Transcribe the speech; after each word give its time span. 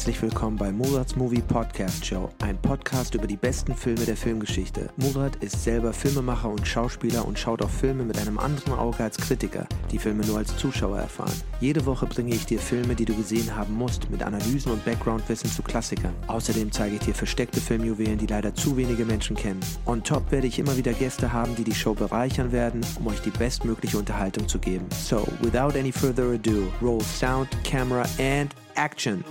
Herzlich 0.00 0.22
willkommen 0.22 0.56
bei 0.56 0.72
Murats 0.72 1.14
Movie 1.14 1.42
Podcast 1.42 2.06
Show, 2.06 2.30
ein 2.38 2.56
Podcast 2.62 3.14
über 3.14 3.26
die 3.26 3.36
besten 3.36 3.74
Filme 3.74 4.06
der 4.06 4.16
Filmgeschichte. 4.16 4.88
Murat 4.96 5.36
ist 5.42 5.62
selber 5.62 5.92
Filmemacher 5.92 6.48
und 6.48 6.66
Schauspieler 6.66 7.28
und 7.28 7.38
schaut 7.38 7.60
auch 7.60 7.68
Filme 7.68 8.04
mit 8.04 8.16
einem 8.16 8.38
anderen 8.38 8.72
Auge 8.72 9.04
als 9.04 9.18
Kritiker, 9.18 9.66
die 9.92 9.98
Filme 9.98 10.24
nur 10.24 10.38
als 10.38 10.56
Zuschauer 10.56 11.00
erfahren. 11.00 11.34
Jede 11.60 11.84
Woche 11.84 12.06
bringe 12.06 12.34
ich 12.34 12.46
dir 12.46 12.58
Filme, 12.58 12.94
die 12.94 13.04
du 13.04 13.14
gesehen 13.14 13.54
haben 13.54 13.74
musst, 13.74 14.08
mit 14.08 14.22
Analysen 14.22 14.72
und 14.72 14.82
Backgroundwissen 14.86 15.50
zu 15.50 15.60
Klassikern. 15.60 16.14
Außerdem 16.28 16.72
zeige 16.72 16.94
ich 16.94 17.02
dir 17.02 17.14
versteckte 17.14 17.60
Filmjuwelen, 17.60 18.16
die 18.16 18.26
leider 18.26 18.54
zu 18.54 18.78
wenige 18.78 19.04
Menschen 19.04 19.36
kennen. 19.36 19.60
On 19.84 20.02
top 20.02 20.32
werde 20.32 20.46
ich 20.46 20.58
immer 20.58 20.78
wieder 20.78 20.94
Gäste 20.94 21.30
haben, 21.30 21.54
die 21.56 21.64
die 21.64 21.74
Show 21.74 21.92
bereichern 21.92 22.52
werden, 22.52 22.80
um 22.98 23.08
euch 23.08 23.20
die 23.20 23.28
bestmögliche 23.28 23.98
Unterhaltung 23.98 24.48
zu 24.48 24.58
geben. 24.58 24.86
So, 24.92 25.28
without 25.42 25.78
any 25.78 25.92
further 25.92 26.32
ado, 26.32 26.72
roll 26.80 27.02
sound, 27.02 27.50
camera 27.64 28.06
and 28.18 28.54
action. 28.74 29.24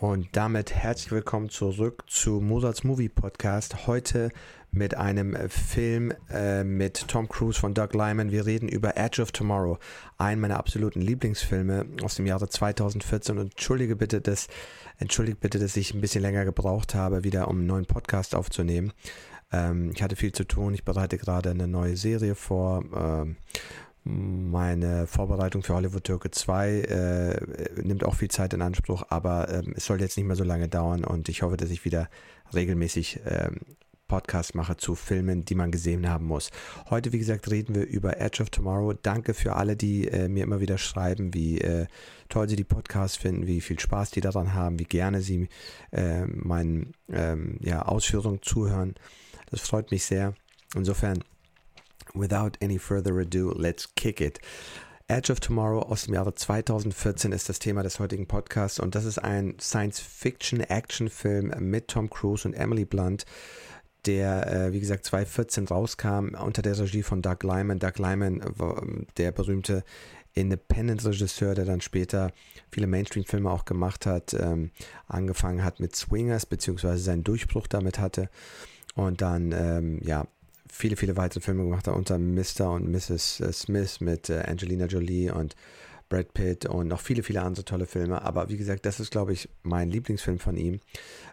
Und 0.00 0.28
damit 0.32 0.72
herzlich 0.72 1.10
willkommen 1.10 1.48
zurück 1.48 2.04
zu 2.06 2.40
Mozarts 2.40 2.84
Movie 2.84 3.08
Podcast. 3.08 3.88
Heute 3.88 4.30
mit 4.70 4.96
einem 4.96 5.36
Film 5.48 6.12
äh, 6.30 6.62
mit 6.62 7.08
Tom 7.08 7.28
Cruise 7.28 7.58
von 7.58 7.74
Doug 7.74 7.94
Lyman. 7.94 8.30
Wir 8.30 8.46
reden 8.46 8.68
über 8.68 8.96
Edge 8.96 9.20
of 9.20 9.32
Tomorrow, 9.32 9.78
einen 10.16 10.40
meiner 10.40 10.58
absoluten 10.58 11.00
Lieblingsfilme 11.00 11.86
aus 12.02 12.14
dem 12.14 12.26
Jahre 12.26 12.48
2014. 12.48 13.38
Und 13.38 13.50
entschuldige 13.50 13.96
bitte, 13.96 14.20
dass, 14.20 14.46
entschuldige 14.98 15.38
bitte, 15.38 15.58
dass 15.58 15.76
ich 15.76 15.94
ein 15.94 16.00
bisschen 16.00 16.22
länger 16.22 16.44
gebraucht 16.44 16.94
habe, 16.94 17.24
wieder 17.24 17.48
um 17.48 17.58
einen 17.58 17.66
neuen 17.66 17.86
Podcast 17.86 18.36
aufzunehmen. 18.36 18.92
Ähm, 19.52 19.90
ich 19.94 20.02
hatte 20.02 20.16
viel 20.16 20.32
zu 20.32 20.44
tun. 20.44 20.74
Ich 20.74 20.84
bereite 20.84 21.18
gerade 21.18 21.50
eine 21.50 21.68
neue 21.68 21.96
Serie 21.96 22.34
vor. 22.34 22.84
Ähm, 22.94 23.36
meine 24.04 25.06
Vorbereitung 25.06 25.62
für 25.62 25.74
Hollywood 25.74 26.04
Türke 26.04 26.30
2 26.30 26.80
äh, 26.80 27.82
nimmt 27.82 28.04
auch 28.04 28.14
viel 28.14 28.30
Zeit 28.30 28.54
in 28.54 28.62
Anspruch, 28.62 29.02
aber 29.10 29.48
äh, 29.48 29.62
es 29.76 29.84
soll 29.84 30.00
jetzt 30.00 30.16
nicht 30.16 30.26
mehr 30.26 30.36
so 30.36 30.44
lange 30.44 30.68
dauern 30.68 31.04
und 31.04 31.28
ich 31.28 31.42
hoffe, 31.42 31.58
dass 31.58 31.68
ich 31.68 31.84
wieder 31.84 32.08
regelmäßig 32.54 33.20
äh, 33.26 33.50
Podcasts 34.08 34.54
mache 34.54 34.78
zu 34.78 34.94
Filmen, 34.94 35.44
die 35.44 35.54
man 35.54 35.70
gesehen 35.70 36.08
haben 36.08 36.24
muss. 36.24 36.50
Heute, 36.88 37.12
wie 37.12 37.18
gesagt, 37.18 37.50
reden 37.50 37.74
wir 37.74 37.86
über 37.86 38.18
Edge 38.18 38.42
of 38.42 38.48
Tomorrow. 38.48 38.94
Danke 38.94 39.34
für 39.34 39.54
alle, 39.54 39.76
die 39.76 40.08
äh, 40.08 40.28
mir 40.28 40.44
immer 40.44 40.60
wieder 40.60 40.78
schreiben, 40.78 41.34
wie 41.34 41.60
äh, 41.60 41.86
toll 42.30 42.48
sie 42.48 42.56
die 42.56 42.64
Podcasts 42.64 43.18
finden, 43.18 43.46
wie 43.46 43.60
viel 43.60 43.78
Spaß 43.78 44.10
die 44.10 44.22
daran 44.22 44.54
haben, 44.54 44.78
wie 44.78 44.84
gerne 44.84 45.20
sie 45.20 45.48
äh, 45.92 46.24
meinen 46.24 46.94
ähm, 47.12 47.58
ja, 47.60 47.82
Ausführungen 47.82 48.40
zuhören. 48.40 48.94
Das 49.50 49.60
freut 49.60 49.90
mich 49.90 50.04
sehr. 50.04 50.34
Insofern 50.74 51.24
without 52.14 52.52
any 52.62 52.78
further 52.78 53.18
ado, 53.18 53.52
let's 53.56 53.94
kick 53.94 54.20
it. 54.20 54.40
Edge 55.10 55.32
of 55.32 55.40
Tomorrow 55.40 55.80
aus 55.80 56.04
dem 56.04 56.12
Jahre 56.14 56.34
2014 56.34 57.32
ist 57.32 57.48
das 57.48 57.58
Thema 57.58 57.82
des 57.82 57.98
heutigen 57.98 58.26
Podcasts 58.26 58.78
und 58.78 58.94
das 58.94 59.06
ist 59.06 59.18
ein 59.18 59.56
Science-Fiction-Action-Film 59.58 61.54
mit 61.60 61.88
Tom 61.88 62.10
Cruise 62.10 62.46
und 62.46 62.52
Emily 62.52 62.84
Blunt, 62.84 63.24
der, 64.04 64.46
äh, 64.52 64.72
wie 64.74 64.80
gesagt, 64.80 65.06
2014 65.06 65.66
rauskam 65.66 66.34
unter 66.34 66.60
der 66.60 66.78
Regie 66.78 67.02
von 67.02 67.22
Doug 67.22 67.38
Lyman. 67.42 67.78
Doug 67.78 67.96
Lyman 67.96 68.42
der 69.16 69.32
berühmte 69.32 69.82
Independent-Regisseur, 70.34 71.54
der 71.54 71.64
dann 71.64 71.80
später 71.80 72.30
viele 72.70 72.86
Mainstream-Filme 72.86 73.50
auch 73.50 73.64
gemacht 73.64 74.04
hat, 74.04 74.34
ähm, 74.34 74.72
angefangen 75.06 75.64
hat 75.64 75.80
mit 75.80 75.96
Swingers, 75.96 76.44
beziehungsweise 76.44 77.02
seinen 77.02 77.24
Durchbruch 77.24 77.66
damit 77.66 77.98
hatte 77.98 78.28
und 78.98 79.22
dann, 79.22 79.52
ähm, 79.52 80.00
ja, 80.02 80.26
viele, 80.68 80.96
viele 80.96 81.16
weitere 81.16 81.40
Filme 81.40 81.62
gemacht 81.62 81.86
hat, 81.86 81.94
unter 81.94 82.18
Mr. 82.18 82.72
und 82.72 82.90
Mrs. 82.90 83.40
Äh, 83.40 83.52
Smith 83.52 84.00
mit 84.00 84.28
äh, 84.28 84.42
Angelina 84.44 84.86
Jolie 84.86 85.30
und 85.30 85.54
Brad 86.08 86.34
Pitt 86.34 86.66
und 86.66 86.88
noch 86.88 87.00
viele, 87.00 87.22
viele 87.22 87.42
andere 87.42 87.64
tolle 87.64 87.86
Filme. 87.86 88.22
Aber 88.22 88.48
wie 88.48 88.56
gesagt, 88.56 88.86
das 88.86 88.98
ist, 88.98 89.12
glaube 89.12 89.32
ich, 89.32 89.48
mein 89.62 89.88
Lieblingsfilm 89.88 90.40
von 90.40 90.56
ihm. 90.56 90.80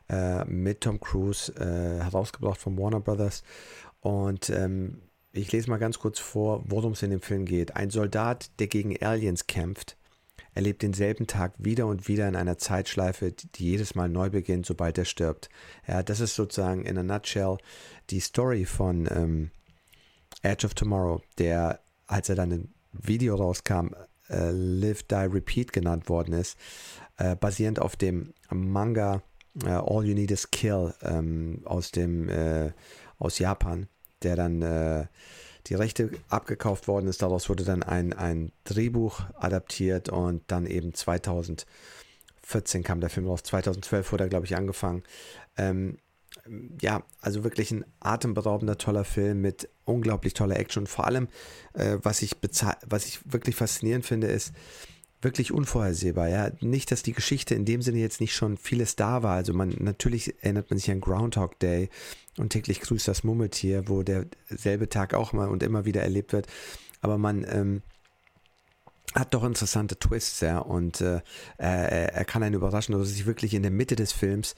Äh, 0.10 0.46
mit 0.46 0.82
Tom 0.82 1.00
Cruise, 1.00 1.52
äh, 1.56 2.04
herausgebracht 2.04 2.60
von 2.60 2.78
Warner 2.78 3.00
Brothers. 3.00 3.42
Und 4.00 4.52
ähm, 4.52 5.02
ich 5.32 5.52
lese 5.52 5.70
mal 5.72 5.78
ganz 5.78 5.98
kurz 5.98 6.20
vor, 6.20 6.64
worum 6.68 6.92
es 6.92 7.02
in 7.02 7.10
dem 7.10 7.22
Film 7.22 7.46
geht. 7.46 7.76
Ein 7.76 7.90
Soldat, 7.90 8.52
der 8.60 8.68
gegen 8.68 8.96
Aliens 9.04 9.48
kämpft, 9.48 9.98
erlebt 10.56 10.82
denselben 10.82 11.28
Tag 11.28 11.54
wieder 11.58 11.86
und 11.86 12.08
wieder 12.08 12.28
in 12.28 12.36
einer 12.36 12.58
Zeitschleife, 12.58 13.32
die 13.32 13.66
jedes 13.66 13.94
Mal 13.94 14.10
neu 14.10 14.30
beginnt, 14.30 14.66
sobald 14.66 14.98
er 14.98 15.06
stirbt. 15.06 15.50
Ja, 15.86 16.02
das 16.02 16.22
ist 16.22 16.36
sozusagen 16.36 16.86
in 16.86 16.98
a 16.98 17.04
nutshell 17.04 17.58
die 18.10 18.22
Story 18.22 18.66
von 18.66 19.08
ähm, 19.12 19.52
Edge 20.42 20.66
of 20.66 20.74
Tomorrow, 20.74 21.22
der, 21.38 21.82
als 22.08 22.30
er 22.30 22.36
dann 22.36 22.52
ein 22.52 22.74
Video 22.94 23.36
rauskam, 23.36 23.90
äh, 24.30 24.52
Live, 24.52 25.04
Die, 25.04 25.16
Repeat 25.16 25.74
genannt 25.74 26.08
worden 26.08 26.34
ist, 26.34 26.58
äh, 27.18 27.36
basierend 27.36 27.80
auf 27.80 27.98
dem 27.98 28.34
Manga 28.50 29.22
äh, 29.64 29.70
All 29.70 30.06
You 30.06 30.14
Need 30.14 30.32
Is 30.32 30.52
Kill 30.52 30.94
ähm, 31.02 31.62
aus 31.66 31.92
dem 31.92 32.30
äh, 32.30 32.72
aus 33.20 33.40
Japan, 33.40 33.88
der 34.24 34.36
dann 34.36 34.62
äh, 34.62 35.06
die 35.68 35.76
Rechte 35.76 36.12
abgekauft 36.30 36.88
worden 36.88 37.08
ist. 37.08 37.22
Daraus 37.22 37.50
wurde 37.50 37.64
dann 37.64 37.84
ein, 37.84 38.14
ein 38.14 38.52
Drehbuch 38.64 39.22
adaptiert 39.36 40.10
und 40.10 40.44
dann 40.48 40.66
eben 40.66 40.94
2014 40.94 41.66
kam 42.84 43.02
der 43.02 43.10
Film 43.10 43.28
raus. 43.28 43.44
2012 43.44 44.12
wurde 44.12 44.26
er, 44.26 44.30
glaube 44.30 44.46
ich, 44.46 44.56
angefangen. 44.56 45.04
Ähm, 45.58 45.98
ja, 46.82 47.04
also 47.22 47.44
wirklich 47.44 47.72
ein 47.72 47.86
atemberaubender, 48.00 48.78
toller 48.78 49.06
Film 49.06 49.42
mit 49.42 49.70
unglaublich 49.86 50.34
toller 50.34 50.58
Action. 50.58 50.82
Und 50.82 50.88
vor 50.88 51.06
allem, 51.06 51.28
äh, 51.74 51.98
was, 52.02 52.22
ich 52.22 52.36
was 52.86 53.06
ich 53.06 53.20
wirklich 53.26 53.56
faszinierend 53.56 54.06
finde, 54.06 54.28
ist 54.28 54.54
wirklich 55.22 55.52
unvorhersehbar. 55.52 56.30
Ja, 56.30 56.52
nicht, 56.62 56.92
dass 56.92 57.04
die 57.04 57.14
Geschichte 57.14 57.56
in 57.56 57.66
dem 57.66 57.82
Sinne 57.82 58.00
jetzt 58.00 58.22
nicht 58.22 58.36
schon 58.36 58.58
vieles 58.58 58.96
da 58.96 59.24
war. 59.24 59.36
Also 59.36 59.54
man 59.54 59.70
natürlich 59.80 60.36
erinnert 60.44 60.70
man 60.70 60.80
sich 60.80 60.92
an 60.92 61.02
Groundhog 61.02 61.60
Day 61.60 61.90
und 62.38 62.50
täglich 62.50 62.82
grüßt 62.82 63.08
das 63.08 63.24
Murmeltier, 63.24 63.88
wo 63.88 64.04
derselbe 64.04 64.90
Tag 64.90 65.14
auch 65.14 65.34
mal 65.34 65.50
und 65.50 65.64
immer 65.64 65.86
wieder 65.86 66.02
erlebt 66.02 66.34
wird. 66.34 66.48
Aber 67.02 67.18
man 67.18 67.46
ähm, 67.50 67.82
hat 69.14 69.34
doch 69.34 69.44
interessante 69.44 69.98
Twists, 69.98 70.42
ja, 70.42 70.60
und 70.60 71.02
äh, 71.02 71.22
er, 71.58 72.14
er 72.14 72.26
kann 72.26 72.44
einen 72.44 72.56
überraschen, 72.56 72.98
dass 72.98 73.12
ich 73.12 73.26
wirklich 73.26 73.54
in 73.54 73.62
der 73.62 73.72
Mitte 73.72 73.96
des 73.96 74.12
Films 74.12 74.56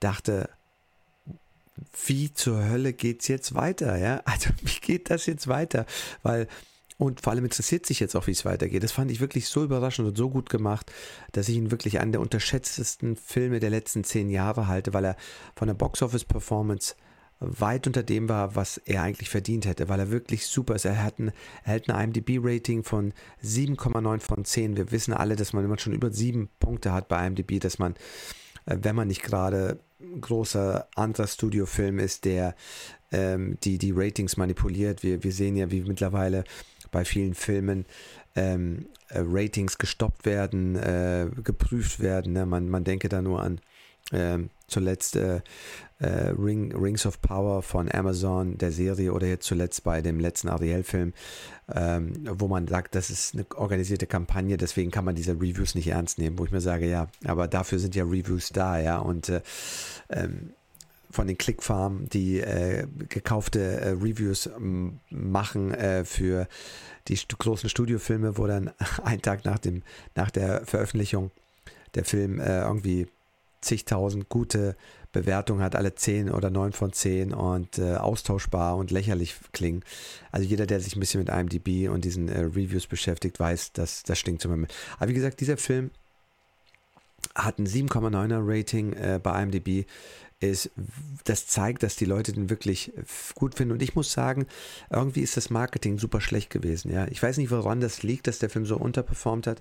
dachte, 0.00 0.48
wie 2.06 2.32
zur 2.32 2.68
Hölle 2.68 2.92
geht's 2.92 3.28
jetzt 3.28 3.54
weiter, 3.54 3.96
ja? 3.98 4.22
Also 4.24 4.50
wie 4.62 4.80
geht 4.80 5.10
das 5.10 5.26
jetzt 5.26 5.48
weiter? 5.48 5.86
Weil 6.22 6.48
und 7.00 7.22
vor 7.22 7.32
allem 7.32 7.44
interessiert 7.44 7.86
sich 7.86 7.98
jetzt 7.98 8.14
auch, 8.14 8.26
wie 8.26 8.32
es 8.32 8.44
weitergeht. 8.44 8.82
Das 8.84 8.92
fand 8.92 9.10
ich 9.10 9.20
wirklich 9.20 9.48
so 9.48 9.64
überraschend 9.64 10.06
und 10.06 10.18
so 10.18 10.28
gut 10.28 10.50
gemacht, 10.50 10.92
dass 11.32 11.48
ich 11.48 11.56
ihn 11.56 11.70
wirklich 11.70 11.98
einen 11.98 12.12
der 12.12 12.20
unterschätztesten 12.20 13.16
Filme 13.16 13.58
der 13.58 13.70
letzten 13.70 14.04
zehn 14.04 14.28
Jahre 14.28 14.68
halte, 14.68 14.92
weil 14.92 15.06
er 15.06 15.16
von 15.56 15.66
der 15.66 15.74
Box-Office-Performance 15.74 16.96
weit 17.38 17.86
unter 17.86 18.02
dem 18.02 18.28
war, 18.28 18.54
was 18.54 18.76
er 18.76 19.02
eigentlich 19.02 19.30
verdient 19.30 19.64
hätte, 19.64 19.88
weil 19.88 19.98
er 19.98 20.10
wirklich 20.10 20.46
super 20.46 20.74
ist. 20.74 20.84
Er, 20.84 21.02
hat 21.02 21.18
ein, 21.18 21.32
hält 21.62 21.88
ein 21.88 22.04
IMDb-Rating 22.04 22.84
von 22.84 23.14
7,9 23.42 24.20
von 24.20 24.44
10. 24.44 24.76
Wir 24.76 24.92
wissen 24.92 25.14
alle, 25.14 25.36
dass 25.36 25.54
man, 25.54 25.66
man 25.66 25.78
schon 25.78 25.94
über 25.94 26.12
sieben 26.12 26.50
Punkte 26.60 26.92
hat 26.92 27.08
bei 27.08 27.26
IMDb, 27.26 27.60
dass 27.60 27.78
man, 27.78 27.94
äh, 28.66 28.76
wenn 28.82 28.94
man 28.94 29.08
nicht 29.08 29.22
gerade 29.22 29.80
großer 30.20 30.86
anderer 30.96 31.26
Studiofilm 31.26 31.98
ist, 31.98 32.26
der 32.26 32.54
ähm, 33.10 33.56
die, 33.64 33.78
die 33.78 33.92
Ratings 33.92 34.36
manipuliert. 34.36 35.02
Wir, 35.02 35.24
wir 35.24 35.32
sehen 35.32 35.56
ja, 35.56 35.70
wie 35.70 35.80
mittlerweile 35.80 36.44
bei 36.90 37.04
vielen 37.04 37.34
Filmen 37.34 37.86
ähm, 38.36 38.86
äh, 39.08 39.20
Ratings 39.24 39.78
gestoppt 39.78 40.24
werden, 40.24 40.76
äh, 40.76 41.28
geprüft 41.42 42.00
werden. 42.00 42.32
Ne? 42.32 42.46
Man, 42.46 42.68
man 42.68 42.84
denke 42.84 43.08
da 43.08 43.22
nur 43.22 43.42
an 43.42 43.60
ähm, 44.12 44.50
zuletzt 44.66 45.16
äh, 45.16 45.40
äh, 45.98 46.28
Ring, 46.30 46.74
Rings 46.74 47.06
of 47.06 47.20
Power 47.20 47.62
von 47.62 47.90
Amazon, 47.92 48.56
der 48.56 48.72
Serie, 48.72 49.12
oder 49.12 49.26
jetzt 49.26 49.46
zuletzt 49.46 49.84
bei 49.84 50.00
dem 50.00 50.18
letzten 50.18 50.48
Ariel-Film, 50.48 51.12
ähm, 51.72 52.12
wo 52.24 52.48
man 52.48 52.66
sagt, 52.66 52.94
das 52.94 53.10
ist 53.10 53.34
eine 53.34 53.46
organisierte 53.54 54.06
Kampagne, 54.06 54.56
deswegen 54.56 54.90
kann 54.90 55.04
man 55.04 55.14
diese 55.14 55.32
Reviews 55.32 55.74
nicht 55.74 55.88
ernst 55.88 56.18
nehmen, 56.18 56.38
wo 56.38 56.44
ich 56.44 56.52
mir 56.52 56.60
sage, 56.60 56.88
ja, 56.88 57.08
aber 57.24 57.48
dafür 57.48 57.78
sind 57.78 57.94
ja 57.94 58.04
Reviews 58.04 58.50
da, 58.50 58.80
ja, 58.80 58.98
und 58.98 59.28
äh, 59.28 59.42
ähm, 60.08 60.54
von 61.10 61.26
den 61.26 61.38
Clickfarmen, 61.38 62.08
die 62.08 62.40
äh, 62.40 62.86
gekaufte 63.08 63.60
äh, 63.60 63.88
Reviews 63.90 64.48
machen 65.10 65.74
äh, 65.74 66.04
für 66.04 66.46
die 67.08 67.16
st 67.16 67.38
großen 67.38 67.68
Studiofilme, 67.68 68.38
wo 68.38 68.46
dann 68.46 68.70
ein 69.04 69.20
Tag 69.22 69.44
nach, 69.44 69.58
dem, 69.58 69.82
nach 70.14 70.30
der 70.30 70.64
Veröffentlichung 70.66 71.30
der 71.94 72.04
Film 72.04 72.38
äh, 72.38 72.60
irgendwie 72.60 73.08
zigtausend 73.60 74.28
gute 74.28 74.76
Bewertungen 75.12 75.62
hat, 75.62 75.74
alle 75.74 75.94
10 75.94 76.30
oder 76.30 76.50
9 76.50 76.72
von 76.72 76.92
10 76.92 77.34
und 77.34 77.78
äh, 77.78 77.96
austauschbar 77.96 78.76
und 78.76 78.90
lächerlich 78.90 79.34
klingen. 79.52 79.82
Also 80.30 80.46
jeder, 80.46 80.66
der 80.66 80.80
sich 80.80 80.96
ein 80.96 81.00
bisschen 81.00 81.20
mit 81.20 81.28
IMDb 81.28 81.90
und 81.90 82.04
diesen 82.04 82.28
äh, 82.28 82.40
Reviews 82.40 82.86
beschäftigt, 82.86 83.40
weiß, 83.40 83.72
dass 83.72 84.04
das 84.04 84.18
stinkt 84.18 84.42
zum 84.42 84.52
Beispiel. 84.52 84.76
Aber 84.98 85.08
wie 85.08 85.14
gesagt, 85.14 85.40
dieser 85.40 85.56
Film 85.56 85.90
hat 87.34 87.58
ein 87.58 87.66
7,9er 87.66 88.40
Rating 88.40 88.92
äh, 88.92 89.20
bei 89.22 89.42
IMDb 89.42 89.86
ist, 90.40 90.70
das 91.24 91.46
zeigt, 91.46 91.82
dass 91.82 91.96
die 91.96 92.06
Leute 92.06 92.32
den 92.32 92.48
wirklich 92.48 92.92
gut 93.34 93.54
finden. 93.54 93.72
Und 93.72 93.82
ich 93.82 93.94
muss 93.94 94.12
sagen, 94.12 94.46
irgendwie 94.90 95.20
ist 95.20 95.36
das 95.36 95.50
Marketing 95.50 95.98
super 95.98 96.20
schlecht 96.20 96.50
gewesen. 96.50 96.90
Ja, 96.90 97.06
ich 97.08 97.22
weiß 97.22 97.36
nicht, 97.36 97.50
woran 97.50 97.80
das 97.80 98.02
liegt, 98.02 98.26
dass 98.26 98.38
der 98.38 98.50
Film 98.50 98.64
so 98.64 98.76
unterperformt 98.76 99.46
hat. 99.46 99.60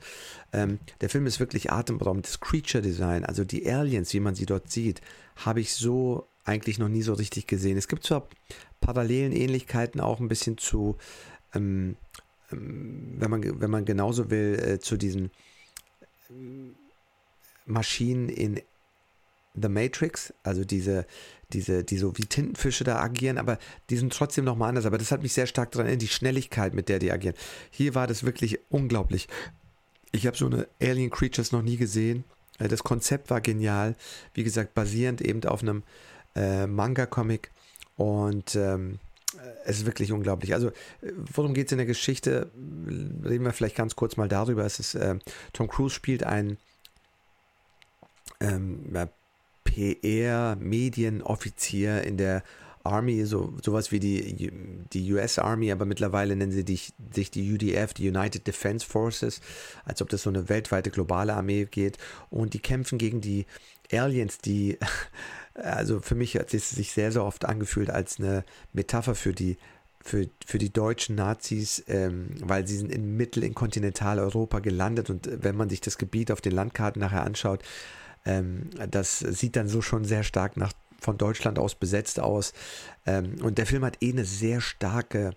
Ähm, 0.53 0.79
der 1.01 1.09
Film 1.09 1.25
ist 1.25 1.39
wirklich 1.39 1.71
atemberaubend. 1.71 2.25
Das 2.25 2.39
Creature 2.39 2.81
Design, 2.81 3.25
also 3.25 3.43
die 3.43 3.69
Aliens, 3.69 4.13
wie 4.13 4.21
man 4.21 4.35
sie 4.35 4.45
dort 4.45 4.71
sieht, 4.71 5.01
habe 5.35 5.59
ich 5.59 5.73
so 5.73 6.27
eigentlich 6.45 6.79
noch 6.79 6.89
nie 6.89 7.01
so 7.01 7.13
richtig 7.13 7.45
gesehen. 7.45 7.77
Es 7.77 7.87
gibt 7.87 8.05
zwar 8.05 8.27
parallelen 8.79 9.33
Ähnlichkeiten 9.33 9.99
auch 9.99 10.19
ein 10.19 10.29
bisschen 10.29 10.57
zu, 10.57 10.97
ähm, 11.53 11.97
ähm, 12.51 13.15
wenn 13.17 13.29
man 13.29 13.61
wenn 13.61 13.69
man 13.69 13.85
genauso 13.85 14.31
will, 14.31 14.57
äh, 14.59 14.79
zu 14.79 14.97
diesen 14.97 15.31
ähm, 16.29 16.75
Maschinen 17.65 18.29
in 18.29 18.61
The 19.56 19.69
Matrix, 19.69 20.34
also 20.44 20.63
diese, 20.63 21.06
diese, 21.54 21.84
die 21.84 21.98
so 21.98 22.18
wie 22.18 22.25
Tintenfische 22.25 22.84
da 22.84 23.00
agieren, 23.00 23.38
aber 23.38 23.57
die 23.90 23.98
sind 23.98 24.13
trotzdem 24.13 24.46
nochmal 24.46 24.69
anders. 24.69 24.86
Aber 24.86 24.98
das 24.98 25.12
hat 25.12 25.24
mich 25.24 25.34
sehr 25.34 25.48
stark 25.48 25.72
daran 25.72 25.88
erinnert, 25.88 26.04
die 26.04 26.07
Schnelligkeit, 26.07 26.74
mit 26.74 26.90
der 26.90 27.00
die 27.00 27.12
agieren. 27.12 27.36
Hier 27.72 27.96
war 27.96 28.07
das 28.07 28.24
wirklich 28.24 28.60
unglaublich. 28.69 29.28
Ich 30.12 30.28
habe 30.28 30.38
so 30.38 30.46
eine 30.46 30.68
Alien 30.81 31.10
Creatures 31.10 31.51
noch 31.51 31.62
nie 31.62 31.78
gesehen. 31.78 32.24
Äh, 32.60 32.68
das 32.68 32.84
Konzept 32.84 33.30
war 33.30 33.42
genial. 33.42 33.96
Wie 34.34 34.44
gesagt, 34.44 34.74
basierend 34.74 35.22
eben 35.22 35.44
auf 35.46 35.62
einem 35.62 35.84
äh, 36.36 36.68
Manga-Comic. 36.68 37.51
Und 37.98 38.56
ähm, 38.56 39.00
es 39.66 39.80
ist 39.80 39.86
wirklich 39.86 40.12
unglaublich. 40.12 40.54
Also, 40.54 40.72
worum 41.01 41.54
geht 41.54 41.68
es 41.68 41.72
in 41.72 41.78
der 41.78 41.86
Geschichte? 41.86 42.50
Reden 43.24 43.46
wir 43.46 43.54
vielleicht 43.54 43.75
ganz 43.75 43.96
kurz 43.96 44.18
mal 44.18 44.28
darüber. 44.28 44.66
Es 44.66 44.80
ist, 44.80 44.96
äh, 44.96 45.19
Tom 45.54 45.68
Cruise 45.68 45.94
spielt 45.94 46.24
einen 46.24 46.57
ähm, 48.40 48.86
PR-Medienoffizier 49.79 52.03
in 52.03 52.17
der 52.17 52.43
Army, 52.83 53.25
so 53.25 53.53
sowas 53.63 53.91
wie 53.91 53.99
die, 53.99 54.51
die 54.93 55.13
US 55.13 55.39
Army, 55.39 55.71
aber 55.71 55.85
mittlerweile 55.85 56.35
nennen 56.35 56.51
sie 56.51 56.65
dich, 56.65 56.93
sich 57.13 57.31
die 57.31 57.53
UDF, 57.53 57.93
die 57.93 58.09
United 58.09 58.47
Defense 58.47 58.85
Forces, 58.85 59.41
als 59.85 60.01
ob 60.01 60.09
das 60.09 60.23
so 60.23 60.29
eine 60.29 60.49
weltweite 60.49 60.89
globale 60.89 61.33
Armee 61.33 61.65
geht. 61.65 61.97
Und 62.29 62.53
die 62.53 62.59
kämpfen 62.59 62.97
gegen 62.97 63.21
die 63.21 63.45
Aliens, 63.91 64.39
die, 64.39 64.77
also 65.53 65.99
für 65.99 66.15
mich 66.15 66.35
hat 66.35 66.53
es 66.53 66.69
sich 66.69 66.91
sehr, 66.91 67.11
sehr 67.11 67.23
oft 67.23 67.45
angefühlt 67.45 67.89
als 67.89 68.19
eine 68.19 68.43
Metapher 68.73 69.15
für 69.15 69.33
die 69.33 69.57
für, 70.01 70.29
für 70.45 70.57
die 70.57 70.71
deutschen 70.71 71.15
Nazis, 71.15 71.83
ähm, 71.87 72.29
weil 72.41 72.65
sie 72.65 72.77
sind 72.77 72.89
in 72.89 73.17
Mittel- 73.17 73.43
in 73.43 73.53
Kontinentaleuropa 73.53 74.59
gelandet 74.59 75.09
und 75.09 75.29
wenn 75.43 75.57
man 75.57 75.69
sich 75.69 75.81
das 75.81 75.97
Gebiet 75.97 76.31
auf 76.31 76.39
den 76.39 76.53
Landkarten 76.53 77.01
nachher 77.01 77.25
anschaut, 77.25 77.61
ähm, 78.25 78.69
das 78.89 79.19
sieht 79.19 79.56
dann 79.56 79.68
so 79.68 79.81
schon 79.81 80.06
sehr 80.06 80.24
stark 80.24 80.57
nach, 80.57 80.74
von 81.00 81.18
Deutschland 81.18 81.60
aus 81.60 81.75
besetzt 81.75 82.19
aus. 82.19 82.54
Ähm, 83.06 83.36
und 83.42 83.57
der 83.57 83.66
Film 83.66 83.86
hat 83.86 83.98
eh 84.01 84.12
eine 84.12 84.25
sehr 84.25 84.62
starke, 84.62 85.31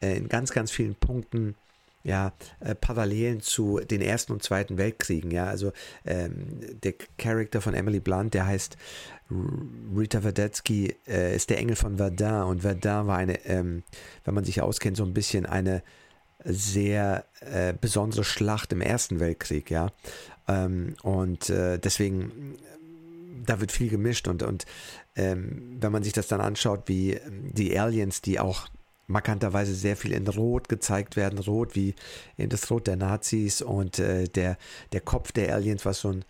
äh, 0.00 0.16
in 0.16 0.28
ganz, 0.28 0.52
ganz 0.52 0.70
vielen 0.70 0.94
Punkten, 0.94 1.54
ja, 2.04 2.34
äh, 2.60 2.74
Parallelen 2.74 3.40
zu 3.40 3.80
den 3.80 4.02
Ersten 4.02 4.32
und 4.32 4.42
Zweiten 4.42 4.76
Weltkriegen, 4.76 5.30
ja, 5.30 5.46
also 5.46 5.72
ähm, 6.04 6.58
der 6.82 6.94
Charakter 7.16 7.62
von 7.62 7.72
Emily 7.72 7.98
Blunt, 7.98 8.34
der 8.34 8.46
heißt 8.46 8.76
Rita 9.96 10.20
Verdetsky, 10.20 10.94
äh, 11.08 11.34
ist 11.34 11.48
der 11.48 11.58
Engel 11.58 11.76
von 11.76 11.96
Verdun 11.96 12.42
und 12.42 12.60
Verdun 12.60 13.06
war 13.06 13.16
eine, 13.16 13.42
ähm, 13.46 13.84
wenn 14.24 14.34
man 14.34 14.44
sich 14.44 14.60
auskennt, 14.60 14.98
so 14.98 15.04
ein 15.04 15.14
bisschen 15.14 15.46
eine 15.46 15.82
sehr 16.44 17.24
äh, 17.40 17.72
besondere 17.72 18.22
Schlacht 18.22 18.72
im 18.72 18.82
Ersten 18.82 19.18
Weltkrieg, 19.18 19.70
ja. 19.70 19.90
Ähm, 20.48 20.94
und 21.02 21.50
äh, 21.50 21.78
deswegen, 21.78 22.56
da 23.46 23.60
wird 23.60 23.72
viel 23.72 23.88
gemischt 23.88 24.28
und, 24.28 24.42
und 24.42 24.66
ähm, 25.16 25.76
wenn 25.80 25.92
man 25.92 26.02
sich 26.02 26.12
das 26.12 26.28
dann 26.28 26.40
anschaut, 26.40 26.84
wie 26.86 27.12
ähm, 27.12 27.50
die 27.52 27.78
Aliens, 27.78 28.22
die 28.22 28.40
auch 28.40 28.68
markanterweise 29.06 29.74
sehr 29.74 29.96
viel 29.96 30.12
in 30.12 30.26
Rot 30.26 30.68
gezeigt 30.68 31.16
werden, 31.16 31.38
Rot 31.38 31.74
wie 31.74 31.94
in 32.36 32.48
das 32.48 32.70
Rot 32.70 32.86
der 32.86 32.96
Nazis 32.96 33.62
und 33.62 33.98
äh, 33.98 34.24
der, 34.24 34.56
der 34.92 35.00
Kopf 35.00 35.32
der 35.32 35.54
Aliens, 35.54 35.84
was 35.84 36.00
so 36.00 36.10
ein 36.10 36.24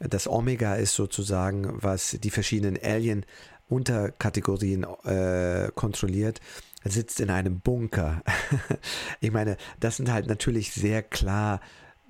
das 0.00 0.26
Omega 0.26 0.76
ist 0.76 0.94
sozusagen, 0.94 1.76
was 1.82 2.16
die 2.22 2.30
verschiedenen 2.30 2.78
Alien-Unterkategorien 2.82 4.86
äh, 5.04 5.70
kontrolliert, 5.74 6.40
sitzt 6.84 7.20
in 7.20 7.28
einem 7.28 7.60
Bunker. 7.60 8.22
ich 9.20 9.30
meine, 9.30 9.58
das 9.78 9.98
sind 9.98 10.10
halt 10.10 10.26
natürlich 10.26 10.72
sehr 10.72 11.02
klar 11.02 11.60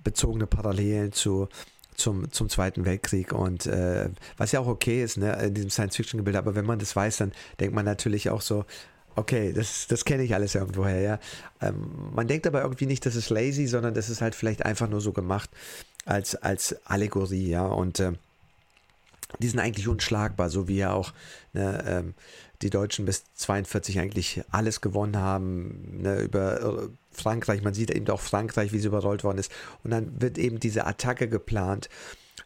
bezogene 0.02 0.47
Parallelen 0.47 1.12
zu 1.12 1.49
zum, 2.00 2.32
zum 2.32 2.49
Zweiten 2.49 2.85
Weltkrieg. 2.85 3.32
Und 3.32 3.67
äh, 3.67 4.08
was 4.37 4.52
ja 4.52 4.61
auch 4.61 4.67
okay 4.67 5.02
ist, 5.02 5.19
ne, 5.19 5.32
in 5.43 5.55
diesem 5.55 5.70
Science-Fiction-Gebild, 5.70 6.37
aber 6.37 6.55
wenn 6.55 6.64
man 6.64 6.79
das 6.79 6.97
weiß, 6.97 7.19
dann 7.19 7.32
denkt 7.61 7.75
man 7.75 7.85
natürlich 7.85 8.31
auch 8.31 8.41
so, 8.41 8.64
okay, 9.17 9.52
das, 9.52 9.87
das 9.87 10.05
kenne 10.05 10.23
ich 10.23 10.35
alles 10.35 10.55
irgendwoher, 10.55 11.00
ja. 11.00 11.19
Ähm, 11.61 11.91
man 12.14 12.26
denkt 12.26 12.47
aber 12.47 12.62
irgendwie 12.62 12.87
nicht, 12.87 13.05
das 13.06 13.17
ist 13.17 13.31
lazy, 13.31 13.67
sondern 13.67 13.94
das 13.94 14.08
ist 14.08 14.20
halt 14.20 14.35
vielleicht 14.35 14.64
einfach 14.64 14.88
nur 14.88 15.00
so 15.00 15.12
gemacht 15.12 15.50
als, 16.06 16.35
als 16.37 16.76
Allegorie, 16.87 17.50
ja, 17.50 17.67
und 17.67 18.00
äh, 18.00 18.12
die 19.38 19.49
sind 19.49 19.61
eigentlich 19.61 19.88
unschlagbar, 19.88 20.50
so 20.50 20.69
wie 20.69 20.79
ja 20.79 20.93
auch 20.93 21.12
ne, 21.52 21.85
ähm, 21.87 22.14
die 22.62 22.70
Deutschen 22.70 23.05
bis 23.05 23.25
42 23.35 23.99
eigentlich 24.00 24.43
alles 24.50 24.81
gewonnen 24.81 25.17
haben, 25.17 26.02
ne, 26.02 26.20
über 26.20 26.88
Frankreich, 27.21 27.63
man 27.63 27.75
sieht 27.75 27.91
eben 27.91 28.09
auch 28.09 28.21
Frankreich, 28.21 28.73
wie 28.73 28.79
sie 28.79 28.89
überrollt 28.89 29.25
worden 29.25 29.39
ist. 29.39 29.53
Und 29.85 29.91
dann 29.91 30.21
wird 30.21 30.39
eben 30.39 30.61
diese 30.61 30.87
Attacke 30.87 31.29
geplant 31.29 31.89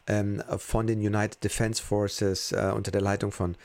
ähm, 0.07 0.41
von 0.57 0.87
den 0.87 0.99
United 0.99 1.43
Defense 1.43 1.81
Forces 1.81 2.51
äh, 2.51 2.71
unter 2.73 2.91
der 2.91 3.01
Leitung 3.01 3.31
von 3.31 3.55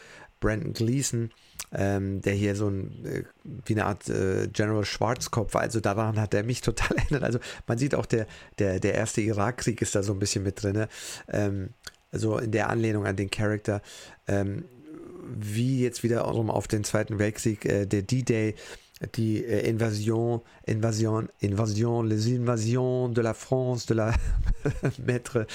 Brandon 0.41 0.73
Gleason, 0.73 1.31
ähm, 1.73 2.23
der 2.23 2.33
hier 2.33 2.57
so 2.57 2.69
ein, 2.69 3.05
äh, 3.05 3.25
wie 3.67 3.75
eine 3.75 3.87
Art 3.87 4.09
äh, 4.09 4.49
General 4.49 4.85
Schwarzkopf 4.85 5.55
war. 5.55 5.61
Also 5.61 5.81
daran 5.81 6.19
hat 6.19 6.35
er 6.35 6.43
mich 6.43 6.61
total 6.63 6.97
erinnert. 6.97 7.25
Also 7.25 7.39
man 7.67 7.79
sieht 7.79 7.95
auch, 7.95 8.07
der, 8.07 8.27
der, 8.59 8.81
der 8.81 8.95
erste 8.95 9.21
Irakkrieg 9.21 9.81
ist 9.83 9.95
da 9.95 10.03
so 10.03 10.13
ein 10.13 10.19
bisschen 10.19 10.43
mit 10.43 10.63
drin. 10.63 10.87
Ähm, 11.29 11.71
also 12.11 12.39
in 12.39 12.51
der 12.51 12.71
Anlehnung 12.71 13.07
an 13.07 13.17
den 13.17 13.31
Charakter. 13.31 13.83
Ähm, 14.27 14.65
wie 15.33 15.81
jetzt 15.81 16.03
wiederum 16.03 16.51
auf 16.51 16.67
den 16.67 16.83
Zweiten 16.83 17.19
Weltkrieg, 17.19 17.65
äh, 17.65 17.87
der 17.87 18.03
D-Day, 18.03 18.55
die 19.15 19.45
äh, 19.45 19.69
Invasion, 19.69 20.43
Invasion, 20.67 21.29
Invasion, 21.41 22.03
les 22.03 22.29
invasions 22.29 23.09
de 23.09 23.23
la 23.23 23.35
France, 23.35 23.87
de 23.87 23.95
la 23.95 24.15
Maître, 25.07 25.47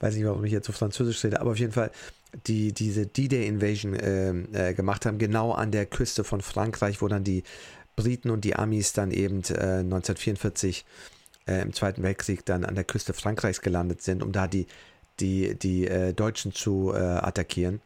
weiß 0.00 0.14
nicht, 0.14 0.24
warum 0.24 0.44
ich 0.44 0.52
jetzt 0.52 0.66
so 0.66 0.72
französisch 0.72 1.22
rede, 1.24 1.40
aber 1.40 1.50
auf 1.52 1.58
jeden 1.58 1.72
Fall 1.72 1.90
die 2.46 2.72
diese 2.72 3.06
D-Day 3.06 3.46
Invasion 3.46 3.94
äh, 3.94 4.70
äh, 4.70 4.74
gemacht 4.74 5.06
haben, 5.06 5.18
genau 5.18 5.52
an 5.52 5.70
der 5.70 5.86
Küste 5.86 6.24
von 6.24 6.40
Frankreich, 6.40 7.00
wo 7.00 7.08
dann 7.08 7.24
die 7.24 7.42
Briten 7.96 8.30
und 8.30 8.44
die 8.44 8.54
Amis 8.54 8.92
dann 8.92 9.10
eben 9.10 9.42
äh, 9.48 9.80
1944 9.80 10.84
äh, 11.46 11.62
im 11.62 11.72
Zweiten 11.72 12.02
Weltkrieg 12.02 12.44
dann 12.44 12.64
an 12.64 12.74
der 12.74 12.84
Küste 12.84 13.12
Frankreichs 13.12 13.60
gelandet 13.60 14.02
sind, 14.02 14.22
um 14.22 14.32
da 14.32 14.46
die 14.46 14.66
die 15.20 15.54
die 15.56 15.88
äh, 15.88 16.12
Deutschen 16.12 16.52
zu 16.52 16.92
attackieren. 16.94 17.80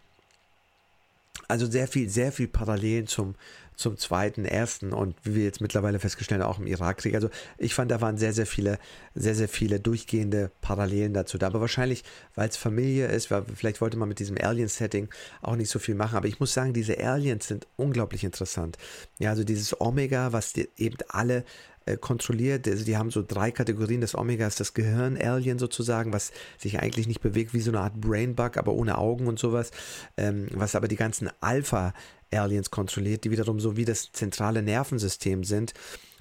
Also 1.49 1.67
sehr 1.67 1.89
viel, 1.89 2.09
sehr 2.09 2.33
viel 2.33 2.49
Parallelen 2.49 3.07
zum, 3.07 3.35
zum 3.83 3.99
zweiten, 3.99 4.45
ersten 4.45 4.93
und 4.93 5.15
wie 5.25 5.35
wir 5.35 5.45
jetzt 5.45 5.61
mittlerweile 5.61 5.99
festgestellt 5.99 6.43
haben, 6.43 6.51
auch 6.51 6.59
im 6.59 6.67
Irakkrieg. 6.67 7.15
Also 7.15 7.29
ich 7.59 7.75
fand, 7.75 7.91
da 7.91 8.01
waren 8.01 8.17
sehr, 8.17 8.33
sehr 8.33 8.47
viele, 8.47 8.79
sehr, 9.15 9.35
sehr 9.35 9.49
viele 9.49 9.81
durchgehende 9.81 10.51
Parallelen 10.61 11.13
dazu 11.13 11.37
da. 11.37 11.49
Aber 11.49 11.61
wahrscheinlich, 11.61 12.05
weil 12.35 12.49
es 12.49 12.57
Familie 12.57 13.09
ist, 13.09 13.31
weil 13.31 13.45
vielleicht 13.55 13.81
wollte 13.81 13.99
man 13.99 14.09
mit 14.09 14.19
diesem 14.19 14.39
Alien-Setting 14.39 15.09
auch 15.43 15.57
nicht 15.57 15.71
so 15.71 15.79
viel 15.79 15.95
machen. 15.95 16.17
Aber 16.17 16.29
ich 16.29 16.41
muss 16.41 16.55
sagen, 16.55 16.73
diese 16.73 16.99
Aliens 16.99 17.47
sind 17.47 17.67
unglaublich 17.77 18.25
interessant. 18.25 18.79
Ja, 19.19 19.31
also 19.31 19.45
dieses 19.45 19.81
Omega, 19.81 20.33
was 20.33 20.55
eben 20.57 20.97
alle 21.09 21.45
äh, 21.87 21.97
kontrolliert. 21.97 22.67
Also 22.69 22.85
die 22.85 22.97
haben 22.97 23.11
so 23.11 23.25
drei 23.27 23.51
Kategorien. 23.51 24.01
Das 24.01 24.15
Omega 24.15 24.47
ist 24.47 24.61
das 24.61 24.75
Gehirn-Alien 24.75 25.59
sozusagen, 25.59 26.13
was 26.13 26.33
sich 26.59 26.81
eigentlich 26.81 27.07
nicht 27.07 27.21
bewegt 27.21 27.55
wie 27.55 27.61
so 27.61 27.71
eine 27.71 27.81
Art 27.81 28.01
Brainbug, 28.01 28.57
aber 28.57 28.73
ohne 28.73 28.99
Augen 28.99 29.27
und 29.27 29.39
sowas. 29.39 29.71
Ähm, 30.17 30.49
was 30.53 30.75
aber 30.75 30.89
die 30.89 30.97
ganzen 30.97 31.31
Alpha-Aliens 31.41 32.71
kontrolliert, 32.71 33.25
die 33.25 33.31
wiederum 33.31 33.61
so 33.61 33.77
wie 33.77 33.85
das 33.85 34.13
zentrale 34.13 34.63
Nervensystem 34.63 35.45
sind. 35.45 35.75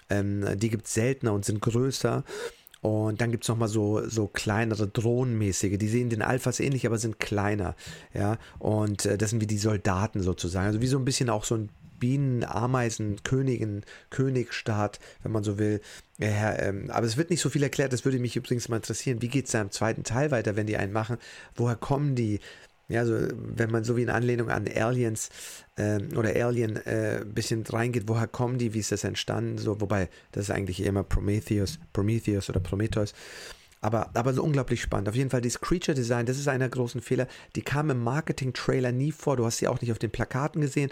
Ähm, 0.10 0.46
die 0.56 0.70
gibt 0.70 0.88
es 0.88 0.94
seltener 0.94 1.34
und 1.34 1.46
sind 1.46 1.62
größer. 1.62 2.24
Und 2.82 3.22
dann 3.22 3.30
gibt 3.30 3.44
es 3.44 3.48
nochmal 3.48 3.68
so, 3.68 4.08
so 4.10 4.28
kleinere 4.28 4.88
Drohnenmäßige, 4.88 5.78
die 5.78 5.88
sehen 5.88 6.10
den 6.10 6.24
Alphas 6.24 6.60
ähnlich, 6.60 6.88
aber 6.88 6.98
sind 6.98 7.20
kleiner. 7.20 7.76
Ja, 8.14 8.40
und 8.58 9.06
äh, 9.06 9.20
das 9.20 9.30
sind 9.30 9.42
wie 9.42 9.48
die 9.48 9.60
Soldaten 9.60 10.22
sozusagen. 10.22 10.66
Also 10.66 10.82
wie 10.82 10.88
so 10.88 10.98
ein 10.98 11.06
bisschen 11.06 11.30
auch 11.30 11.44
so 11.44 11.56
ein 11.56 11.70
Bienen, 12.02 12.44
Ameisen, 12.44 13.24
Königin, 13.24 13.84
Königstaat, 14.10 15.00
wenn 15.24 15.32
man 15.32 15.46
so 15.46 15.58
will. 15.58 15.80
Ähm, 16.20 16.90
aber 16.92 17.06
es 17.06 17.16
wird 17.16 17.30
nicht 17.30 17.42
so 17.42 17.50
viel 17.50 17.64
erklärt, 17.64 17.94
das 17.94 18.04
würde 18.04 18.20
mich 18.20 18.36
übrigens 18.36 18.68
mal 18.68 18.76
interessieren. 18.76 19.22
Wie 19.22 19.30
geht 19.30 19.46
es 19.46 19.52
da 19.52 19.62
im 19.62 19.72
zweiten 19.72 20.04
Teil 20.04 20.32
weiter, 20.32 20.58
wenn 20.58 20.68
die 20.68 20.76
einen 20.76 20.92
machen? 20.92 21.18
Woher 21.56 21.78
kommen 21.78 22.16
die? 22.16 22.42
Ja, 22.90 23.02
also 23.02 23.16
wenn 23.34 23.72
man 23.72 23.86
so 23.86 23.96
wie 23.96 24.02
in 24.02 24.10
Anlehnung 24.10 24.50
an 24.50 24.68
Aliens 24.68 25.30
ähm, 25.78 26.10
oder 26.18 26.36
Alien 26.36 26.76
äh, 26.86 27.22
ein 27.22 27.34
bisschen 27.34 27.66
reingeht, 27.66 28.04
woher 28.08 28.28
kommen 28.28 28.58
die, 28.58 28.74
wie 28.74 28.80
ist 28.80 28.92
das 28.92 29.06
entstanden? 29.06 29.58
So, 29.58 29.80
wobei, 29.80 30.10
das 30.34 30.46
ist 30.46 30.52
eigentlich 30.52 30.84
immer 30.84 31.04
Prometheus, 31.04 31.80
Prometheus 31.94 32.50
oder 32.50 32.60
Prometheus. 32.60 33.14
Aber, 33.80 34.12
aber 34.14 34.34
so 34.34 34.44
unglaublich 34.44 34.82
spannend. 34.82 35.08
Auf 35.08 35.16
jeden 35.16 35.30
Fall 35.30 35.42
dieses 35.42 35.62
Creature 35.62 35.96
Design, 35.96 36.26
das 36.26 36.38
ist 36.38 36.48
einer 36.48 36.70
großen 36.70 37.02
Fehler. 37.02 37.28
Die 37.56 37.64
kam 37.64 37.90
im 37.90 38.04
Marketing-Trailer 38.04 38.92
nie 38.92 39.12
vor. 39.12 39.38
Du 39.38 39.46
hast 39.46 39.58
sie 39.58 39.68
auch 39.68 39.82
nicht 39.82 39.92
auf 39.92 39.98
den 39.98 40.12
Plakaten 40.12 40.62
gesehen. 40.62 40.92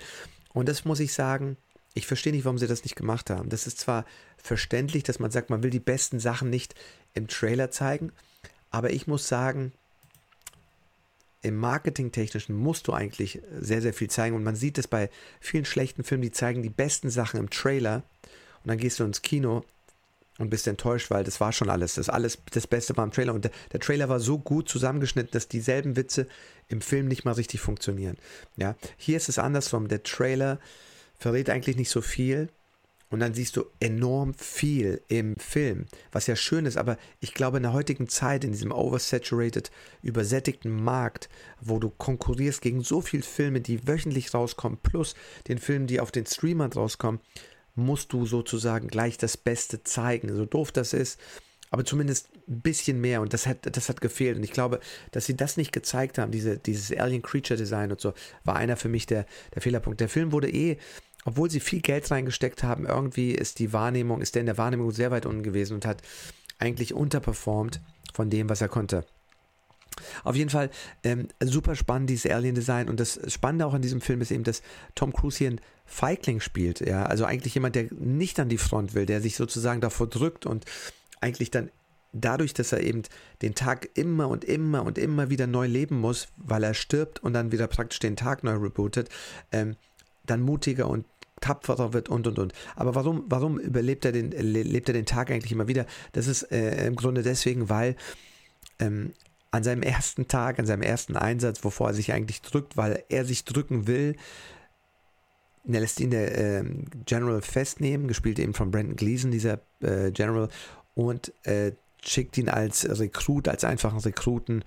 Und 0.53 0.69
das 0.69 0.85
muss 0.85 0.99
ich 0.99 1.13
sagen, 1.13 1.57
ich 1.93 2.07
verstehe 2.07 2.33
nicht, 2.33 2.45
warum 2.45 2.57
sie 2.57 2.67
das 2.67 2.83
nicht 2.83 2.95
gemacht 2.95 3.29
haben. 3.29 3.49
Das 3.49 3.67
ist 3.67 3.79
zwar 3.79 4.05
verständlich, 4.37 5.03
dass 5.03 5.19
man 5.19 5.31
sagt, 5.31 5.49
man 5.49 5.63
will 5.63 5.69
die 5.69 5.79
besten 5.79 6.19
Sachen 6.19 6.49
nicht 6.49 6.75
im 7.13 7.27
Trailer 7.27 7.71
zeigen, 7.71 8.11
aber 8.71 8.91
ich 8.91 9.07
muss 9.07 9.27
sagen, 9.27 9.73
im 11.41 11.55
Marketingtechnischen 11.55 12.55
musst 12.55 12.87
du 12.87 12.93
eigentlich 12.93 13.41
sehr, 13.59 13.81
sehr 13.81 13.93
viel 13.93 14.09
zeigen. 14.09 14.35
Und 14.35 14.43
man 14.43 14.55
sieht 14.55 14.77
es 14.77 14.87
bei 14.87 15.09
vielen 15.39 15.65
schlechten 15.65 16.03
Filmen, 16.03 16.21
die 16.21 16.31
zeigen 16.31 16.61
die 16.63 16.69
besten 16.69 17.09
Sachen 17.09 17.39
im 17.39 17.49
Trailer. 17.49 18.03
Und 18.63 18.67
dann 18.67 18.77
gehst 18.77 18.99
du 18.99 19.05
ins 19.05 19.21
Kino 19.21 19.63
und 20.39 20.49
bist 20.49 20.67
enttäuscht, 20.67 21.11
weil 21.11 21.23
das 21.23 21.39
war 21.39 21.51
schon 21.51 21.69
alles. 21.69 21.95
Das 21.95 22.09
alles, 22.09 22.39
das 22.51 22.65
Beste 22.65 22.97
war 22.97 23.03
im 23.03 23.11
Trailer. 23.11 23.33
Und 23.33 23.45
der, 23.45 23.51
der, 23.71 23.79
Trailer 23.79 24.09
war 24.09 24.19
so 24.19 24.39
gut 24.39 24.67
zusammengeschnitten, 24.69 25.31
dass 25.31 25.47
dieselben 25.47 25.95
Witze 25.95 26.27
im 26.67 26.81
Film 26.81 27.07
nicht 27.07 27.25
mal 27.25 27.33
richtig 27.33 27.59
funktionieren. 27.59 28.17
Ja, 28.55 28.75
hier 28.97 29.17
ist 29.17 29.29
es 29.29 29.37
andersrum. 29.37 29.87
Der 29.87 30.03
Trailer 30.03 30.59
verrät 31.17 31.49
eigentlich 31.49 31.75
nicht 31.75 31.91
so 31.91 32.01
viel. 32.01 32.49
Und 33.11 33.21
dann 33.21 33.33
siehst 33.33 33.57
du 33.57 33.65
enorm 33.79 34.35
viel 34.35 35.01
im 35.07 35.35
Film, 35.37 35.85
was 36.11 36.27
ja 36.27 36.35
schön 36.35 36.67
ist, 36.67 36.77
aber 36.77 36.95
ich 37.19 37.33
glaube, 37.33 37.57
in 37.57 37.63
der 37.63 37.73
heutigen 37.73 38.07
Zeit, 38.07 38.43
in 38.43 38.51
diesem 38.51 38.71
oversaturated, 38.71 39.71
übersättigten 40.03 40.71
Markt, 40.71 41.27
wo 41.59 41.79
du 41.79 41.89
konkurrierst 41.89 42.61
gegen 42.61 42.83
so 42.83 43.01
viele 43.01 43.23
Filme, 43.23 43.61
die 43.61 43.87
wöchentlich 43.87 44.31
rauskommen, 44.31 44.77
plus 44.83 45.15
den 45.47 45.57
Filmen, 45.57 45.87
die 45.87 45.99
auf 45.99 46.11
den 46.11 46.27
Streamern 46.27 46.71
rauskommen, 46.71 47.19
musst 47.79 48.13
du 48.13 48.25
sozusagen 48.25 48.87
gleich 48.87 49.17
das 49.17 49.37
Beste 49.37 49.83
zeigen. 49.83 50.33
So 50.35 50.45
doof 50.45 50.71
das 50.71 50.93
ist, 50.93 51.19
aber 51.71 51.85
zumindest 51.85 52.29
ein 52.47 52.61
bisschen 52.61 52.99
mehr 53.01 53.21
und 53.21 53.33
das 53.33 53.47
hat, 53.47 53.75
das 53.75 53.89
hat 53.89 54.01
gefehlt. 54.01 54.37
Und 54.37 54.43
ich 54.43 54.51
glaube, 54.51 54.79
dass 55.11 55.25
sie 55.25 55.35
das 55.35 55.57
nicht 55.57 55.71
gezeigt 55.71 56.17
haben, 56.17 56.31
diese, 56.31 56.57
dieses 56.57 56.95
Alien 56.97 57.21
Creature 57.21 57.57
Design 57.57 57.91
und 57.91 58.01
so, 58.01 58.13
war 58.43 58.55
einer 58.55 58.77
für 58.77 58.89
mich 58.89 59.05
der, 59.05 59.25
der 59.53 59.61
Fehlerpunkt. 59.61 59.99
Der 59.99 60.09
Film 60.09 60.31
wurde 60.31 60.49
eh 60.49 60.77
obwohl 61.25 61.49
sie 61.49 61.59
viel 61.59 61.81
Geld 61.81 62.09
reingesteckt 62.09 62.63
haben, 62.63 62.85
irgendwie 62.85 63.31
ist 63.31 63.59
die 63.59 63.73
Wahrnehmung, 63.73 64.21
ist 64.21 64.35
der 64.35 64.39
in 64.41 64.45
der 64.45 64.57
Wahrnehmung 64.57 64.91
sehr 64.91 65.11
weit 65.11 65.25
unten 65.25 65.43
gewesen 65.43 65.73
und 65.73 65.85
hat 65.85 66.01
eigentlich 66.59 66.93
unterperformt 66.93 67.81
von 68.13 68.29
dem, 68.29 68.49
was 68.49 68.61
er 68.61 68.69
konnte. 68.69 69.05
Auf 70.23 70.35
jeden 70.35 70.49
Fall 70.49 70.69
ähm, 71.03 71.27
super 71.41 71.75
spannend, 71.75 72.09
dieses 72.09 72.31
Alien-Design. 72.31 72.89
Und 72.89 72.99
das 72.99 73.19
Spannende 73.31 73.65
auch 73.65 73.73
an 73.73 73.81
diesem 73.81 74.01
Film 74.01 74.21
ist 74.21 74.31
eben, 74.31 74.43
dass 74.43 74.61
Tom 74.95 75.13
Cruise 75.13 75.37
hier 75.37 75.51
ein 75.51 75.61
Feigling 75.85 76.39
spielt. 76.39 76.79
Ja? 76.81 77.05
Also 77.05 77.25
eigentlich 77.25 77.55
jemand, 77.55 77.75
der 77.75 77.87
nicht 77.91 78.39
an 78.39 78.49
die 78.49 78.57
Front 78.57 78.93
will, 78.93 79.05
der 79.05 79.21
sich 79.21 79.35
sozusagen 79.35 79.81
davor 79.81 80.07
drückt 80.07 80.45
und 80.45 80.65
eigentlich 81.21 81.51
dann 81.51 81.69
dadurch, 82.11 82.53
dass 82.53 82.71
er 82.71 82.81
eben 82.81 83.03
den 83.41 83.55
Tag 83.55 83.89
immer 83.93 84.29
und 84.29 84.43
immer 84.43 84.83
und 84.83 84.97
immer 84.97 85.29
wieder 85.29 85.47
neu 85.47 85.67
leben 85.67 85.99
muss, 85.99 86.27
weil 86.37 86.63
er 86.63 86.73
stirbt 86.73 87.23
und 87.23 87.33
dann 87.33 87.51
wieder 87.51 87.67
praktisch 87.67 87.99
den 87.99 88.15
Tag 88.15 88.43
neu 88.43 88.55
rebootet, 88.55 89.09
ähm, 89.51 89.75
dann 90.25 90.41
mutiger 90.41 90.89
und 90.89 91.05
tapferer 91.41 91.93
wird 91.93 92.09
und 92.09 92.27
und 92.27 92.39
und. 92.39 92.53
Aber 92.75 92.95
warum, 92.95 93.23
warum 93.27 93.59
überlebt 93.59 94.05
er 94.05 94.11
den, 94.11 94.31
lebt 94.31 94.89
er 94.89 94.93
den 94.93 95.05
Tag 95.05 95.31
eigentlich 95.31 95.51
immer 95.51 95.67
wieder? 95.67 95.85
Das 96.11 96.27
ist 96.27 96.43
äh, 96.51 96.85
im 96.85 96.95
Grunde 96.95 97.23
deswegen, 97.23 97.69
weil 97.69 97.95
ähm, 98.79 99.13
an 99.51 99.63
seinem 99.63 99.81
ersten 99.81 100.27
Tag, 100.27 100.59
an 100.59 100.65
seinem 100.65 100.83
ersten 100.83 101.15
Einsatz, 101.15 101.63
wovor 101.63 101.89
er 101.89 101.93
sich 101.93 102.13
eigentlich 102.13 102.41
drückt, 102.41 102.77
weil 102.77 103.03
er 103.09 103.25
sich 103.25 103.45
drücken 103.45 103.87
will, 103.87 104.15
er 105.67 105.81
lässt 105.81 105.99
ihn 105.99 106.11
der 106.11 106.37
äh, 106.37 106.63
General 107.05 107.41
festnehmen, 107.41 108.07
gespielt 108.07 108.39
eben 108.39 108.53
von 108.53 108.71
Brandon 108.71 108.95
Gleason, 108.95 109.31
dieser 109.31 109.59
äh, 109.81 110.11
General, 110.11 110.49
und 110.95 111.33
äh, 111.45 111.73
schickt 112.03 112.37
ihn 112.37 112.49
als 112.49 112.87
Rekrut, 112.99 113.47
als 113.47 113.63
einfachen 113.63 113.99
Rekruten 113.99 114.63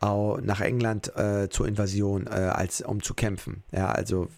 nach 0.00 0.60
England 0.60 1.16
äh, 1.16 1.48
zur 1.48 1.66
Invasion, 1.66 2.26
äh, 2.26 2.30
als 2.30 2.82
um 2.82 3.02
zu 3.02 3.14
kämpfen. 3.14 3.62
Ja, 3.72 3.90
also 3.90 4.28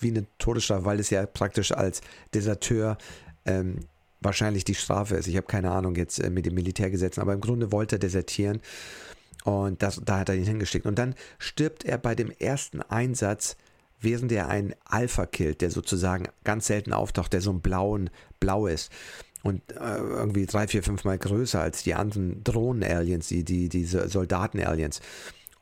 wie 0.00 0.08
eine 0.08 0.26
Todesstrafe, 0.38 0.84
weil 0.84 0.98
es 0.98 1.10
ja 1.10 1.26
praktisch 1.26 1.70
als 1.70 2.00
Deserteur 2.34 2.98
ähm, 3.44 3.86
wahrscheinlich 4.20 4.64
die 4.64 4.74
Strafe 4.74 5.16
ist. 5.16 5.26
Ich 5.26 5.36
habe 5.36 5.46
keine 5.46 5.70
Ahnung 5.70 5.96
jetzt 5.96 6.18
äh, 6.18 6.30
mit 6.30 6.46
den 6.46 6.54
Militärgesetzen, 6.54 7.22
aber 7.22 7.32
im 7.32 7.40
Grunde 7.40 7.72
wollte 7.72 7.96
er 7.96 8.00
desertieren 8.00 8.60
und 9.44 9.82
das, 9.82 10.00
da 10.04 10.18
hat 10.18 10.28
er 10.28 10.36
ihn 10.36 10.44
hingeschickt. 10.44 10.86
Und 10.86 10.98
dann 10.98 11.14
stirbt 11.38 11.84
er 11.84 11.98
bei 11.98 12.14
dem 12.14 12.30
ersten 12.30 12.82
Einsatz, 12.82 13.56
während 14.00 14.32
er 14.32 14.48
einen 14.48 14.74
Alpha 14.84 15.26
killt, 15.26 15.60
der 15.60 15.70
sozusagen 15.70 16.28
ganz 16.44 16.66
selten 16.66 16.92
auftaucht, 16.92 17.32
der 17.32 17.40
so 17.40 17.50
ein 17.50 17.60
blauen 17.60 18.10
Blau 18.38 18.66
ist 18.66 18.90
und 19.42 19.62
äh, 19.72 19.96
irgendwie 19.96 20.46
drei, 20.46 20.68
vier, 20.68 20.82
fünf 20.82 21.04
Mal 21.04 21.18
größer 21.18 21.60
als 21.60 21.82
die 21.82 21.94
anderen 21.94 22.44
Drohnen-Aliens, 22.44 23.28
die, 23.28 23.44
die, 23.44 23.68
diese 23.68 24.08
Soldaten-Aliens. 24.08 25.00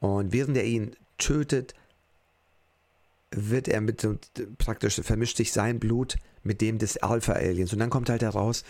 Und 0.00 0.33
während 0.33 0.57
er 0.57 0.65
ihn 0.65 0.97
tötet, 1.19 1.75
wird 3.30 3.68
er 3.68 3.80
mit 3.80 4.06
praktisch 4.58 5.00
vermischt 5.02 5.37
sich 5.37 5.52
sein 5.52 5.78
Blut 5.78 6.16
mit 6.42 6.61
dem 6.61 6.78
des 6.78 6.97
Alpha-Aliens. 6.99 7.73
Und 7.73 7.78
dann 7.78 7.90
kommt 7.90 8.08
halt 8.08 8.23
heraus, 8.23 8.64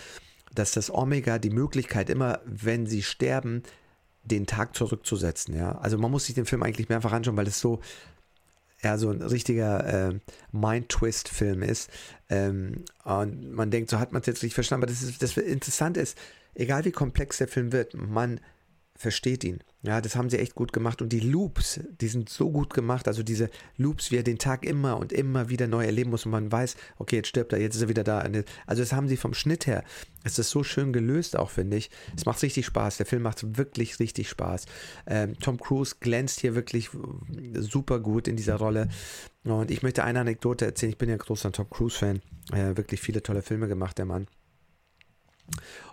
dass 0.55 0.73
das 0.73 0.93
Omega 0.93 1.39
die 1.39 1.51
Möglichkeit 1.51 2.11
immer, 2.11 2.41
wenn 2.45 2.87
sie 2.87 3.03
sterben, 3.03 3.63
den 4.25 4.47
Tag 4.47 4.75
zurückzusetzen. 4.75 5.55
Ja? 5.55 5.73
Also 5.79 5.99
man 5.99 6.11
muss 6.11 6.27
sich 6.27 6.35
den 6.35 6.47
Film 6.47 6.63
eigentlich 6.63 6.89
mehrfach 6.89 7.13
anschauen, 7.13 7.37
weil 7.37 7.47
es 7.47 7.61
so 7.61 7.81
ja, 8.83 8.97
so 8.97 9.11
ein 9.11 9.23
richtiger 9.23 10.11
äh, 10.11 10.19
Mind-Twist-Film 10.53 11.63
ist. 11.63 11.91
Ähm, 12.29 12.85
und 13.05 13.53
man 13.53 13.71
denkt, 13.71 13.91
so 13.91 13.99
hat 13.99 14.13
man 14.13 14.21
es 14.21 14.27
jetzt 14.27 14.43
nicht 14.43 14.55
verstanden. 14.55 14.85
Aber 14.85 14.93
das, 14.93 15.03
ist, 15.03 15.23
das 15.23 15.37
Interessante 15.37 16.01
ist, 16.01 16.17
egal 16.55 16.85
wie 16.85 16.93
komplex 16.93 17.39
der 17.39 17.49
Film 17.49 17.73
wird, 17.73 17.95
man 17.95 18.41
versteht 18.99 19.45
ihn. 19.45 19.61
Ja, 19.83 20.01
das 20.01 20.17
haben 20.17 20.29
sie 20.29 20.39
echt 20.39 20.57
gut 20.57 20.73
gemacht. 20.73 21.01
Und 21.01 21.11
die 21.11 21.21
Loops, 21.21 21.81
die 22.01 22.09
sind 22.09 22.29
so 22.29 22.51
gut 22.51 22.75
gemacht. 22.75 23.07
Also 23.07 23.23
diese 23.23 23.49
Loops, 23.77 24.11
wie 24.11 24.17
er 24.17 24.25
den 24.25 24.39
Tag 24.39 24.67
immer 24.67 24.99
und 24.99 25.13
immer 25.13 25.49
wieder 25.49 25.69
neu 25.69 25.85
erleben 25.85 26.11
muss 26.11 26.27
und 26.27 26.33
man 26.33 26.51
weiß, 26.51 26.77
okay, 26.99 27.17
jetzt 27.17 27.29
stirbt 27.29 27.53
er, 27.53 27.61
jetzt 27.61 27.77
ist 27.77 27.83
er 27.83 27.89
wieder 27.89 28.03
da. 28.03 28.19
Also 28.67 28.83
das 28.83 28.93
haben 28.93 29.07
sie 29.07 29.17
vom 29.17 29.35
Schnitt 29.35 29.69
her, 29.69 29.85
es 30.25 30.39
ist 30.39 30.51
so 30.51 30.65
schön 30.65 30.93
gelöst 30.93 31.39
auch, 31.39 31.51
finde 31.51 31.77
ich. 31.77 31.91
Es 32.17 32.27
macht 32.27 32.43
richtig 32.43 32.67
Spaß. 32.67 32.97
Der 32.97 33.07
Film 33.07 33.23
macht 33.23 33.57
wirklich 33.57 34.01
richtig 34.01 34.29
Spaß. 34.29 34.67
Ähm, 35.07 35.39
Tom 35.39 35.59
Cruise 35.59 35.97
glänzt 36.01 36.41
hier 36.41 36.57
wirklich 36.57 36.91
super 37.55 38.01
gut 38.01 38.27
in 38.27 38.37
dieser 38.37 38.57
Rolle. 38.57 38.89
Und 39.45 39.71
ich 39.71 39.83
möchte 39.83 40.03
eine 40.03 40.21
Anekdote 40.21 40.67
erzählen. 40.67 40.91
Ich 40.91 40.99
bin 40.99 41.09
ja 41.09 41.17
großer 41.17 41.53
Tom 41.53 41.71
Cruise-Fan. 41.71 42.21
Äh, 42.53 42.77
wirklich 42.77 43.01
viele 43.01 43.23
tolle 43.23 43.43
Filme 43.43 43.69
gemacht, 43.69 43.97
der 43.97 44.07
Mann. 44.07 44.27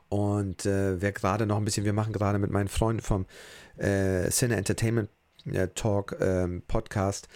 Und 0.09 0.65
äh, 0.65 1.01
wer 1.01 1.11
gerade 1.11 1.45
noch 1.45 1.57
ein 1.57 1.65
bisschen, 1.65 1.85
wir 1.85 1.93
machen 1.93 2.13
gerade 2.13 2.39
mit 2.39 2.51
meinen 2.51 2.67
Freunden 2.67 3.01
vom 3.01 3.25
äh, 3.77 4.29
Cine 4.29 4.55
Entertainment 4.55 5.09
äh, 5.45 5.67
Talk 5.69 6.17
ähm, 6.19 6.63
Podcast, 6.67 7.27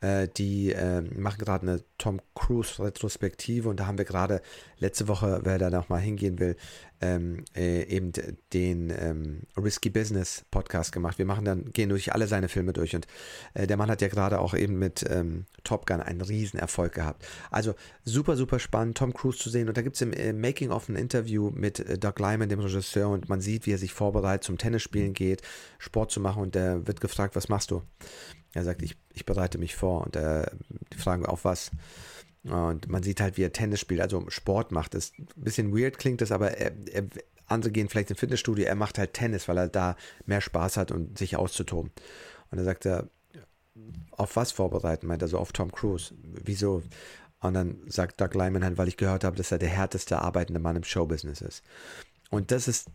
äh, 0.00 0.28
die 0.28 0.70
ähm, 0.70 1.10
machen 1.16 1.38
gerade 1.38 1.62
eine 1.62 1.82
Tom 1.98 2.20
Cruise 2.34 2.82
Retrospektive 2.82 3.68
und 3.68 3.80
da 3.80 3.86
haben 3.86 3.98
wir 3.98 4.04
gerade 4.04 4.40
letzte 4.78 5.08
Woche, 5.08 5.40
wer 5.42 5.58
da 5.58 5.70
noch 5.70 5.88
mal 5.88 5.98
hingehen 5.98 6.38
will, 6.38 6.56
ähm, 7.00 7.44
äh, 7.56 7.82
eben 7.84 8.12
den 8.52 8.90
ähm, 8.90 9.42
Risky 9.56 9.90
Business 9.90 10.44
Podcast 10.50 10.92
gemacht. 10.92 11.18
Wir 11.18 11.26
machen 11.26 11.44
dann, 11.44 11.70
gehen 11.72 11.88
durch 11.88 12.12
alle 12.12 12.26
seine 12.26 12.48
Filme 12.48 12.72
durch 12.72 12.94
und 12.94 13.06
äh, 13.54 13.66
der 13.66 13.76
Mann 13.76 13.90
hat 13.90 14.02
ja 14.02 14.08
gerade 14.08 14.40
auch 14.40 14.54
eben 14.54 14.78
mit 14.78 15.04
ähm, 15.08 15.46
Top 15.64 15.86
Gun 15.86 16.00
einen 16.00 16.20
riesen 16.20 16.58
Erfolg 16.58 16.94
gehabt. 16.94 17.26
Also 17.50 17.74
super, 18.04 18.36
super 18.36 18.58
spannend, 18.58 18.98
Tom 18.98 19.12
Cruise 19.12 19.38
zu 19.38 19.50
sehen 19.50 19.68
und 19.68 19.76
da 19.76 19.82
gibt 19.82 19.96
es 19.96 20.02
im 20.02 20.12
äh, 20.12 20.32
Making 20.32 20.70
of 20.70 20.88
ein 20.88 20.96
Interview 20.96 21.50
mit 21.50 21.80
äh, 21.80 21.98
Doug 21.98 22.14
Lyman, 22.18 22.48
dem 22.48 22.60
Regisseur 22.60 23.08
und 23.08 23.28
man 23.28 23.40
sieht, 23.40 23.66
wie 23.66 23.72
er 23.72 23.78
sich 23.78 23.92
vorbereitet, 23.92 24.44
zum 24.44 24.58
Tennisspielen 24.58 25.12
geht, 25.12 25.42
Sport 25.78 26.10
zu 26.10 26.20
machen 26.20 26.42
und 26.42 26.56
er 26.56 26.86
wird 26.86 27.00
gefragt, 27.00 27.36
was 27.36 27.48
machst 27.48 27.70
du? 27.70 27.82
Er 28.54 28.64
sagt, 28.64 28.82
ich, 28.82 28.96
ich 29.12 29.24
bereite 29.24 29.58
mich 29.58 29.76
vor 29.76 30.04
und 30.04 30.16
äh, 30.16 30.46
die 30.92 30.98
fragen 30.98 31.26
auf 31.26 31.44
was. 31.44 31.70
Und 32.44 32.88
man 32.88 33.02
sieht 33.02 33.20
halt, 33.20 33.36
wie 33.36 33.42
er 33.42 33.52
Tennis 33.52 33.80
spielt, 33.80 34.00
also 34.00 34.28
Sport 34.30 34.72
macht. 34.72 34.94
Das 34.94 35.12
ein 35.18 35.26
bisschen 35.36 35.76
weird 35.76 35.98
klingt 35.98 36.20
das, 36.20 36.32
aber 36.32 36.52
er, 36.52 36.72
er, 36.92 37.04
andere 37.46 37.72
gehen 37.72 37.88
vielleicht 37.88 38.10
ins 38.10 38.20
Fitnessstudio, 38.20 38.64
er 38.64 38.74
macht 38.74 38.98
halt 38.98 39.14
Tennis, 39.14 39.48
weil 39.48 39.58
er 39.58 39.68
da 39.68 39.96
mehr 40.26 40.40
Spaß 40.40 40.76
hat 40.76 40.90
und 40.90 41.18
sich 41.18 41.36
auszutoben. 41.36 41.90
Und 42.50 42.58
er 42.58 42.64
sagt 42.64 42.86
er, 42.86 43.08
auf 44.12 44.36
was 44.36 44.52
vorbereiten? 44.52 45.06
Meint 45.06 45.22
er 45.22 45.28
so 45.28 45.38
auf 45.38 45.52
Tom 45.52 45.70
Cruise. 45.72 46.14
Wieso? 46.22 46.82
Und 47.40 47.54
dann 47.54 47.78
sagt 47.86 48.20
Doug 48.20 48.34
Lyman 48.34 48.64
halt, 48.64 48.78
weil 48.78 48.88
ich 48.88 48.96
gehört 48.96 49.24
habe, 49.24 49.36
dass 49.36 49.52
er 49.52 49.58
der 49.58 49.68
härteste 49.68 50.20
arbeitende 50.20 50.60
Mann 50.60 50.76
im 50.76 50.84
Showbusiness 50.84 51.40
ist. 51.40 51.62
Und 52.30 52.50
das 52.50 52.66
ist 52.66 52.88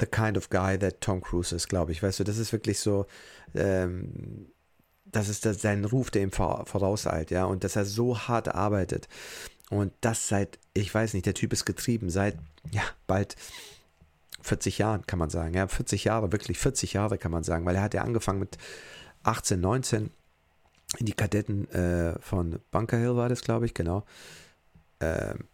the 0.00 0.06
kind 0.06 0.38
of 0.38 0.48
guy 0.48 0.78
that 0.78 1.00
Tom 1.00 1.20
Cruise 1.20 1.54
ist, 1.54 1.68
glaube 1.68 1.92
ich. 1.92 2.02
Weißt 2.02 2.20
du, 2.20 2.24
das 2.24 2.38
ist 2.38 2.52
wirklich 2.52 2.80
so, 2.80 3.06
ähm, 3.54 4.50
das 5.12 5.28
ist 5.28 5.44
das, 5.44 5.60
sein 5.60 5.84
Ruf, 5.84 6.10
der 6.10 6.22
ihm 6.22 6.32
vorauseilt, 6.32 7.30
ja, 7.30 7.44
und 7.44 7.64
dass 7.64 7.76
er 7.76 7.84
so 7.84 8.18
hart 8.18 8.54
arbeitet. 8.54 9.08
Und 9.70 9.92
das 10.00 10.28
seit, 10.28 10.58
ich 10.74 10.92
weiß 10.94 11.14
nicht, 11.14 11.26
der 11.26 11.34
Typ 11.34 11.52
ist 11.52 11.64
getrieben, 11.64 12.10
seit, 12.10 12.38
ja, 12.70 12.82
bald 13.06 13.36
40 14.40 14.78
Jahren, 14.78 15.06
kann 15.06 15.18
man 15.18 15.30
sagen. 15.30 15.54
Ja, 15.54 15.68
40 15.68 16.04
Jahre, 16.04 16.32
wirklich 16.32 16.58
40 16.58 16.94
Jahre, 16.94 17.18
kann 17.18 17.32
man 17.32 17.44
sagen, 17.44 17.66
weil 17.66 17.76
er 17.76 17.82
hat 17.82 17.94
ja 17.94 18.02
angefangen 18.02 18.38
mit 18.38 18.56
18, 19.24 19.60
19 19.60 20.10
in 20.96 21.06
die 21.06 21.12
Kadetten 21.12 21.70
äh, 21.70 22.18
von 22.20 22.60
Bunker 22.70 22.96
Hill 22.96 23.16
war 23.16 23.28
das, 23.28 23.42
glaube 23.42 23.66
ich, 23.66 23.74
genau. 23.74 24.04
Ähm, 25.00 25.44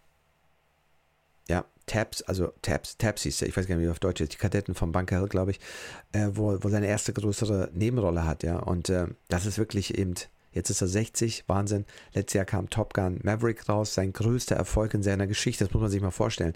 ja, 1.49 1.64
Tabs, 1.87 2.23
also 2.23 2.53
Tabs, 2.62 2.97
Tabs 2.97 3.23
hieß 3.23 3.41
ja, 3.41 3.47
ich 3.47 3.57
weiß 3.57 3.67
gar 3.67 3.76
nicht, 3.76 3.87
wie 3.87 3.91
auf 3.91 3.99
Deutsch 3.99 4.21
ist, 4.21 4.33
die 4.33 4.38
Kadetten 4.38 4.75
vom 4.75 4.93
Bunker 4.93 5.19
Hill, 5.19 5.29
glaube 5.29 5.53
ich, 5.53 5.61
äh, 6.12 6.29
wo, 6.33 6.57
wo 6.62 6.69
seine 6.69 6.87
erste 6.87 7.12
größere 7.12 7.71
Nebenrolle 7.75 8.25
hat, 8.25 8.43
ja. 8.43 8.59
Und 8.59 8.88
äh, 8.88 9.07
das 9.29 9.47
ist 9.47 9.59
wirklich 9.59 9.99
eben, 9.99 10.14
jetzt 10.53 10.71
ist 10.71 10.81
er 10.81 10.88
60, 10.88 11.45
Wahnsinn. 11.47 11.85
Letztes 12.14 12.35
Jahr 12.35 12.45
kam 12.45 12.71
Top 12.71 12.95
Gun 12.95 13.21
Maverick 13.23 13.69
raus, 13.69 13.95
sein 13.95 14.12
größter 14.12 14.57
Erfolg 14.57 14.95
in 14.95 15.03
seiner 15.03 15.26
Geschichte, 15.26 15.64
das 15.64 15.75
muss 15.75 15.83
man 15.83 15.91
sich 15.91 16.00
mal 16.00 16.11
vorstellen, 16.11 16.55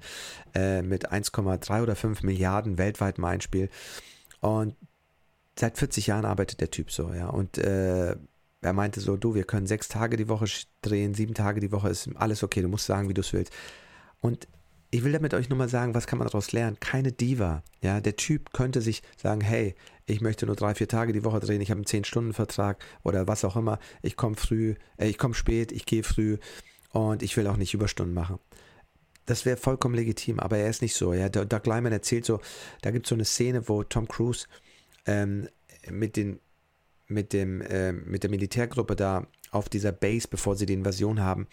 äh, 0.54 0.82
mit 0.82 1.12
1,3 1.12 1.82
oder 1.82 1.96
5 1.96 2.22
Milliarden 2.22 2.78
weltweitem 2.78 3.24
Einspiel. 3.24 3.68
Und 4.40 4.76
seit 5.58 5.76
40 5.76 6.06
Jahren 6.06 6.24
arbeitet 6.24 6.60
der 6.60 6.70
Typ 6.70 6.90
so, 6.90 7.12
ja. 7.12 7.28
Und 7.28 7.58
äh, 7.58 8.16
er 8.60 8.72
meinte 8.72 9.00
so, 9.00 9.16
du, 9.16 9.34
wir 9.34 9.44
können 9.44 9.66
sechs 9.66 9.88
Tage 9.88 10.16
die 10.16 10.28
Woche 10.28 10.46
drehen, 10.82 11.14
sieben 11.14 11.34
Tage 11.34 11.60
die 11.60 11.70
Woche 11.70 11.90
ist 11.90 12.08
alles 12.16 12.42
okay, 12.42 12.62
du 12.62 12.68
musst 12.68 12.86
sagen, 12.86 13.08
wie 13.08 13.14
du 13.14 13.20
es 13.20 13.32
willst. 13.32 13.52
Und 14.20 14.48
ich 14.90 15.04
will 15.04 15.12
damit 15.12 15.34
euch 15.34 15.48
nur 15.48 15.58
mal 15.58 15.68
sagen, 15.68 15.94
was 15.94 16.06
kann 16.06 16.18
man 16.18 16.26
daraus 16.26 16.52
lernen? 16.52 16.78
Keine 16.80 17.12
Diva. 17.12 17.62
Ja, 17.82 18.00
der 18.00 18.16
Typ 18.16 18.52
könnte 18.52 18.80
sich 18.80 19.02
sagen, 19.16 19.40
hey, 19.40 19.74
ich 20.06 20.20
möchte 20.20 20.46
nur 20.46 20.56
drei, 20.56 20.74
vier 20.74 20.88
Tage 20.88 21.12
die 21.12 21.24
Woche 21.24 21.40
drehen, 21.40 21.60
ich 21.60 21.70
habe 21.70 21.78
einen 21.78 21.86
Zehn-Stunden-Vertrag 21.86 22.82
oder 23.02 23.28
was 23.28 23.44
auch 23.44 23.56
immer. 23.56 23.78
Ich 24.02 24.16
komme 24.16 24.36
früh, 24.36 24.74
äh, 24.96 25.08
ich 25.08 25.18
komme 25.18 25.34
spät, 25.34 25.72
ich 25.72 25.84
gehe 25.84 26.02
früh 26.02 26.38
und 26.92 27.22
ich 27.22 27.36
will 27.36 27.46
auch 27.46 27.58
nicht 27.58 27.74
Überstunden 27.74 28.14
machen. 28.14 28.38
Das 29.26 29.44
wäre 29.44 29.58
vollkommen 29.58 29.94
legitim, 29.94 30.40
aber 30.40 30.56
er 30.56 30.70
ist 30.70 30.80
nicht 30.80 30.94
so. 30.94 31.12
Ja, 31.12 31.28
Doug 31.28 31.66
Lyman 31.66 31.92
erzählt 31.92 32.24
so, 32.24 32.40
da 32.80 32.90
gibt 32.90 33.04
es 33.04 33.10
so 33.10 33.14
eine 33.14 33.26
Szene, 33.26 33.68
wo 33.68 33.82
Tom 33.82 34.08
Cruise 34.08 34.46
ähm, 35.04 35.48
mit 35.90 36.16
den 36.16 36.40
mit 37.08 37.32
dem 37.32 37.60
äh, 37.60 37.92
mit 37.92 38.22
der 38.22 38.30
Militärgruppe 38.30 38.96
da 38.96 39.26
auf 39.50 39.68
dieser 39.68 39.92
Base, 39.92 40.28
bevor 40.28 40.56
sie 40.56 40.66
die 40.66 40.74
Invasion 40.74 41.20
haben, 41.20 41.46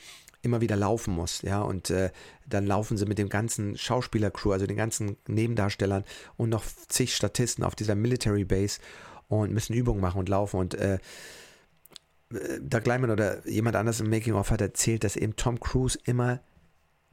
immer 0.45 0.61
wieder 0.61 0.75
laufen 0.75 1.13
muss, 1.13 1.41
ja, 1.41 1.61
und 1.61 1.89
äh, 1.89 2.11
dann 2.47 2.65
laufen 2.65 2.97
sie 2.97 3.05
mit 3.05 3.17
dem 3.17 3.29
ganzen 3.29 3.77
Schauspielercrew, 3.77 4.51
also 4.51 4.67
den 4.67 4.77
ganzen 4.77 5.17
Nebendarstellern 5.27 6.03
und 6.37 6.49
noch 6.49 6.63
zig 6.87 7.15
Statisten 7.15 7.63
auf 7.63 7.75
dieser 7.75 7.95
Military 7.95 8.45
Base 8.45 8.79
und 9.27 9.51
müssen 9.51 9.73
Übungen 9.73 10.01
machen 10.01 10.19
und 10.19 10.29
laufen 10.29 10.59
und 10.59 10.75
äh, 10.75 10.95
äh 12.31 12.59
Doug 12.61 12.85
Lyman 12.85 13.11
oder 13.11 13.47
jemand 13.47 13.75
anders 13.75 13.99
im 13.99 14.09
Making-of 14.09 14.51
hat 14.51 14.61
erzählt, 14.61 15.03
dass 15.03 15.15
eben 15.15 15.35
Tom 15.35 15.59
Cruise 15.59 15.97
immer 16.05 16.39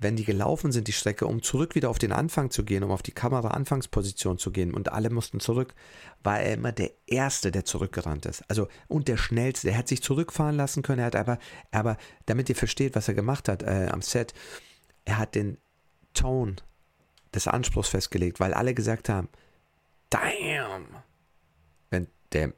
wenn 0.03 0.17
die 0.17 0.25
gelaufen 0.25 0.73
sind, 0.73 0.89
die 0.89 0.93
Strecke, 0.93 1.27
um 1.27 1.43
zurück 1.43 1.75
wieder 1.75 1.91
auf 1.91 1.99
den 1.99 2.13
Anfang 2.13 2.51
zu 2.51 2.65
gehen, 2.65 2.83
um 2.83 2.91
auf 2.91 3.03
die 3.03 3.13
Kamera-Anfangsposition 3.13 4.39
zu 4.39 4.51
gehen 4.51 4.75
und 4.75 4.93
alle 4.93 5.11
mussten 5.11 5.41
zurück, 5.41 5.75
war 6.23 6.41
er 6.41 6.55
immer 6.55 6.73
der 6.73 6.91
Erste, 7.07 7.51
der 7.51 7.65
zurückgerannt 7.65 8.27
ist. 8.27 8.43
Also 8.49 8.69
und 8.89 9.09
der 9.09 9.17
Schnellste. 9.17 9.71
Er 9.71 9.79
hat 9.79 9.89
sich 9.89 10.03
zurückfahren 10.03 10.57
lassen 10.57 10.83
können, 10.83 11.01
er 11.01 11.07
hat 11.07 11.17
aber, 11.17 11.39
aber 11.71 11.97
damit 12.27 12.49
ihr 12.49 12.57
versteht, 12.57 12.95
was 12.95 13.09
er 13.09 13.15
gemacht 13.15 13.49
hat 13.49 13.63
äh, 13.63 13.89
am 13.91 14.03
Set, 14.03 14.35
er 15.05 15.19
hat 15.19 15.35
den 15.35 15.59
Ton 16.15 16.57
des 17.35 17.49
Anspruchs 17.49 17.89
festgelegt, 17.89 18.41
weil 18.41 18.55
alle 18.55 18.75
gesagt 18.75 19.09
haben, 19.09 19.29
damn, 20.11 20.87
wenn 21.91 22.09
der 22.33 22.53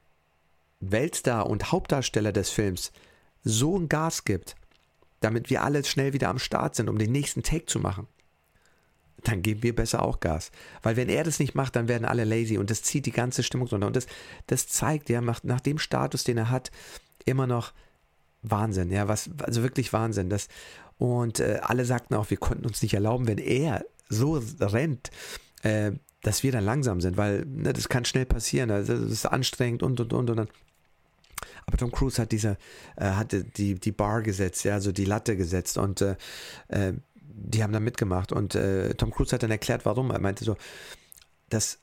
Weltstar 0.80 1.48
und 1.48 1.72
Hauptdarsteller 1.72 2.32
des 2.32 2.50
Films 2.50 2.92
so 3.42 3.78
ein 3.78 3.88
Gas 3.88 4.24
gibt, 4.24 4.56
damit 5.24 5.50
wir 5.50 5.62
alle 5.62 5.82
schnell 5.84 6.12
wieder 6.12 6.28
am 6.28 6.38
Start 6.38 6.74
sind, 6.74 6.88
um 6.88 6.98
den 6.98 7.10
nächsten 7.10 7.42
Take 7.42 7.66
zu 7.66 7.80
machen, 7.80 8.06
dann 9.22 9.42
geben 9.42 9.62
wir 9.62 9.74
besser 9.74 10.02
auch 10.02 10.20
Gas. 10.20 10.50
Weil 10.82 10.96
wenn 10.96 11.08
er 11.08 11.24
das 11.24 11.38
nicht 11.38 11.54
macht, 11.54 11.76
dann 11.76 11.88
werden 11.88 12.04
alle 12.04 12.24
lazy 12.24 12.58
und 12.58 12.70
das 12.70 12.82
zieht 12.82 13.06
die 13.06 13.12
ganze 13.12 13.42
Stimmung 13.42 13.68
runter. 13.68 13.86
Und 13.86 13.96
das, 13.96 14.06
das 14.46 14.68
zeigt 14.68 15.08
ja 15.08 15.20
nach, 15.20 15.42
nach 15.42 15.60
dem 15.60 15.78
Status, 15.78 16.24
den 16.24 16.36
er 16.36 16.50
hat, 16.50 16.70
immer 17.24 17.46
noch 17.46 17.72
Wahnsinn. 18.42 18.90
Ja, 18.90 19.08
was, 19.08 19.30
also 19.38 19.62
wirklich 19.62 19.92
Wahnsinn. 19.92 20.28
Das, 20.28 20.48
und 20.98 21.40
äh, 21.40 21.60
alle 21.62 21.86
sagten 21.86 22.14
auch, 22.14 22.28
wir 22.30 22.36
konnten 22.36 22.66
uns 22.66 22.82
nicht 22.82 22.94
erlauben, 22.94 23.26
wenn 23.26 23.38
er 23.38 23.84
so 24.10 24.42
rennt, 24.60 25.10
äh, 25.62 25.92
dass 26.22 26.42
wir 26.42 26.52
dann 26.52 26.64
langsam 26.64 27.00
sind, 27.00 27.16
weil 27.16 27.44
ne, 27.46 27.72
das 27.72 27.88
kann 27.88 28.04
schnell 28.04 28.26
passieren. 28.26 28.70
Also, 28.70 28.94
das 28.94 29.10
ist 29.10 29.26
anstrengend 29.26 29.82
und 29.82 30.00
und 30.00 30.12
und 30.12 30.30
und 30.30 30.36
dann 30.36 30.48
aber 31.66 31.76
Tom 31.76 31.92
Cruise 31.92 32.20
hat 32.20 32.32
diese, 32.32 32.56
äh, 32.96 33.04
hatte 33.04 33.44
die, 33.44 33.74
die 33.74 33.92
Bar 33.92 34.22
gesetzt, 34.22 34.64
ja, 34.64 34.74
also 34.74 34.92
die 34.92 35.04
Latte 35.04 35.36
gesetzt 35.36 35.78
und 35.78 36.00
äh, 36.00 36.16
äh, 36.68 36.94
die 37.16 37.62
haben 37.62 37.72
da 37.72 37.80
mitgemacht. 37.80 38.32
Und 38.32 38.54
äh, 38.54 38.94
Tom 38.94 39.10
Cruise 39.10 39.34
hat 39.34 39.42
dann 39.42 39.50
erklärt, 39.50 39.84
warum. 39.84 40.10
Er 40.10 40.20
meinte 40.20 40.44
so, 40.44 40.56
das 41.48 41.78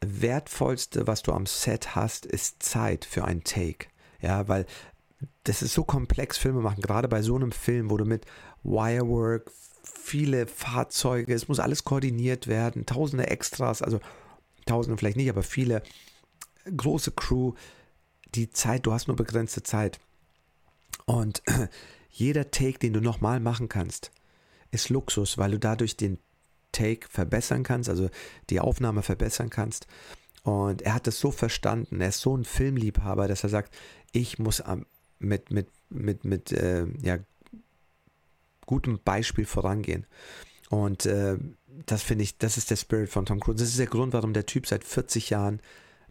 Wertvollste, 0.00 1.06
was 1.06 1.22
du 1.22 1.32
am 1.32 1.46
Set 1.46 1.94
hast, 1.94 2.26
ist 2.26 2.62
Zeit 2.62 3.04
für 3.04 3.24
einen 3.24 3.44
Take. 3.44 3.88
Ja, 4.20 4.48
weil 4.48 4.66
das 5.44 5.62
ist 5.62 5.74
so 5.74 5.84
komplex, 5.84 6.38
Filme 6.38 6.60
machen, 6.60 6.82
gerade 6.82 7.08
bei 7.08 7.22
so 7.22 7.36
einem 7.36 7.52
Film, 7.52 7.90
wo 7.90 7.96
du 7.96 8.04
mit 8.04 8.26
Wirework, 8.62 9.50
viele 9.82 10.46
Fahrzeuge, 10.46 11.34
es 11.34 11.48
muss 11.48 11.60
alles 11.60 11.84
koordiniert 11.84 12.46
werden, 12.46 12.86
tausende 12.86 13.26
Extras, 13.26 13.82
also 13.82 14.00
tausende 14.66 14.98
vielleicht 14.98 15.16
nicht, 15.16 15.30
aber 15.30 15.42
viele 15.42 15.82
große 16.76 17.12
Crew, 17.12 17.54
die 18.34 18.50
Zeit, 18.50 18.86
du 18.86 18.92
hast 18.92 19.08
nur 19.08 19.16
begrenzte 19.16 19.62
Zeit. 19.62 19.98
Und 21.06 21.42
jeder 22.10 22.50
Take, 22.50 22.78
den 22.78 22.92
du 22.92 23.00
nochmal 23.00 23.40
machen 23.40 23.68
kannst, 23.68 24.10
ist 24.70 24.88
Luxus, 24.88 25.38
weil 25.38 25.52
du 25.52 25.58
dadurch 25.58 25.96
den 25.96 26.18
Take 26.72 27.08
verbessern 27.08 27.62
kannst, 27.62 27.88
also 27.88 28.08
die 28.50 28.60
Aufnahme 28.60 29.02
verbessern 29.02 29.50
kannst. 29.50 29.86
Und 30.42 30.82
er 30.82 30.94
hat 30.94 31.06
es 31.06 31.20
so 31.20 31.30
verstanden, 31.30 32.00
er 32.00 32.08
ist 32.08 32.20
so 32.20 32.36
ein 32.36 32.44
Filmliebhaber, 32.44 33.28
dass 33.28 33.42
er 33.42 33.50
sagt, 33.50 33.74
ich 34.12 34.38
muss 34.38 34.62
mit, 35.18 35.50
mit, 35.50 35.68
mit, 35.90 36.24
mit 36.24 36.52
äh, 36.52 36.86
ja, 37.02 37.18
gutem 38.66 39.00
Beispiel 39.04 39.44
vorangehen. 39.44 40.06
Und 40.70 41.04
äh, 41.06 41.36
das 41.86 42.02
finde 42.02 42.24
ich, 42.24 42.38
das 42.38 42.56
ist 42.56 42.70
der 42.70 42.76
Spirit 42.76 43.10
von 43.10 43.26
Tom 43.26 43.40
Cruise. 43.40 43.58
Das 43.58 43.68
ist 43.68 43.78
der 43.78 43.86
Grund, 43.86 44.12
warum 44.12 44.32
der 44.32 44.46
Typ 44.46 44.66
seit 44.66 44.84
40 44.84 45.30
Jahren 45.30 45.60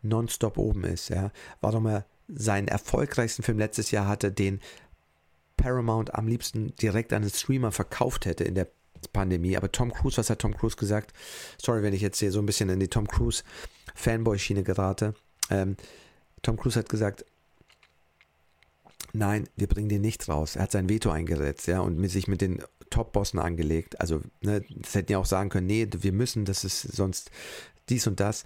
nonstop 0.01 0.57
oben 0.57 0.83
ist, 0.83 1.09
ja. 1.09 1.31
Warum 1.62 1.85
er 1.88 2.05
seinen 2.27 2.67
erfolgreichsten 2.67 3.43
Film 3.43 3.57
letztes 3.57 3.91
Jahr 3.91 4.07
hatte, 4.07 4.31
den 4.31 4.59
Paramount 5.57 6.15
am 6.15 6.27
liebsten 6.27 6.75
direkt 6.75 7.12
an 7.12 7.23
den 7.23 7.31
Streamer 7.31 7.71
verkauft 7.71 8.25
hätte 8.25 8.43
in 8.43 8.55
der 8.55 8.67
Pandemie. 9.13 9.57
Aber 9.57 9.71
Tom 9.71 9.91
Cruise, 9.93 10.17
was 10.17 10.29
hat 10.29 10.39
Tom 10.39 10.55
Cruise 10.55 10.77
gesagt? 10.77 11.13
Sorry, 11.62 11.83
wenn 11.83 11.93
ich 11.93 12.01
jetzt 12.01 12.19
hier 12.19 12.31
so 12.31 12.39
ein 12.39 12.45
bisschen 12.45 12.69
in 12.69 12.79
die 12.79 12.88
Tom 12.88 13.07
Cruise 13.07 13.43
Fanboy-Schiene 13.95 14.63
gerate. 14.63 15.13
Ähm, 15.49 15.75
Tom 16.41 16.57
Cruise 16.57 16.79
hat 16.79 16.89
gesagt, 16.89 17.25
nein, 19.13 19.49
wir 19.55 19.67
bringen 19.67 19.89
den 19.89 20.01
nicht 20.01 20.27
raus. 20.29 20.55
Er 20.55 20.63
hat 20.63 20.71
sein 20.71 20.89
Veto 20.89 21.09
eingesetzt, 21.09 21.67
ja, 21.67 21.79
und 21.81 22.07
sich 22.07 22.27
mit 22.27 22.41
den 22.41 22.62
Top-Bossen 22.89 23.39
angelegt. 23.39 23.99
Also, 23.99 24.21
ne, 24.41 24.63
das 24.69 24.95
hätten 24.95 25.12
ja 25.12 25.17
auch 25.17 25.25
sagen 25.25 25.49
können, 25.49 25.67
nee, 25.67 25.88
wir 25.91 26.13
müssen, 26.13 26.45
das 26.45 26.63
ist 26.63 26.81
sonst 26.81 27.31
dies 27.89 28.07
und 28.07 28.19
das. 28.19 28.45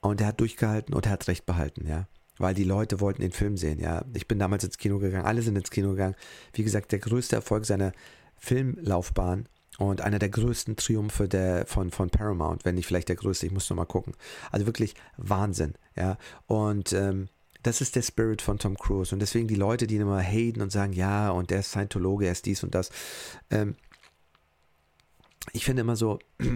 Und 0.00 0.20
er 0.20 0.28
hat 0.28 0.40
durchgehalten 0.40 0.94
und 0.94 1.06
er 1.06 1.12
hat 1.12 1.28
recht 1.28 1.46
behalten, 1.46 1.86
ja. 1.86 2.06
Weil 2.38 2.54
die 2.54 2.64
Leute 2.64 3.00
wollten 3.00 3.20
den 3.20 3.32
Film 3.32 3.56
sehen, 3.56 3.80
ja. 3.80 4.04
Ich 4.14 4.28
bin 4.28 4.38
damals 4.38 4.64
ins 4.64 4.78
Kino 4.78 4.98
gegangen, 4.98 5.26
alle 5.26 5.42
sind 5.42 5.56
ins 5.56 5.70
Kino 5.70 5.90
gegangen. 5.90 6.14
Wie 6.52 6.62
gesagt, 6.62 6.92
der 6.92 7.00
größte 7.00 7.36
Erfolg 7.36 7.66
seiner 7.66 7.92
Filmlaufbahn 8.36 9.48
und 9.78 10.00
einer 10.00 10.18
der 10.18 10.28
größten 10.28 10.76
Triumphe 10.76 11.28
der, 11.28 11.66
von, 11.66 11.90
von 11.90 12.10
Paramount, 12.10 12.64
wenn 12.64 12.76
nicht 12.76 12.86
vielleicht 12.86 13.08
der 13.08 13.16
größte, 13.16 13.46
ich 13.46 13.52
muss 13.52 13.68
noch 13.70 13.76
mal 13.76 13.86
gucken. 13.86 14.14
Also 14.52 14.66
wirklich 14.66 14.94
Wahnsinn, 15.16 15.74
ja. 15.96 16.16
Und 16.46 16.92
ähm, 16.92 17.28
das 17.62 17.80
ist 17.80 17.96
der 17.96 18.02
Spirit 18.02 18.42
von 18.42 18.58
Tom 18.58 18.76
Cruise. 18.76 19.14
Und 19.14 19.20
deswegen 19.20 19.48
die 19.48 19.54
Leute, 19.54 19.86
die 19.86 19.96
immer 19.96 20.22
haten 20.22 20.62
und 20.62 20.70
sagen, 20.70 20.92
ja, 20.92 21.30
und 21.30 21.50
der 21.50 21.60
ist 21.60 21.70
Scientologe, 21.70 22.26
er 22.26 22.32
ist 22.32 22.46
dies 22.46 22.62
und 22.62 22.74
das. 22.74 22.90
Ähm, 23.50 23.76
ich 25.52 25.64
finde 25.64 25.82
immer 25.82 25.96
so, 25.96 26.18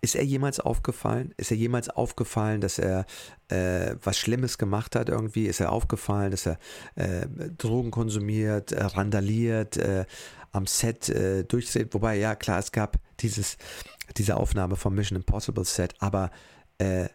Ist 0.00 0.14
er 0.14 0.24
jemals 0.24 0.60
aufgefallen? 0.60 1.32
Ist 1.36 1.50
er 1.50 1.56
jemals 1.56 1.88
aufgefallen, 1.88 2.60
dass 2.60 2.78
er 2.78 3.06
äh, 3.48 3.96
was 4.02 4.18
Schlimmes 4.18 4.58
gemacht 4.58 4.94
hat 4.94 5.08
irgendwie? 5.08 5.46
Ist 5.46 5.60
er 5.60 5.72
aufgefallen, 5.72 6.30
dass 6.30 6.46
er 6.46 6.58
äh, 6.94 7.26
Drogen 7.56 7.90
konsumiert, 7.90 8.72
äh, 8.72 8.84
randaliert, 8.84 9.76
äh, 9.78 10.04
am 10.52 10.66
Set 10.66 11.08
äh, 11.08 11.44
durchdreht? 11.44 11.94
Wobei, 11.94 12.16
ja 12.16 12.34
klar, 12.34 12.58
es 12.58 12.72
gab 12.72 12.98
dieses, 13.20 13.56
diese 14.16 14.36
Aufnahme 14.36 14.76
vom 14.76 14.94
Mission 14.94 15.16
Impossible 15.16 15.64
Set, 15.64 15.94
aber 15.98 16.30
äh, 16.78 17.08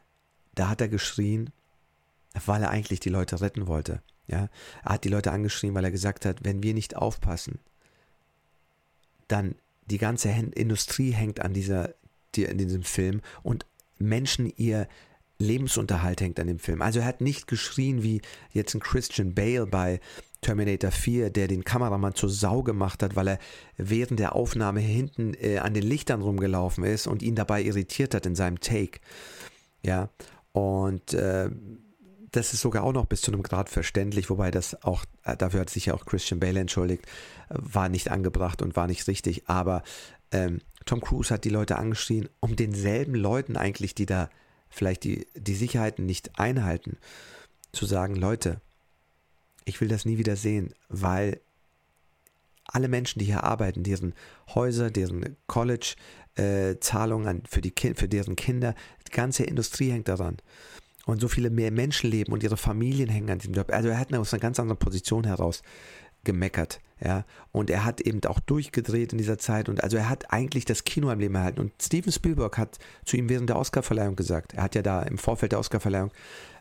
da 0.55 0.69
hat 0.69 0.81
er 0.81 0.89
geschrien, 0.89 1.51
weil 2.45 2.63
er 2.63 2.71
eigentlich 2.71 2.99
die 2.99 3.09
Leute 3.09 3.41
retten 3.41 3.67
wollte. 3.67 4.01
Ja? 4.27 4.49
Er 4.83 4.93
hat 4.93 5.03
die 5.03 5.09
Leute 5.09 5.31
angeschrien, 5.31 5.75
weil 5.75 5.85
er 5.85 5.91
gesagt 5.91 6.25
hat, 6.25 6.43
wenn 6.43 6.63
wir 6.63 6.73
nicht 6.73 6.95
aufpassen, 6.95 7.59
dann 9.27 9.55
die 9.85 9.97
ganze 9.97 10.29
Industrie 10.29 11.11
hängt 11.11 11.41
an 11.41 11.53
dieser 11.53 11.93
die, 12.35 12.43
in 12.43 12.57
diesem 12.57 12.83
Film 12.83 13.21
und 13.43 13.65
Menschen 13.97 14.51
ihr 14.55 14.87
Lebensunterhalt 15.41 16.21
hängt 16.21 16.39
an 16.39 16.47
dem 16.47 16.59
Film. 16.59 16.81
Also 16.81 16.99
er 16.99 17.05
hat 17.05 17.21
nicht 17.21 17.47
geschrien 17.47 18.03
wie 18.03 18.21
jetzt 18.51 18.75
ein 18.75 18.79
Christian 18.79 19.33
Bale 19.33 19.65
bei 19.65 19.99
Terminator 20.41 20.91
4, 20.91 21.29
der 21.29 21.47
den 21.47 21.63
Kameramann 21.63 22.15
zur 22.15 22.29
Sau 22.29 22.63
gemacht 22.63 23.03
hat, 23.03 23.15
weil 23.15 23.27
er 23.27 23.39
während 23.77 24.19
der 24.19 24.35
Aufnahme 24.35 24.79
hinten 24.79 25.33
äh, 25.35 25.59
an 25.59 25.73
den 25.73 25.83
Lichtern 25.83 26.21
rumgelaufen 26.21 26.83
ist 26.83 27.07
und 27.07 27.21
ihn 27.21 27.35
dabei 27.35 27.61
irritiert 27.61 28.15
hat 28.15 28.25
in 28.25 28.35
seinem 28.35 28.59
Take. 28.59 28.99
Ja, 29.83 30.09
und 30.51 31.13
äh, 31.13 31.49
das 32.31 32.53
ist 32.53 32.61
sogar 32.61 32.83
auch 32.83 32.93
noch 32.93 33.05
bis 33.05 33.21
zu 33.21 33.31
einem 33.31 33.43
Grad 33.43 33.69
verständlich, 33.69 34.29
wobei 34.29 34.51
das 34.51 34.83
auch, 34.83 35.05
äh, 35.23 35.35
dafür 35.35 35.61
hat 35.61 35.69
sich 35.69 35.87
ja 35.87 35.93
auch 35.93 36.05
Christian 36.05 36.39
Bale 36.39 36.59
entschuldigt, 36.59 37.05
äh, 37.49 37.55
war 37.57 37.89
nicht 37.89 38.09
angebracht 38.09 38.61
und 38.61 38.75
war 38.75 38.87
nicht 38.87 39.07
richtig. 39.07 39.47
Aber 39.47 39.83
ähm, 40.31 40.61
Tom 40.85 41.01
Cruise 41.01 41.33
hat 41.33 41.43
die 41.43 41.49
Leute 41.49 41.77
angeschrien, 41.77 42.29
um 42.39 42.55
denselben 42.55 43.15
Leuten 43.15 43.57
eigentlich, 43.57 43.95
die 43.95 44.05
da 44.05 44.29
vielleicht 44.69 45.03
die, 45.03 45.27
die 45.35 45.55
Sicherheiten 45.55 46.05
nicht 46.05 46.39
einhalten, 46.39 46.97
zu 47.71 47.85
sagen, 47.85 48.15
Leute, 48.15 48.61
ich 49.65 49.79
will 49.81 49.87
das 49.87 50.05
nie 50.05 50.17
wieder 50.17 50.35
sehen, 50.35 50.73
weil 50.89 51.39
alle 52.65 52.87
Menschen, 52.87 53.19
die 53.19 53.25
hier 53.25 53.43
arbeiten, 53.43 53.83
deren 53.83 54.13
Häuser, 54.55 54.89
deren 54.89 55.35
College-Zahlungen 55.47 57.43
äh, 57.43 57.47
für, 57.47 57.61
für 57.95 58.07
deren 58.07 58.35
Kinder, 58.35 58.75
die 59.07 59.11
ganze 59.11 59.43
Industrie 59.43 59.91
hängt 59.91 60.07
daran. 60.07 60.37
Und 61.05 61.19
so 61.19 61.27
viele 61.27 61.49
mehr 61.49 61.71
Menschen 61.71 62.09
leben 62.09 62.31
und 62.31 62.43
ihre 62.43 62.57
Familien 62.57 63.09
hängen 63.09 63.29
an 63.29 63.39
diesem 63.39 63.55
Job. 63.55 63.71
Also 63.71 63.89
er 63.89 63.99
hat 63.99 64.13
aus 64.13 64.33
einer 64.33 64.39
ganz 64.39 64.59
anderen 64.59 64.79
Position 64.79 65.25
heraus 65.25 65.63
gemeckert, 66.23 66.79
ja. 67.03 67.25
Und 67.51 67.69
er 67.69 67.83
hat 67.85 68.01
eben 68.01 68.23
auch 68.25 68.39
durchgedreht 68.39 69.11
in 69.11 69.17
dieser 69.17 69.37
Zeit 69.37 69.69
und 69.69 69.83
also 69.83 69.97
er 69.97 70.09
hat 70.09 70.31
eigentlich 70.31 70.65
das 70.65 70.83
Kino 70.83 71.09
am 71.09 71.19
Leben 71.19 71.35
erhalten. 71.35 71.59
Und 71.59 71.73
Steven 71.81 72.11
Spielberg 72.11 72.57
hat 72.57 72.79
zu 73.05 73.17
ihm 73.17 73.29
während 73.29 73.49
der 73.49 73.57
Oscarverleihung 73.57 74.15
gesagt, 74.15 74.53
er 74.53 74.63
hat 74.63 74.75
ja 74.75 74.81
da 74.81 75.01
im 75.03 75.17
Vorfeld 75.17 75.51
der 75.51 75.59
Oscarverleihung 75.59 76.11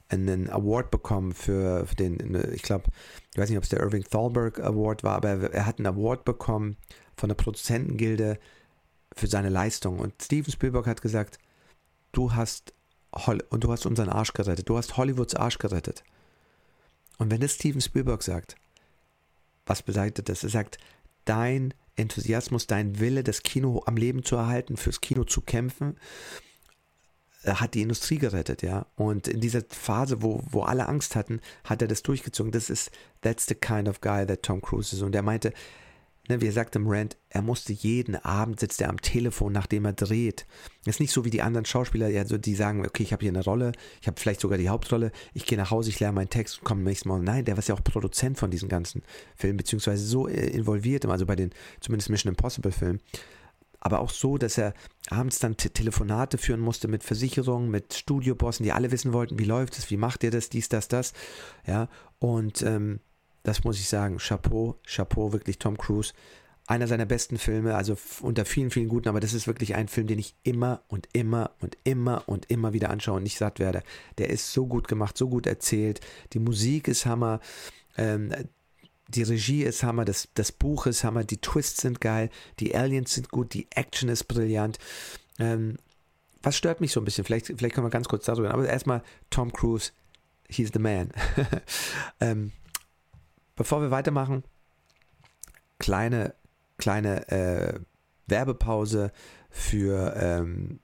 einen 0.08 0.50
Award 0.50 0.90
bekommen 0.90 1.32
für, 1.32 1.86
für 1.86 1.94
den, 1.94 2.34
ich 2.52 2.62
glaube, 2.62 2.90
ich 3.32 3.38
weiß 3.38 3.48
nicht, 3.48 3.58
ob 3.58 3.64
es 3.64 3.70
der 3.70 3.80
Irving 3.80 4.02
Thalberg 4.02 4.58
Award 4.60 5.04
war, 5.04 5.16
aber 5.16 5.28
er, 5.28 5.54
er 5.54 5.66
hat 5.66 5.78
einen 5.78 5.86
Award 5.86 6.24
bekommen 6.24 6.76
von 7.16 7.28
der 7.28 7.36
Produzentengilde 7.36 8.38
für 9.14 9.26
seine 9.26 9.50
Leistung. 9.50 10.00
Und 10.00 10.14
Steven 10.20 10.50
Spielberg 10.50 10.86
hat 10.86 11.02
gesagt, 11.02 11.38
du 12.12 12.34
hast 12.34 12.74
und 13.12 13.64
du 13.64 13.72
hast 13.72 13.86
unseren 13.86 14.08
Arsch 14.08 14.32
gerettet. 14.32 14.68
Du 14.68 14.76
hast 14.76 14.96
Hollywoods 14.96 15.34
Arsch 15.34 15.58
gerettet. 15.58 16.04
Und 17.18 17.30
wenn 17.30 17.40
das 17.40 17.54
Steven 17.54 17.80
Spielberg 17.80 18.22
sagt, 18.22 18.56
was 19.70 19.82
bedeutet 19.82 20.28
das? 20.28 20.42
Er 20.42 20.50
sagt, 20.50 20.78
dein 21.24 21.74
Enthusiasmus, 21.94 22.66
dein 22.66 22.98
Wille, 22.98 23.22
das 23.22 23.44
Kino 23.44 23.84
am 23.86 23.96
Leben 23.96 24.24
zu 24.24 24.34
erhalten, 24.34 24.76
fürs 24.76 25.00
Kino 25.00 25.22
zu 25.22 25.42
kämpfen, 25.42 25.96
äh, 27.44 27.52
hat 27.52 27.74
die 27.74 27.82
Industrie 27.82 28.18
gerettet, 28.18 28.62
ja. 28.62 28.86
Und 28.96 29.28
in 29.28 29.40
dieser 29.40 29.62
Phase, 29.68 30.22
wo, 30.22 30.42
wo 30.50 30.62
alle 30.62 30.88
Angst 30.88 31.14
hatten, 31.14 31.40
hat 31.62 31.82
er 31.82 31.88
das 31.88 32.02
durchgezogen. 32.02 32.50
Das 32.50 32.68
ist, 32.68 32.90
that's 33.20 33.46
the 33.46 33.54
kind 33.54 33.88
of 33.88 34.00
guy 34.00 34.26
that 34.26 34.42
Tom 34.42 34.60
Cruise 34.60 34.94
is. 34.94 35.02
Und 35.02 35.14
er 35.14 35.22
meinte, 35.22 35.52
Ne, 36.30 36.40
wie 36.40 36.46
er 36.46 36.52
sagt 36.52 36.76
im 36.76 36.86
Rant, 36.86 37.16
er 37.28 37.42
musste 37.42 37.72
jeden 37.72 38.14
Abend 38.14 38.60
sitzt 38.60 38.80
er 38.80 38.88
am 38.88 39.00
Telefon, 39.00 39.52
nachdem 39.52 39.84
er 39.84 39.94
dreht. 39.94 40.46
Ist 40.86 41.00
nicht 41.00 41.10
so 41.10 41.24
wie 41.24 41.30
die 41.30 41.42
anderen 41.42 41.64
Schauspieler, 41.64 42.06
also 42.06 42.38
die 42.38 42.54
sagen, 42.54 42.86
okay, 42.86 43.02
ich 43.02 43.12
habe 43.12 43.22
hier 43.22 43.32
eine 43.32 43.42
Rolle, 43.42 43.72
ich 44.00 44.06
habe 44.06 44.20
vielleicht 44.20 44.40
sogar 44.40 44.56
die 44.56 44.68
Hauptrolle, 44.68 45.10
ich 45.34 45.44
gehe 45.44 45.58
nach 45.58 45.72
Hause, 45.72 45.90
ich 45.90 45.98
lerne 45.98 46.14
meinen 46.14 46.30
Text 46.30 46.58
und 46.58 46.64
komme 46.64 46.82
nächstes 46.82 47.06
Mal. 47.06 47.18
Nein, 47.18 47.46
der 47.46 47.56
war 47.56 47.64
ja 47.64 47.74
auch 47.74 47.82
Produzent 47.82 48.38
von 48.38 48.48
diesen 48.48 48.68
ganzen 48.68 49.02
Filmen, 49.34 49.56
beziehungsweise 49.56 50.06
so 50.06 50.28
äh, 50.28 50.50
involviert, 50.50 51.04
also 51.04 51.26
bei 51.26 51.34
den 51.34 51.50
zumindest 51.80 52.10
Mission 52.10 52.30
Impossible 52.30 52.70
Filmen. 52.70 53.00
Aber 53.80 53.98
auch 53.98 54.10
so, 54.10 54.38
dass 54.38 54.56
er 54.56 54.72
abends 55.08 55.40
dann 55.40 55.56
Telefonate 55.56 56.38
führen 56.38 56.60
musste 56.60 56.86
mit 56.86 57.02
Versicherungen, 57.02 57.72
mit 57.72 57.92
Studiobossen, 57.92 58.62
die 58.62 58.70
alle 58.70 58.92
wissen 58.92 59.12
wollten, 59.12 59.40
wie 59.40 59.44
läuft 59.46 59.76
es, 59.78 59.90
wie 59.90 59.96
macht 59.96 60.22
ihr 60.22 60.30
das, 60.30 60.48
dies, 60.48 60.68
das, 60.68 60.86
das. 60.86 61.12
Ja, 61.66 61.88
und 62.20 62.62
ähm, 62.62 63.00
das 63.42 63.64
muss 63.64 63.78
ich 63.78 63.88
sagen, 63.88 64.18
Chapeau, 64.18 64.78
Chapeau, 64.86 65.32
wirklich 65.32 65.58
Tom 65.58 65.76
Cruise. 65.76 66.12
Einer 66.66 66.86
seiner 66.86 67.06
besten 67.06 67.36
Filme, 67.38 67.74
also 67.74 67.96
unter 68.20 68.44
vielen, 68.44 68.70
vielen 68.70 68.88
guten, 68.88 69.08
aber 69.08 69.18
das 69.18 69.32
ist 69.32 69.48
wirklich 69.48 69.74
ein 69.74 69.88
Film, 69.88 70.06
den 70.06 70.20
ich 70.20 70.36
immer 70.44 70.82
und 70.86 71.08
immer 71.12 71.50
und 71.60 71.76
immer 71.82 72.22
und 72.26 72.48
immer 72.48 72.72
wieder 72.72 72.90
anschaue 72.90 73.16
und 73.16 73.24
nicht 73.24 73.38
satt 73.38 73.58
werde. 73.58 73.82
Der 74.18 74.30
ist 74.30 74.52
so 74.52 74.66
gut 74.66 74.86
gemacht, 74.86 75.18
so 75.18 75.28
gut 75.28 75.46
erzählt. 75.46 76.00
Die 76.32 76.38
Musik 76.38 76.86
ist 76.86 77.06
Hammer. 77.06 77.40
Ähm, 77.96 78.32
die 79.08 79.24
Regie 79.24 79.64
ist 79.64 79.82
Hammer, 79.82 80.04
das, 80.04 80.28
das 80.34 80.52
Buch 80.52 80.86
ist 80.86 81.02
Hammer, 81.02 81.24
die 81.24 81.40
Twists 81.40 81.82
sind 81.82 82.00
geil, 82.00 82.30
die 82.60 82.76
Aliens 82.76 83.14
sind 83.14 83.30
gut, 83.30 83.54
die 83.54 83.66
Action 83.74 84.08
ist 84.08 84.24
brillant. 84.24 84.78
Ähm, 85.40 85.78
was 86.42 86.56
stört 86.56 86.80
mich 86.80 86.92
so 86.92 87.00
ein 87.00 87.04
bisschen? 87.04 87.24
Vielleicht, 87.24 87.46
vielleicht 87.46 87.74
können 87.74 87.86
wir 87.86 87.90
ganz 87.90 88.08
kurz 88.08 88.24
darüber 88.26 88.48
reden. 88.48 88.54
Aber 88.54 88.68
erstmal 88.68 89.02
Tom 89.28 89.52
Cruise, 89.52 89.92
he's 90.48 90.70
the 90.72 90.78
man. 90.78 91.10
ähm, 92.20 92.52
Bevor 93.60 93.82
wir 93.82 93.90
weitermachen, 93.90 94.42
kleine, 95.78 96.32
kleine 96.78 97.28
äh, 97.28 97.78
Werbepause 98.26 99.12
für 99.50 100.14
ähm, 100.16 100.80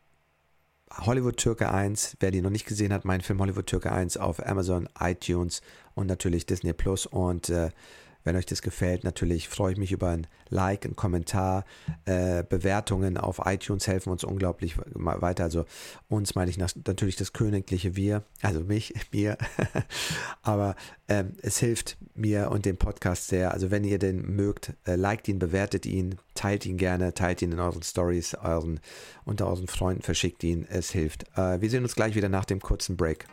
Hollywood 0.92 1.38
Türke 1.38 1.70
1. 1.72 2.18
Wer 2.20 2.32
die 2.32 2.42
noch 2.42 2.50
nicht 2.50 2.66
gesehen 2.66 2.92
hat, 2.92 3.06
mein 3.06 3.22
Film 3.22 3.40
Hollywood 3.40 3.64
Türke 3.64 3.92
1 3.92 4.18
auf 4.18 4.46
Amazon, 4.46 4.90
iTunes 5.00 5.62
und 5.94 6.06
natürlich 6.06 6.44
Disney 6.44 6.74
Plus. 6.74 7.06
Und 7.06 7.48
äh, 7.48 7.70
wenn 8.26 8.34
euch 8.34 8.44
das 8.44 8.60
gefällt, 8.60 9.04
natürlich 9.04 9.48
freue 9.48 9.72
ich 9.72 9.78
mich 9.78 9.92
über 9.92 10.08
ein 10.08 10.26
Like, 10.48 10.84
ein 10.84 10.96
Kommentar. 10.96 11.64
Äh, 12.06 12.42
Bewertungen 12.42 13.16
auf 13.16 13.40
iTunes 13.44 13.86
helfen 13.86 14.10
uns 14.10 14.24
unglaublich 14.24 14.76
weiter. 14.94 15.44
Also 15.44 15.64
uns 16.08 16.34
meine 16.34 16.50
ich 16.50 16.58
natürlich 16.58 17.14
das 17.14 17.32
königliche 17.32 17.94
Wir, 17.94 18.24
also 18.42 18.60
mich, 18.60 18.94
mir. 19.12 19.38
Aber 20.42 20.74
ähm, 21.08 21.34
es 21.40 21.58
hilft 21.58 21.96
mir 22.14 22.50
und 22.50 22.64
dem 22.64 22.76
Podcast 22.76 23.28
sehr. 23.28 23.54
Also 23.54 23.70
wenn 23.70 23.84
ihr 23.84 24.00
den 24.00 24.34
mögt, 24.34 24.74
äh, 24.86 24.96
liked 24.96 25.28
ihn, 25.28 25.38
bewertet 25.38 25.86
ihn, 25.86 26.16
teilt 26.34 26.66
ihn 26.66 26.78
gerne, 26.78 27.14
teilt 27.14 27.42
ihn 27.42 27.52
in 27.52 27.60
euren 27.60 27.82
Stories, 27.82 28.34
euren, 28.34 28.80
unter 29.24 29.46
euren 29.46 29.68
Freunden, 29.68 30.02
verschickt 30.02 30.42
ihn. 30.42 30.66
Es 30.68 30.90
hilft. 30.90 31.26
Äh, 31.36 31.60
wir 31.60 31.70
sehen 31.70 31.84
uns 31.84 31.94
gleich 31.94 32.16
wieder 32.16 32.28
nach 32.28 32.44
dem 32.44 32.60
kurzen 32.60 32.96
Break. 32.96 33.26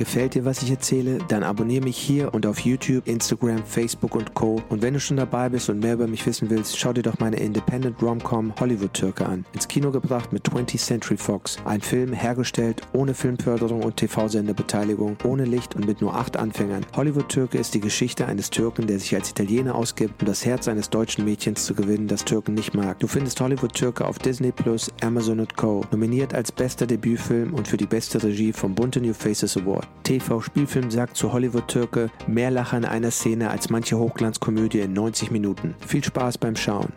Gefällt 0.00 0.32
dir, 0.32 0.46
was 0.46 0.62
ich 0.62 0.70
erzähle? 0.70 1.18
Dann 1.28 1.42
abonniere 1.42 1.84
mich 1.84 1.98
hier 1.98 2.32
und 2.32 2.46
auf 2.46 2.60
YouTube, 2.60 3.06
Instagram, 3.06 3.62
Facebook 3.66 4.14
und 4.14 4.32
Co. 4.32 4.62
Und 4.70 4.80
wenn 4.80 4.94
du 4.94 4.98
schon 4.98 5.18
dabei 5.18 5.50
bist 5.50 5.68
und 5.68 5.80
mehr 5.80 5.92
über 5.92 6.06
mich 6.06 6.24
wissen 6.24 6.48
willst, 6.48 6.78
schau 6.78 6.94
dir 6.94 7.02
doch 7.02 7.18
meine 7.18 7.36
Independent 7.36 8.00
Rom-Com 8.00 8.54
Hollywood 8.58 8.94
Türke 8.94 9.26
an. 9.26 9.44
Ins 9.52 9.68
Kino 9.68 9.90
gebracht 9.90 10.32
mit 10.32 10.48
20th 10.48 10.78
Century 10.78 11.18
Fox. 11.18 11.58
Ein 11.66 11.82
Film 11.82 12.14
hergestellt 12.14 12.80
ohne 12.94 13.12
Filmförderung 13.12 13.82
und 13.82 13.98
TV-Senderbeteiligung, 13.98 15.18
ohne 15.22 15.44
Licht 15.44 15.76
und 15.76 15.86
mit 15.86 16.00
nur 16.00 16.16
acht 16.16 16.38
Anfängern. 16.38 16.86
Hollywood 16.96 17.28
Türke 17.28 17.58
ist 17.58 17.74
die 17.74 17.80
Geschichte 17.80 18.24
eines 18.24 18.48
Türken, 18.48 18.86
der 18.86 19.00
sich 19.00 19.14
als 19.14 19.28
Italiener 19.28 19.74
ausgibt, 19.74 20.22
um 20.22 20.26
das 20.26 20.46
Herz 20.46 20.66
eines 20.66 20.88
deutschen 20.88 21.26
Mädchens 21.26 21.66
zu 21.66 21.74
gewinnen, 21.74 22.08
das 22.08 22.24
Türken 22.24 22.54
nicht 22.54 22.72
mag. 22.72 22.98
Du 23.00 23.06
findest 23.06 23.38
Hollywood 23.38 23.74
Türke 23.74 24.06
auf 24.06 24.18
Disney 24.18 24.50
Plus, 24.50 24.90
Amazon 25.02 25.40
und 25.40 25.58
Co. 25.58 25.84
Nominiert 25.90 26.32
als 26.32 26.50
bester 26.50 26.86
Debütfilm 26.86 27.52
und 27.52 27.68
für 27.68 27.76
die 27.76 27.84
beste 27.84 28.22
Regie 28.22 28.54
vom 28.54 28.74
Bunte 28.74 29.02
New 29.02 29.12
Faces 29.12 29.58
Award. 29.58 29.89
TV-Spielfilm 30.04 30.90
sagt 30.90 31.16
zu 31.16 31.32
Hollywood-Türke 31.32 32.10
mehr 32.26 32.50
Lacher 32.50 32.78
in 32.78 32.84
einer 32.84 33.10
Szene 33.10 33.50
als 33.50 33.70
manche 33.70 33.98
Hochglanzkomödie 33.98 34.80
in 34.80 34.92
90 34.92 35.30
Minuten. 35.30 35.74
Viel 35.86 36.02
Spaß 36.02 36.38
beim 36.38 36.56
Schauen. 36.56 36.92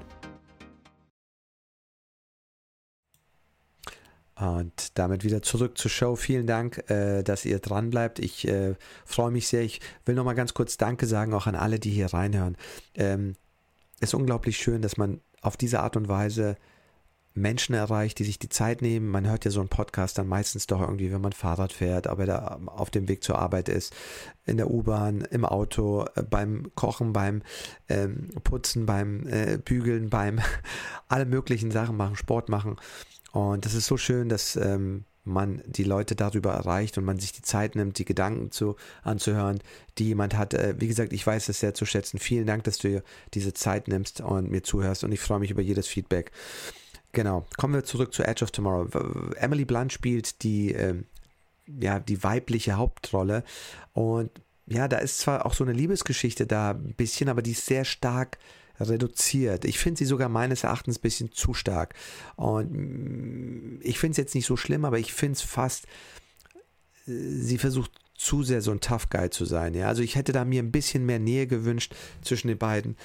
Und 4.35 4.97
damit 4.97 5.23
wieder 5.23 5.41
zurück 5.41 5.77
zur 5.77 5.91
Show. 5.91 6.15
Vielen 6.15 6.47
Dank, 6.47 6.89
äh, 6.89 7.23
dass 7.23 7.45
ihr 7.45 7.59
dran 7.59 7.91
bleibt. 7.91 8.19
Ich 8.19 8.47
äh, 8.47 8.75
freue 9.05 9.31
mich 9.31 9.47
sehr. 9.47 9.61
Ich 9.61 9.79
will 10.05 10.15
noch 10.15 10.25
mal 10.25 10.33
ganz 10.33 10.53
kurz 10.53 10.77
Danke 10.77 11.05
sagen, 11.05 11.33
auch 11.33 11.45
an 11.45 11.55
alle, 11.55 11.79
die 11.79 11.91
hier 11.91 12.13
reinhören. 12.13 12.57
Ähm, 12.95 13.35
es 13.99 14.09
ist 14.09 14.15
unglaublich 14.15 14.57
schön, 14.57 14.81
dass 14.81 14.97
man 14.97 15.21
auf 15.41 15.55
diese 15.55 15.81
Art 15.81 15.95
und 15.95 16.07
Weise 16.07 16.57
Menschen 17.33 17.73
erreicht, 17.73 18.19
die 18.19 18.23
sich 18.23 18.37
die 18.37 18.49
Zeit 18.49 18.81
nehmen. 18.81 19.07
Man 19.07 19.27
hört 19.27 19.45
ja 19.45 19.51
so 19.51 19.59
einen 19.59 19.69
Podcast 19.69 20.17
dann 20.17 20.27
meistens 20.27 20.67
doch 20.67 20.81
irgendwie, 20.81 21.11
wenn 21.11 21.21
man 21.21 21.33
Fahrrad 21.33 21.73
fährt, 21.73 22.07
aber 22.07 22.25
da 22.25 22.59
auf 22.65 22.91
dem 22.91 23.07
Weg 23.07 23.23
zur 23.23 23.39
Arbeit 23.39 23.69
ist, 23.69 23.93
in 24.45 24.57
der 24.57 24.69
U-Bahn, 24.69 25.21
im 25.21 25.45
Auto, 25.45 26.05
äh, 26.15 26.23
beim 26.23 26.71
Kochen, 26.75 27.13
beim 27.13 27.41
ähm, 27.89 28.29
Putzen, 28.43 28.85
beim 28.85 29.27
äh, 29.27 29.57
Bügeln, 29.57 30.09
beim 30.09 30.39
alle 31.07 31.25
möglichen 31.25 31.71
Sachen 31.71 31.97
machen, 31.97 32.15
Sport 32.15 32.49
machen. 32.49 32.77
Und 33.31 33.65
das 33.65 33.73
ist 33.73 33.87
so 33.87 33.97
schön, 33.97 34.29
dass 34.29 34.55
ähm, 34.55 35.05
man 35.23 35.63
die 35.65 35.83
Leute 35.83 36.15
darüber 36.15 36.53
erreicht 36.53 36.97
und 36.97 37.05
man 37.05 37.17
sich 37.17 37.31
die 37.31 37.41
Zeit 37.41 37.75
nimmt, 37.75 37.97
die 37.97 38.05
Gedanken 38.05 38.51
zu, 38.51 38.75
anzuhören, 39.03 39.59
die 39.97 40.05
jemand 40.05 40.37
hat. 40.37 40.53
Äh, 40.53 40.75
wie 40.77 40.87
gesagt, 40.87 41.13
ich 41.13 41.25
weiß 41.25 41.49
es 41.49 41.59
sehr 41.59 41.73
zu 41.73 41.85
schätzen. 41.85 42.19
Vielen 42.19 42.45
Dank, 42.45 42.63
dass 42.65 42.77
du 42.77 43.01
diese 43.33 43.53
Zeit 43.53 43.87
nimmst 43.87 44.21
und 44.21 44.51
mir 44.51 44.63
zuhörst 44.63 45.03
und 45.03 45.11
ich 45.11 45.19
freue 45.19 45.39
mich 45.39 45.51
über 45.51 45.61
jedes 45.61 45.87
Feedback. 45.87 46.31
Genau. 47.13 47.45
Kommen 47.57 47.75
wir 47.75 47.83
zurück 47.83 48.13
zu 48.13 48.23
Edge 48.23 48.43
of 48.43 48.51
Tomorrow. 48.51 49.33
Emily 49.35 49.65
Blunt 49.65 49.93
spielt 49.93 50.43
die, 50.43 50.73
äh, 50.73 50.95
ja, 51.79 51.99
die 51.99 52.23
weibliche 52.23 52.73
Hauptrolle. 52.73 53.43
Und 53.93 54.31
ja, 54.65 54.87
da 54.87 54.97
ist 54.97 55.19
zwar 55.19 55.45
auch 55.45 55.53
so 55.53 55.63
eine 55.63 55.73
Liebesgeschichte 55.73 56.47
da 56.47 56.71
ein 56.71 56.95
bisschen, 56.95 57.29
aber 57.29 57.41
die 57.41 57.51
ist 57.51 57.65
sehr 57.65 57.85
stark 57.85 58.39
reduziert. 58.79 59.65
Ich 59.65 59.77
finde 59.77 59.99
sie 59.99 60.05
sogar 60.05 60.27
meines 60.27 60.63
Erachtens 60.63 60.97
ein 60.97 61.01
bisschen 61.01 61.31
zu 61.31 61.53
stark. 61.53 61.93
Und 62.35 62.71
mm, 62.71 63.79
ich 63.81 63.99
finde 63.99 64.11
es 64.11 64.17
jetzt 64.17 64.35
nicht 64.35 64.47
so 64.47 64.57
schlimm, 64.57 64.83
aber 64.83 64.97
ich 64.97 65.13
finde 65.13 65.33
es 65.33 65.41
fast, 65.41 65.85
äh, 67.05 67.11
sie 67.11 67.59
versucht 67.59 67.91
zu 68.15 68.41
sehr 68.41 68.61
so 68.61 68.71
ein 68.71 68.79
Tough 68.79 69.09
Guy 69.09 69.29
zu 69.29 69.45
sein. 69.45 69.75
Ja? 69.75 69.87
Also 69.87 70.01
ich 70.01 70.15
hätte 70.15 70.31
da 70.31 70.45
mir 70.45 70.63
ein 70.63 70.71
bisschen 70.71 71.05
mehr 71.05 71.19
Nähe 71.19 71.45
gewünscht 71.45 71.93
zwischen 72.23 72.47
den 72.47 72.57
beiden 72.57 72.97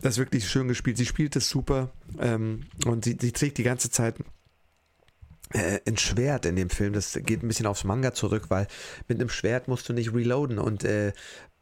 das 0.00 0.14
ist 0.14 0.18
wirklich 0.18 0.48
schön 0.48 0.68
gespielt. 0.68 0.96
Sie 0.96 1.06
spielt 1.06 1.36
es 1.36 1.48
super 1.48 1.90
ähm, 2.18 2.66
und 2.84 3.04
sie, 3.04 3.16
sie 3.20 3.32
trägt 3.32 3.58
die 3.58 3.62
ganze 3.62 3.90
Zeit 3.90 4.16
äh, 5.52 5.80
ein 5.86 5.96
Schwert 5.96 6.46
in 6.46 6.56
dem 6.56 6.70
Film. 6.70 6.92
Das 6.92 7.18
geht 7.22 7.42
ein 7.42 7.48
bisschen 7.48 7.66
aufs 7.66 7.84
Manga 7.84 8.12
zurück, 8.12 8.46
weil 8.48 8.66
mit 9.08 9.20
einem 9.20 9.28
Schwert 9.28 9.68
musst 9.68 9.88
du 9.88 9.92
nicht 9.92 10.12
reloaden 10.12 10.58
und 10.58 10.84
äh, 10.84 11.12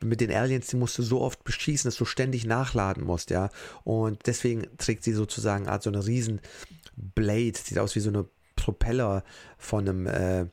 mit 0.03 0.21
den 0.21 0.33
Aliens, 0.33 0.67
die 0.67 0.77
musst 0.77 0.99
du 0.99 1.03
so 1.03 1.21
oft 1.21 1.45
beschießen, 1.45 1.89
dass 1.89 1.97
du 1.97 2.05
ständig 2.05 2.45
nachladen 2.45 3.05
musst, 3.05 3.31
ja. 3.31 3.51
Und 3.85 4.27
deswegen 4.27 4.67
trägt 4.77 5.05
sie 5.05 5.13
sozusagen 5.13 5.69
Art 5.69 5.83
so 5.83 5.91
eine 5.91 6.05
riesen 6.05 6.41
Blade, 6.97 7.55
sieht 7.57 7.79
aus 7.79 7.95
wie 7.95 8.01
so 8.01 8.11
eine 8.11 8.27
Propeller 8.57 9.25
von 9.57 9.89
einem, 9.89 10.07
äh, 10.07 10.47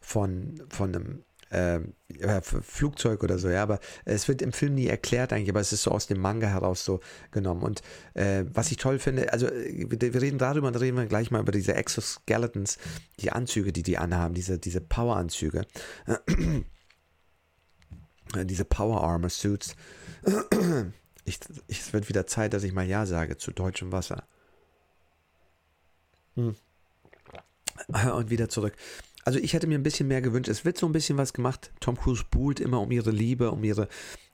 von, 0.00 0.62
von 0.68 0.94
einem 0.94 1.24
äh, 1.50 1.80
Flugzeug 2.42 3.22
oder 3.22 3.38
so, 3.38 3.48
ja, 3.48 3.62
aber 3.62 3.80
es 4.04 4.28
wird 4.28 4.42
im 4.42 4.52
Film 4.52 4.74
nie 4.74 4.86
erklärt 4.86 5.32
eigentlich, 5.32 5.50
aber 5.50 5.60
es 5.60 5.72
ist 5.72 5.82
so 5.82 5.90
aus 5.90 6.06
dem 6.06 6.20
Manga 6.20 6.48
heraus 6.48 6.84
so 6.84 7.00
genommen. 7.30 7.62
Und 7.62 7.82
äh, 8.14 8.44
was 8.52 8.70
ich 8.70 8.76
toll 8.76 8.98
finde, 8.98 9.32
also 9.32 9.46
wir 9.46 10.22
reden 10.22 10.38
darüber 10.38 10.68
und 10.68 10.76
reden 10.76 10.96
wir 10.96 11.06
gleich 11.06 11.30
mal 11.30 11.40
über 11.40 11.52
diese 11.52 11.74
Exoskeletons, 11.74 12.78
die 13.20 13.32
Anzüge, 13.32 13.72
die 13.72 13.82
die 13.82 13.98
anhaben, 13.98 14.34
diese, 14.34 14.58
diese 14.58 14.80
Power-Anzüge, 14.80 15.66
diese 18.44 18.64
Power-Armor-Suits. 18.64 19.74
Ich, 21.24 21.40
ich, 21.66 21.80
es 21.80 21.92
wird 21.92 22.08
wieder 22.08 22.26
Zeit, 22.26 22.54
dass 22.54 22.62
ich 22.62 22.72
mal 22.72 22.86
Ja 22.86 23.04
sage 23.06 23.36
zu 23.36 23.52
deutschem 23.52 23.92
Wasser. 23.92 24.24
Hm. 26.36 26.56
Und 28.14 28.30
wieder 28.30 28.48
zurück. 28.48 28.74
Also 29.28 29.40
ich 29.40 29.52
hätte 29.52 29.66
mir 29.66 29.78
ein 29.78 29.82
bisschen 29.82 30.08
mehr 30.08 30.22
gewünscht. 30.22 30.48
Es 30.48 30.64
wird 30.64 30.78
so 30.78 30.86
ein 30.86 30.92
bisschen 30.92 31.18
was 31.18 31.34
gemacht. 31.34 31.70
Tom 31.80 31.98
Cruise 31.98 32.24
buhlt 32.30 32.60
immer 32.60 32.80
um 32.80 32.90
ihre 32.90 33.10
Liebe, 33.10 33.50
um 33.50 33.62
ihre 33.62 33.86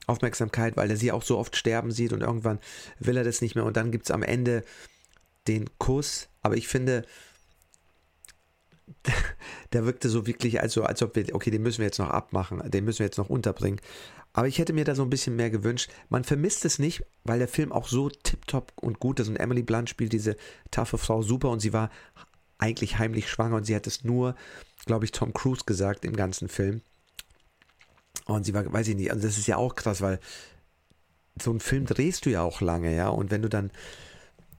Aufmerksamkeit, 0.07 0.77
weil 0.77 0.89
er 0.89 0.95
sie 0.95 1.11
auch 1.11 1.21
so 1.21 1.37
oft 1.37 1.57
sterben 1.57 1.91
sieht 1.91 2.13
und 2.13 2.21
irgendwann 2.21 2.59
will 2.99 3.17
er 3.17 3.25
das 3.25 3.41
nicht 3.41 3.55
mehr. 3.55 3.65
Und 3.65 3.75
dann 3.75 3.91
gibt 3.91 4.05
es 4.05 4.11
am 4.11 4.23
Ende 4.23 4.63
den 5.49 5.65
Kuss. 5.79 6.29
Aber 6.43 6.55
ich 6.55 6.69
finde, 6.69 7.03
der 9.73 9.85
wirkte 9.85 10.07
so 10.07 10.27
wirklich, 10.27 10.61
also 10.61 10.83
als 10.83 11.03
ob 11.03 11.13
wir, 11.17 11.35
okay, 11.35 11.51
den 11.51 11.61
müssen 11.61 11.79
wir 11.79 11.87
jetzt 11.87 11.99
noch 11.99 12.11
abmachen, 12.11 12.63
den 12.71 12.85
müssen 12.85 12.99
wir 12.99 13.07
jetzt 13.07 13.17
noch 13.17 13.29
unterbringen. 13.29 13.81
Aber 14.31 14.47
ich 14.47 14.59
hätte 14.59 14.71
mir 14.71 14.85
da 14.85 14.95
so 14.95 15.03
ein 15.03 15.09
bisschen 15.09 15.35
mehr 15.35 15.49
gewünscht. 15.49 15.91
Man 16.07 16.23
vermisst 16.23 16.63
es 16.63 16.79
nicht, 16.79 17.03
weil 17.25 17.39
der 17.39 17.49
Film 17.49 17.73
auch 17.73 17.89
so 17.89 18.09
tipptopp 18.09 18.71
und 18.77 19.01
gut 19.01 19.19
ist. 19.19 19.27
Und 19.27 19.35
Emily 19.35 19.61
Blunt 19.61 19.89
spielt 19.89 20.13
diese 20.13 20.37
taffe 20.71 20.97
Frau 20.97 21.21
super 21.21 21.49
und 21.49 21.59
sie 21.59 21.73
war 21.73 21.89
eigentlich 22.57 22.99
heimlich 22.99 23.29
schwanger 23.29 23.57
und 23.57 23.65
sie 23.65 23.75
hat 23.75 23.87
es 23.87 24.03
nur 24.03 24.35
glaube 24.85 25.05
ich, 25.05 25.11
Tom 25.11 25.33
Cruise 25.33 25.63
gesagt 25.65 26.05
im 26.05 26.15
ganzen 26.15 26.47
Film. 26.47 26.81
Und 28.25 28.45
sie 28.45 28.53
war, 28.53 28.71
weiß 28.71 28.87
ich 28.87 28.95
nicht, 28.95 29.11
also 29.11 29.27
das 29.27 29.37
ist 29.37 29.47
ja 29.47 29.57
auch 29.57 29.75
krass, 29.75 30.01
weil 30.01 30.19
so 31.41 31.51
einen 31.51 31.59
Film 31.59 31.85
drehst 31.85 32.25
du 32.25 32.29
ja 32.29 32.41
auch 32.41 32.61
lange, 32.61 32.95
ja, 32.95 33.09
und 33.09 33.29
wenn 33.29 33.41
du 33.41 33.49
dann 33.49 33.71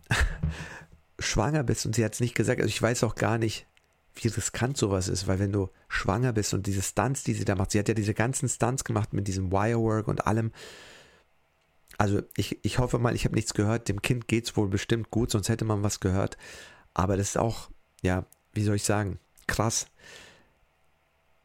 schwanger 1.19 1.65
bist 1.65 1.87
und 1.87 1.97
sie 1.97 2.05
hat 2.05 2.15
es 2.15 2.21
nicht 2.21 2.35
gesagt, 2.35 2.61
also 2.61 2.69
ich 2.69 2.83
weiß 2.83 3.03
auch 3.03 3.15
gar 3.15 3.39
nicht, 3.39 3.67
wie 4.15 4.29
riskant 4.29 4.77
sowas 4.77 5.09
ist, 5.09 5.27
weil 5.27 5.39
wenn 5.39 5.53
du 5.53 5.69
schwanger 5.89 6.33
bist 6.33 6.55
und 6.55 6.67
diese 6.67 6.83
Stunts, 6.83 7.23
die 7.23 7.35
sie 7.35 7.45
da 7.45 7.55
macht, 7.55 7.71
sie 7.71 7.79
hat 7.79 7.89
ja 7.89 7.95
diese 7.95 8.15
ganzen 8.15 8.49
Stunts 8.49 8.85
gemacht 8.85 9.13
mit 9.13 9.27
diesem 9.27 9.53
Wirework 9.53 10.09
und 10.09 10.27
allem. 10.27 10.53
Also 11.99 12.23
ich, 12.37 12.59
ich 12.63 12.79
hoffe 12.79 12.99
mal, 12.99 13.15
ich 13.15 13.25
habe 13.25 13.35
nichts 13.35 13.55
gehört, 13.55 13.89
dem 13.89 14.01
Kind 14.03 14.29
geht 14.29 14.45
es 14.45 14.57
wohl 14.57 14.69
bestimmt 14.69 15.11
gut, 15.11 15.31
sonst 15.31 15.49
hätte 15.49 15.65
man 15.65 15.83
was 15.83 16.01
gehört. 16.01 16.39
Aber 16.95 17.17
das 17.17 17.31
ist 17.31 17.39
auch, 17.39 17.71
ja, 18.03 18.25
wie 18.53 18.63
soll 18.63 18.77
ich 18.77 18.85
sagen, 18.85 19.19
krass. 19.47 19.87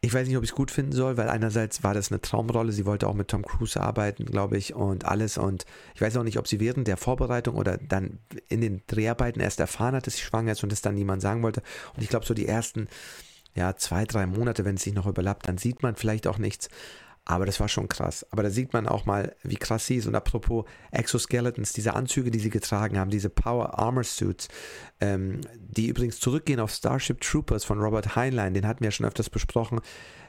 Ich 0.04 0.14
weiß 0.14 0.28
nicht, 0.28 0.38
ob 0.38 0.44
ich 0.44 0.50
es 0.50 0.56
gut 0.56 0.72
finden 0.72 0.94
soll, 0.94 1.18
weil 1.18 1.30
einerseits 1.30 1.84
war 1.84 1.94
das 1.94 2.12
eine 2.12 2.20
Traumrolle. 2.20 2.72
Sie 2.72 2.88
wollte 2.88 3.08
auch 3.08 3.14
mit 3.14 3.28
Tom 3.28 3.46
Cruise 3.46 3.80
arbeiten, 3.80 4.26
glaube 4.26 4.58
ich, 4.58 4.74
und 4.74 5.06
alles. 5.06 5.38
Und 5.38 5.66
ich 5.94 6.02
weiß 6.02 6.18
auch 6.18 6.24
nicht, 6.24 6.40
ob 6.40 6.48
sie 6.48 6.60
während 6.60 6.88
der 6.88 6.98
Vorbereitung 6.98 7.56
oder 7.56 7.78
dann 7.78 8.18
in 8.50 8.62
den 8.62 8.82
Dreharbeiten 8.88 9.42
erst 9.42 9.60
erfahren 9.60 9.94
hat, 9.94 10.08
dass 10.08 10.16
sie 10.16 10.24
schwanger 10.24 10.54
ist 10.54 10.64
und 10.64 10.72
das 10.72 10.82
dann 10.82 10.96
niemand 10.96 11.22
sagen 11.22 11.44
wollte. 11.44 11.62
Und 11.96 12.02
ich 12.02 12.10
glaube, 12.10 12.26
so 12.26 12.34
die 12.34 12.48
ersten 12.48 12.88
ja, 13.54 13.76
zwei, 13.76 14.06
drei 14.06 14.26
Monate, 14.26 14.66
wenn 14.66 14.76
es 14.76 14.84
sich 14.84 14.94
noch 14.94 15.08
überlappt, 15.08 15.48
dann 15.48 15.58
sieht 15.58 15.84
man 15.84 15.96
vielleicht 15.96 16.26
auch 16.26 16.38
nichts. 16.38 16.70
Aber 17.26 17.46
das 17.46 17.60
war 17.60 17.68
schon 17.68 17.88
krass. 17.88 18.26
Aber 18.32 18.42
da 18.44 18.50
sieht 18.50 18.74
man 18.74 18.88
auch 18.88 19.06
mal, 19.06 19.36
wie 19.44 19.56
krass 19.56 19.86
sie 19.86 19.98
ist. 19.98 20.08
Und 20.08 20.16
apropos 20.16 20.66
Exoskeletons, 20.92 21.72
diese 21.72 21.94
Anzüge, 21.94 22.32
die 22.32 22.40
sie 22.40 22.50
getragen 22.50 22.98
haben, 22.98 23.12
diese 23.12 23.30
Power 23.30 23.78
Armor 23.78 24.04
Suits, 24.04 24.48
ähm, 25.00 25.42
die 25.58 25.88
übrigens 25.88 26.20
zurückgehen 26.20 26.60
auf 26.60 26.72
Starship 26.72 27.22
Troopers 27.22 27.64
von 27.64 27.80
Robert 27.80 28.16
Heinlein, 28.16 28.54
den 28.54 28.68
hatten 28.68 28.82
wir 28.82 28.88
ja 28.88 28.92
schon 28.92 29.06
öfters 29.06 29.30
besprochen, 29.30 29.82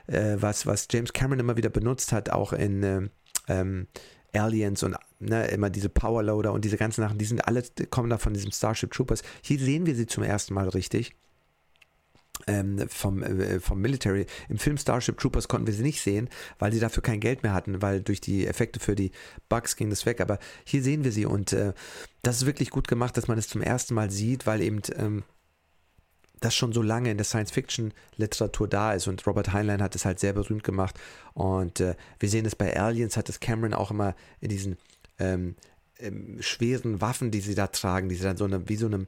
äh, 0.06 0.36
was, 0.38 0.66
was 0.66 0.86
James 0.90 1.12
Cameron 1.12 1.40
immer 1.40 1.56
wieder 1.56 1.70
benutzt 1.70 2.12
hat, 2.12 2.30
auch 2.30 2.52
in 2.52 2.82
äh, 2.82 3.08
ähm, 3.48 3.86
Aliens 4.34 4.82
und 4.82 4.96
ne, 5.18 5.46
immer 5.46 5.70
diese 5.70 5.88
Powerloader 5.88 6.52
und 6.52 6.64
diese 6.64 6.76
ganzen 6.76 7.02
Sachen, 7.02 7.18
die 7.18 7.24
sind 7.24 7.46
alle, 7.46 7.62
kommen 7.90 8.10
da 8.10 8.18
von 8.18 8.34
diesem 8.34 8.52
Starship 8.52 8.92
Troopers. 8.92 9.22
Hier 9.42 9.58
sehen 9.58 9.86
wir 9.86 9.94
sie 9.94 10.06
zum 10.06 10.24
ersten 10.24 10.54
Mal 10.54 10.68
richtig 10.68 11.14
ähm, 12.46 12.88
vom, 12.88 13.22
äh, 13.22 13.60
vom 13.60 13.80
Military. 13.80 14.26
Im 14.48 14.58
Film 14.58 14.76
Starship 14.76 15.18
Troopers 15.18 15.48
konnten 15.48 15.66
wir 15.66 15.74
sie 15.74 15.82
nicht 15.82 16.00
sehen, 16.00 16.28
weil 16.58 16.72
sie 16.72 16.80
dafür 16.80 17.02
kein 17.02 17.20
Geld 17.20 17.42
mehr 17.42 17.54
hatten, 17.54 17.82
weil 17.82 18.00
durch 18.00 18.20
die 18.20 18.46
Effekte 18.46 18.80
für 18.80 18.94
die 18.94 19.12
Bugs 19.48 19.76
ging 19.76 19.90
das 19.90 20.06
weg. 20.06 20.20
Aber 20.20 20.38
hier 20.64 20.82
sehen 20.82 21.04
wir 21.04 21.12
sie 21.12 21.26
und 21.26 21.52
äh, 21.52 21.72
das 22.22 22.36
ist 22.36 22.46
wirklich 22.46 22.70
gut 22.70 22.88
gemacht, 22.88 23.16
dass 23.16 23.28
man 23.28 23.38
es 23.38 23.48
zum 23.48 23.62
ersten 23.62 23.94
Mal 23.94 24.10
sieht, 24.10 24.46
weil 24.46 24.60
eben 24.60 24.80
ähm, 24.96 25.24
das 26.40 26.54
schon 26.54 26.72
so 26.72 26.82
lange 26.82 27.10
in 27.10 27.16
der 27.16 27.24
Science-Fiction-Literatur 27.24 28.68
da 28.68 28.92
ist 28.92 29.06
und 29.06 29.24
Robert 29.26 29.52
Heinlein 29.52 29.82
hat 29.82 29.94
es 29.94 30.04
halt 30.04 30.18
sehr 30.18 30.32
berühmt 30.32 30.64
gemacht 30.64 30.98
und 31.34 31.80
äh, 31.80 31.94
wir 32.18 32.28
sehen 32.28 32.46
es 32.46 32.56
bei 32.56 32.76
Aliens, 32.78 33.16
hat 33.16 33.28
es 33.28 33.40
Cameron 33.40 33.74
auch 33.74 33.90
immer 33.90 34.14
in 34.40 34.48
diesen 34.48 34.76
ähm, 35.18 35.54
ähm, 35.98 36.38
schweren 36.40 37.00
Waffen, 37.00 37.30
die 37.30 37.40
sie 37.40 37.54
da 37.54 37.68
tragen, 37.68 38.08
die 38.08 38.16
sie 38.16 38.24
dann 38.24 38.36
so 38.36 38.44
eine, 38.44 38.68
wie 38.68 38.76
so 38.76 38.86
einem 38.86 39.06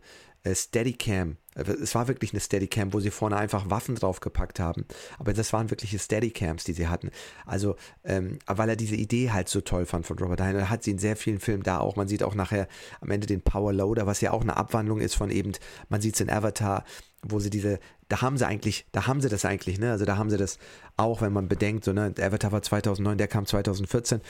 Steadicam. 0.53 1.37
Es 1.55 1.95
war 1.95 2.09
wirklich 2.09 2.33
eine 2.33 2.41
Steadicam, 2.41 2.93
wo 2.93 3.01
sie 3.01 3.11
vorne 3.11 3.37
einfach 3.37 3.71
Waffen 3.71 3.95
draufgepackt 3.95 4.61
haben. 4.61 4.85
Aber 5.19 5.33
das 5.33 5.53
waren 5.53 5.71
wirkliche 5.71 5.99
Steadicams, 5.99 6.65
die 6.65 6.73
sie 6.73 6.89
hatten. 6.89 7.11
Also, 7.47 7.77
ähm, 8.03 8.39
weil 8.47 8.69
er 8.69 8.77
diese 8.77 8.97
Idee 8.97 9.31
halt 9.31 9.49
so 9.49 9.61
toll 9.61 9.87
fand 9.87 10.05
von 10.05 10.19
Robert 10.19 10.41
Heiner, 10.41 10.69
hat 10.69 10.83
sie 10.83 10.91
in 10.91 10.99
sehr 10.99 11.17
vielen 11.17 11.41
Filmen 11.41 11.63
da 11.63 11.79
auch. 11.79 11.97
Man 11.97 12.09
sieht 12.09 12.23
auch 12.23 12.35
nachher 12.35 12.69
am 13.01 13.11
Ende 13.11 13.27
den 13.27 13.41
Power 13.41 13.73
Loader, 13.73 14.07
was 14.07 14.21
ja 14.21 14.33
auch 14.33 14.43
eine 14.43 14.57
Abwandlung 14.57 15.01
ist 15.01 15.15
von 15.15 15.31
eben, 15.31 15.53
man 15.89 16.01
sieht 16.01 16.17
es 16.17 16.21
in 16.21 16.31
Avatar, 16.31 16.85
wo 17.23 17.39
sie 17.39 17.51
diese, 17.51 17.79
da 18.09 18.21
haben 18.21 18.37
sie 18.37 18.47
eigentlich, 18.47 18.87
da 18.93 19.07
haben 19.07 19.21
sie 19.21 19.29
das 19.29 19.45
eigentlich, 19.45 19.79
ne? 19.79 19.93
Also 19.93 20.05
da 20.05 20.17
haben 20.19 20.29
sie 20.29 20.37
das 20.37 20.59
auch, 20.97 21.23
wenn 21.23 21.33
man 21.33 21.49
bedenkt, 21.49 21.85
so, 21.85 21.93
ne, 21.93 22.13
Avatar 22.19 22.53
war 22.53 22.63
2009, 22.63 23.17
der 23.17 23.29
kam 23.29 23.47
2014. 23.47 24.21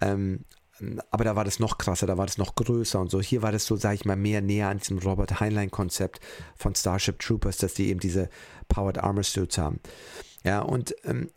Ähm, 0.00 0.44
aber 1.10 1.24
da 1.24 1.36
war 1.36 1.44
das 1.44 1.58
noch 1.58 1.78
krasser, 1.78 2.06
da 2.06 2.18
war 2.18 2.26
das 2.26 2.38
noch 2.38 2.54
größer 2.54 3.00
und 3.00 3.10
so. 3.10 3.20
Hier 3.20 3.42
war 3.42 3.52
das 3.52 3.66
so, 3.66 3.76
sage 3.76 3.96
ich 3.96 4.04
mal, 4.04 4.16
mehr 4.16 4.40
näher 4.40 4.68
an 4.68 4.78
diesem 4.78 4.98
Robert 4.98 5.40
Heinlein-Konzept 5.40 6.20
von 6.56 6.74
Starship 6.74 7.18
Troopers, 7.18 7.56
dass 7.58 7.74
die 7.74 7.88
eben 7.88 8.00
diese 8.00 8.28
Powered 8.68 8.98
Armor 8.98 9.24
Suits 9.24 9.58
haben. 9.58 9.80
Ja, 10.44 10.60
und 10.60 10.94
ähm, 11.04 11.30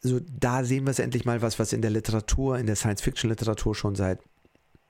so 0.00 0.20
da 0.20 0.64
sehen 0.64 0.84
wir 0.84 0.90
es 0.90 0.98
endlich 0.98 1.24
mal 1.24 1.42
was, 1.42 1.58
was 1.58 1.72
in 1.72 1.82
der 1.82 1.90
Literatur, 1.90 2.58
in 2.58 2.66
der 2.66 2.76
Science-Fiction-Literatur 2.76 3.74
schon 3.74 3.94
seit 3.94 4.20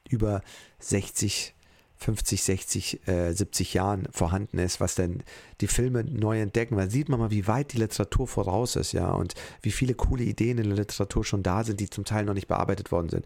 über 0.09 0.43
60 0.79 1.49
Jahren 1.49 1.62
50, 2.03 2.43
60, 2.43 3.09
äh, 3.09 3.33
70 3.33 3.75
Jahren 3.75 4.09
vorhanden 4.11 4.59
ist, 4.59 4.81
was 4.81 4.95
denn 4.95 5.23
die 5.61 5.69
Filme 5.69 6.05
neu 6.05 6.41
entdecken. 6.41 6.77
Da 6.77 6.89
sieht 6.89 7.09
man 7.09 7.21
mal, 7.21 7.31
wie 7.31 7.47
weit 7.47 7.73
die 7.73 7.79
Literatur 7.79 8.27
voraus 8.27 8.77
ist, 8.77 8.93
ja, 8.93 9.11
und 9.11 9.35
wie 9.63 9.71
viele 9.71 9.95
coole 9.95 10.25
Ideen 10.25 10.59
in 10.59 10.69
der 10.69 10.79
Literatur 10.79 11.25
schon 11.25 11.43
da 11.43 11.65
sind, 11.65 11.81
die 11.81 11.89
zum 11.89 12.05
Teil 12.05 12.25
noch 12.25 12.35
nicht 12.35 12.49
bearbeitet 12.49 12.91
worden 12.91 13.09
sind. 13.09 13.25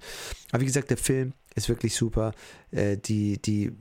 Aber 0.53 0.61
wie 0.61 0.67
gesagt, 0.67 0.91
der 0.91 0.99
Film 0.99 1.33
ist 1.55 1.69
wirklich 1.69 1.95
super. 1.95 2.33
Äh, 2.71 2.99
die, 2.99 3.41
die 3.41 3.73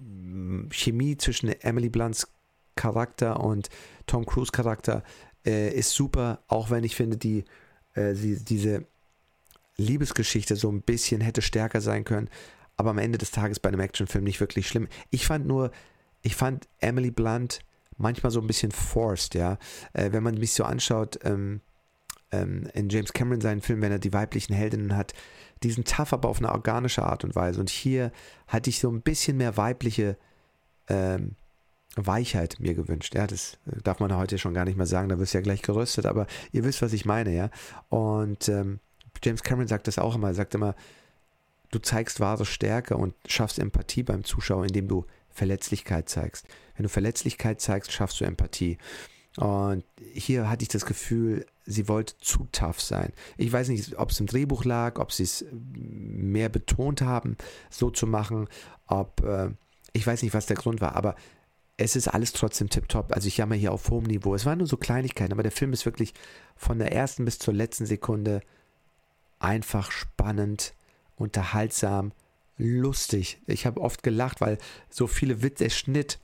Chemie 0.72 1.18
zwischen 1.18 1.50
Emily 1.50 1.90
Blunts 1.90 2.28
Charakter 2.76 3.40
und 3.42 3.70
Tom 4.08 4.26
Cruise 4.26 4.52
Charakter 4.52 5.04
äh, 5.46 5.74
ist 5.74 5.92
super, 5.92 6.44
auch 6.48 6.70
wenn 6.70 6.84
ich 6.84 6.96
finde, 6.96 7.18
die, 7.18 7.46
äh, 7.94 8.14
sie, 8.14 8.44
diese 8.44 8.86
Liebesgeschichte 9.78 10.56
so 10.56 10.72
ein 10.72 10.82
bisschen 10.82 11.22
hätte 11.22 11.42
stärker 11.42 11.82
sein 11.82 12.06
können 12.06 12.30
aber 12.78 12.90
am 12.92 12.98
Ende 12.98 13.18
des 13.18 13.32
Tages 13.32 13.60
bei 13.60 13.70
einem 13.70 13.80
Actionfilm 13.80 14.24
nicht 14.24 14.40
wirklich 14.40 14.68
schlimm. 14.68 14.88
Ich 15.10 15.26
fand 15.26 15.46
nur, 15.46 15.72
ich 16.22 16.36
fand 16.36 16.68
Emily 16.80 17.12
Blunt 17.12 17.60
manchmal 17.98 18.32
so 18.32 18.42
ein 18.42 18.48
bisschen 18.48 18.72
forced, 18.72 19.36
ja. 19.36 19.58
Äh, 19.94 20.12
wenn 20.12 20.24
man 20.24 20.36
mich 20.36 20.54
so 20.54 20.64
anschaut, 20.64 21.20
ähm, 21.24 21.62
ähm, 22.32 22.68
in 22.74 22.90
James 22.90 23.14
Cameron 23.14 23.42
seinen 23.42 23.62
Film, 23.62 23.82
wenn 23.82 23.92
er 23.92 24.00
die 24.00 24.14
weiblichen 24.14 24.54
Heldinnen 24.54 24.96
hat, 24.96 25.14
diesen 25.64 25.86
tough, 25.86 26.14
aber 26.14 26.30
auf 26.30 26.40
eine 26.40 26.52
organische 26.52 27.04
Art 27.04 27.24
und 27.24 27.36
Weise. 27.36 27.60
Und 27.60 27.70
hier 27.70 28.12
hatte 28.48 28.70
ich 28.70 28.80
so 28.80 28.90
ein 28.90 29.02
bisschen 29.02 29.38
mehr 29.38 29.58
weibliche 29.58 30.18
ähm, 30.90 31.36
Weichheit 31.96 32.58
mir 32.60 32.74
gewünscht. 32.74 33.16
Ja, 33.16 33.26
das 33.26 33.58
darf 33.84 34.00
man 34.00 34.16
heute 34.16 34.38
schon 34.38 34.54
gar 34.54 34.66
nicht 34.66 34.76
mehr 34.76 34.86
sagen, 34.86 35.10
da 35.10 35.18
wirst 35.18 35.34
du 35.34 35.38
ja 35.38 35.44
gleich 35.44 35.62
geröstet, 35.62 36.06
aber 36.06 36.28
ihr 36.52 36.64
wisst, 36.66 36.82
was 36.82 36.94
ich 36.94 37.06
meine, 37.06 37.34
ja. 37.34 37.50
Und 37.90 38.50
ähm, 38.50 38.80
James 39.24 39.44
Cameron 39.44 39.68
sagt 39.68 39.88
das 39.88 39.98
auch 39.98 40.16
immer, 40.16 40.28
er 40.28 40.34
sagt 40.34 40.56
immer, 40.56 40.76
Du 41.72 41.80
zeigst 41.80 42.20
wahre 42.20 42.46
Stärke 42.46 42.98
und 42.98 43.16
schaffst 43.28 43.60
Empathie 43.60 44.04
beim 44.04 44.24
Zuschauer, 44.24 44.66
indem 44.66 44.88
du 44.88 45.06
Verletzlichkeit 45.30 46.10
zeigst. 46.10 46.48
Wenn 46.76 46.84
du 46.84 46.90
Verletzlichkeit 46.90 47.62
zeigst, 47.62 47.92
schaffst 47.92 48.20
du 48.20 48.26
Empathie. 48.26 48.78
Und 49.38 49.84
hier 50.14 50.50
hatte 50.50 50.64
ich 50.64 50.70
das 50.70 50.86
Gefühl, 50.86 51.46
sie 51.66 51.88
wollte 51.88 52.18
zu 52.20 52.48
tough 52.52 52.80
sein. 52.80 53.12
Ich 53.38 53.52
weiß 53.52 53.68
nicht, 53.68 53.98
ob 53.98 54.12
es 54.12 54.20
im 54.20 54.28
Drehbuch 54.28 54.64
lag, 54.64 54.98
ob 54.98 55.12
sie 55.12 55.24
es 55.24 55.46
mehr 55.52 56.48
betont 56.48 57.02
haben, 57.02 57.36
so 57.70 57.90
zu 57.90 58.08
machen, 58.08 58.48
ob 58.88 59.22
äh, 59.24 59.50
ich 59.92 60.06
weiß 60.06 60.22
nicht, 60.24 60.34
was 60.34 60.46
der 60.46 60.58
Grund 60.58 60.82
war, 60.82 60.96
aber 60.96 61.16
es 61.78 61.96
ist 61.96 62.08
alles 62.08 62.32
trotzdem 62.32 62.70
tipptopp. 62.70 63.14
Also 63.14 63.28
ich 63.28 63.38
jammer 63.38 63.56
hier 63.56 63.74
auf 63.74 63.90
hohem 63.90 64.06
Niveau. 64.06 64.36
Es 64.36 64.46
waren 64.46 64.60
nur 64.60 64.68
so 64.68 64.78
Kleinigkeiten, 64.78 65.34
aber 65.34 65.44
der 65.44 65.52
Film 65.52 65.74
ist 65.74 65.86
wirklich 65.86 66.14
von 66.56 66.80
der 66.80 66.94
ersten 66.94 67.26
bis 67.26 67.40
zur 67.40 67.54
letzten 67.54 67.86
Sekunde 67.86 68.42
einfach 69.40 69.92
spannend, 69.92 70.74
unterhaltsam, 71.16 72.12
lustig. 72.58 73.40
Ich 73.48 73.66
habe 73.66 73.82
oft 73.82 74.04
gelacht, 74.04 74.42
weil 74.42 74.58
so 74.90 75.08
viele 75.08 75.42
Witze, 75.42 75.66
der 75.66 75.70
Schnitt, 75.70 76.20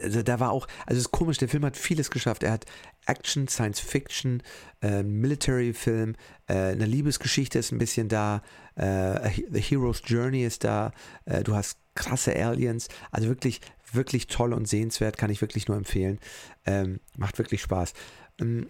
also 0.00 0.22
da 0.22 0.40
war 0.40 0.50
auch, 0.50 0.66
also 0.86 0.98
es 0.98 1.06
ist 1.06 1.10
komisch, 1.12 1.38
der 1.38 1.48
Film 1.48 1.64
hat 1.64 1.76
vieles 1.76 2.10
geschafft. 2.10 2.42
Er 2.42 2.52
hat 2.52 2.66
Action, 3.06 3.48
Science 3.48 3.80
Fiction, 3.80 4.42
äh, 4.80 5.02
Military-Film, 5.02 6.14
äh, 6.46 6.54
eine 6.54 6.86
Liebesgeschichte 6.86 7.58
ist 7.58 7.72
ein 7.72 7.78
bisschen 7.78 8.08
da, 8.08 8.42
äh, 8.76 9.30
The 9.50 9.60
Hero's 9.60 10.02
Journey 10.04 10.44
ist 10.44 10.64
da, 10.64 10.92
äh, 11.24 11.42
du 11.42 11.54
hast 11.54 11.78
krasse 11.94 12.34
Aliens, 12.34 12.88
also 13.10 13.28
wirklich, 13.28 13.60
wirklich 13.92 14.26
toll 14.26 14.52
und 14.52 14.66
sehenswert, 14.66 15.18
kann 15.18 15.30
ich 15.30 15.40
wirklich 15.40 15.68
nur 15.68 15.76
empfehlen. 15.76 16.18
Ähm, 16.64 17.00
macht 17.16 17.38
wirklich 17.38 17.60
Spaß. 17.62 17.92
Ähm, 18.40 18.68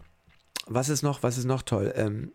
was 0.67 0.89
ist 0.89 1.03
noch, 1.03 1.23
was 1.23 1.39
ist 1.39 1.45
noch 1.45 1.63
toll? 1.63 1.93
Ähm, 1.97 2.33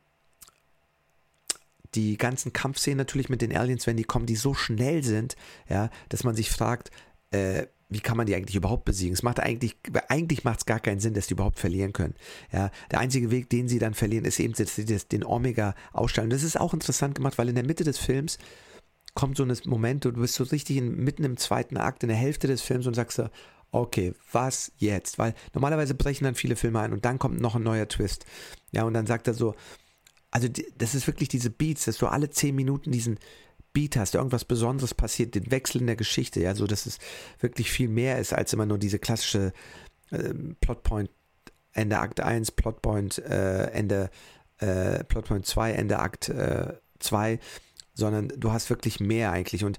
die 1.97 2.17
ganzen 2.17 2.53
Kampfszenen 2.53 2.97
natürlich 2.97 3.27
mit 3.27 3.41
den 3.41 3.55
Aliens, 3.55 3.87
wenn 3.87 3.97
die 3.97 4.03
kommen, 4.03 4.27
die 4.27 4.35
so 4.35 4.53
schnell 4.53 5.03
sind, 5.03 5.35
ja, 5.67 5.89
dass 6.09 6.23
man 6.23 6.35
sich 6.35 6.51
fragt, 6.51 6.91
äh, 7.31 7.65
wie 7.89 8.01
kann 8.01 8.17
man 8.17 8.27
die 8.27 8.35
eigentlich 8.35 8.55
überhaupt 8.55 8.85
besiegen? 8.85 9.13
Es 9.13 9.23
macht 9.23 9.39
eigentlich, 9.39 9.77
eigentlich 10.09 10.43
macht 10.43 10.59
es 10.59 10.65
gar 10.65 10.79
keinen 10.79 10.99
Sinn, 10.99 11.13
dass 11.13 11.27
die 11.27 11.33
überhaupt 11.33 11.57
verlieren 11.57 11.93
können. 11.93 12.15
Ja, 12.51 12.69
der 12.91 12.99
einzige 12.99 13.31
Weg, 13.31 13.49
den 13.49 13.67
sie 13.67 13.79
dann 13.79 13.93
verlieren, 13.93 14.25
ist 14.25 14.39
eben, 14.39 14.53
dass 14.53 14.75
sie 14.75 14.85
das, 14.85 15.07
den 15.07 15.23
Omega 15.23 15.73
ausstellen. 15.93 16.29
Das 16.29 16.43
ist 16.43 16.59
auch 16.59 16.73
interessant 16.73 17.15
gemacht, 17.15 17.37
weil 17.37 17.49
in 17.49 17.55
der 17.55 17.65
Mitte 17.65 17.83
des 17.83 17.97
Films 17.97 18.37
kommt 19.15 19.37
so 19.37 19.43
ein 19.43 19.57
Moment, 19.65 20.05
du 20.05 20.11
bist 20.11 20.35
so 20.35 20.43
richtig 20.43 20.77
in, 20.77 20.97
mitten 20.97 21.23
im 21.23 21.37
zweiten 21.37 21.77
Akt, 21.77 22.03
in 22.03 22.09
der 22.09 22.17
Hälfte 22.17 22.47
des 22.47 22.61
Films 22.61 22.85
und 22.85 22.93
sagst 22.93 23.17
so, 23.17 23.29
okay, 23.71 24.13
was 24.31 24.71
jetzt? 24.77 25.17
Weil 25.17 25.33
normalerweise 25.53 25.95
brechen 25.95 26.25
dann 26.25 26.35
viele 26.35 26.55
Filme 26.55 26.81
ein 26.81 26.93
und 26.93 27.05
dann 27.05 27.17
kommt 27.17 27.41
noch 27.41 27.55
ein 27.55 27.63
neuer 27.63 27.87
Twist. 27.87 28.25
Ja, 28.71 28.83
und 28.83 28.93
dann 28.93 29.07
sagt 29.07 29.27
er 29.27 29.33
so, 29.33 29.55
also 30.31 30.47
das 30.77 30.95
ist 30.95 31.07
wirklich 31.07 31.29
diese 31.29 31.49
Beats, 31.49 31.85
dass 31.85 31.97
du 31.97 32.07
alle 32.07 32.29
zehn 32.29 32.55
Minuten 32.55 32.91
diesen 32.91 33.19
Beat 33.73 33.95
hast, 33.95 34.15
irgendwas 34.15 34.45
Besonderes 34.45 34.93
passiert, 34.93 35.35
den 35.35 35.51
Wechsel 35.51 35.81
in 35.81 35.87
der 35.87 35.95
Geschichte, 35.95 36.41
ja, 36.41 36.55
so 36.55 36.67
dass 36.67 36.85
es 36.85 36.99
wirklich 37.39 37.71
viel 37.71 37.89
mehr 37.89 38.17
ist 38.17 38.33
als 38.33 38.53
immer 38.53 38.65
nur 38.65 38.77
diese 38.77 38.99
klassische 38.99 39.53
äh, 40.11 40.33
Plotpoint 40.61 41.09
Ende 41.73 41.99
Akt 41.99 42.19
1, 42.19 42.51
Plotpoint 42.51 43.19
äh, 43.19 43.65
Ende 43.67 44.09
äh, 44.57 45.03
Plotpoint 45.03 45.45
2, 45.45 45.73
Ende 45.73 45.99
Akt 45.99 46.31
2, 46.99 47.33
äh, 47.33 47.37
sondern 47.93 48.29
du 48.35 48.51
hast 48.51 48.69
wirklich 48.69 48.99
mehr 48.99 49.31
eigentlich. 49.31 49.63
Und 49.63 49.77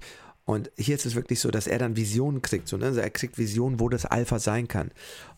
und 0.49 0.71
hier 0.79 0.95
ist 0.95 1.05
es 1.05 1.13
wirklich 1.13 1.39
so, 1.39 1.51
dass 1.51 1.67
er 1.67 1.77
dann 1.77 1.95
Visionen 1.95 2.41
kriegt. 2.41 2.67
So, 2.67 2.77
ne? 2.77 2.87
also 2.87 2.99
er 2.99 3.11
kriegt 3.11 3.37
Visionen, 3.37 3.79
wo 3.79 3.87
das 3.87 4.07
Alpha 4.07 4.39
sein 4.39 4.67
kann. 4.67 4.89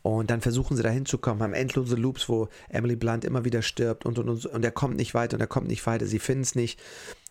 Und 0.03 0.29
dann 0.29 0.39
versuchen 0.39 0.77
sie 0.77 0.83
da 0.83 0.89
hinzukommen, 0.89 1.43
haben 1.43 1.53
endlose 1.53 1.97
Loops, 1.97 2.29
wo 2.29 2.47
Emily 2.69 2.95
Blunt 2.95 3.25
immer 3.25 3.43
wieder 3.43 3.61
stirbt 3.61 4.05
und, 4.05 4.19
und, 4.19 4.29
und, 4.29 4.45
und 4.45 4.63
er 4.63 4.71
kommt 4.71 4.95
nicht 4.95 5.13
weiter 5.13 5.35
und 5.35 5.41
er 5.41 5.47
kommt 5.47 5.67
nicht 5.67 5.85
weiter. 5.85 6.07
Sie 6.07 6.19
finden 6.19 6.43
es 6.43 6.55
nicht. 6.55 6.81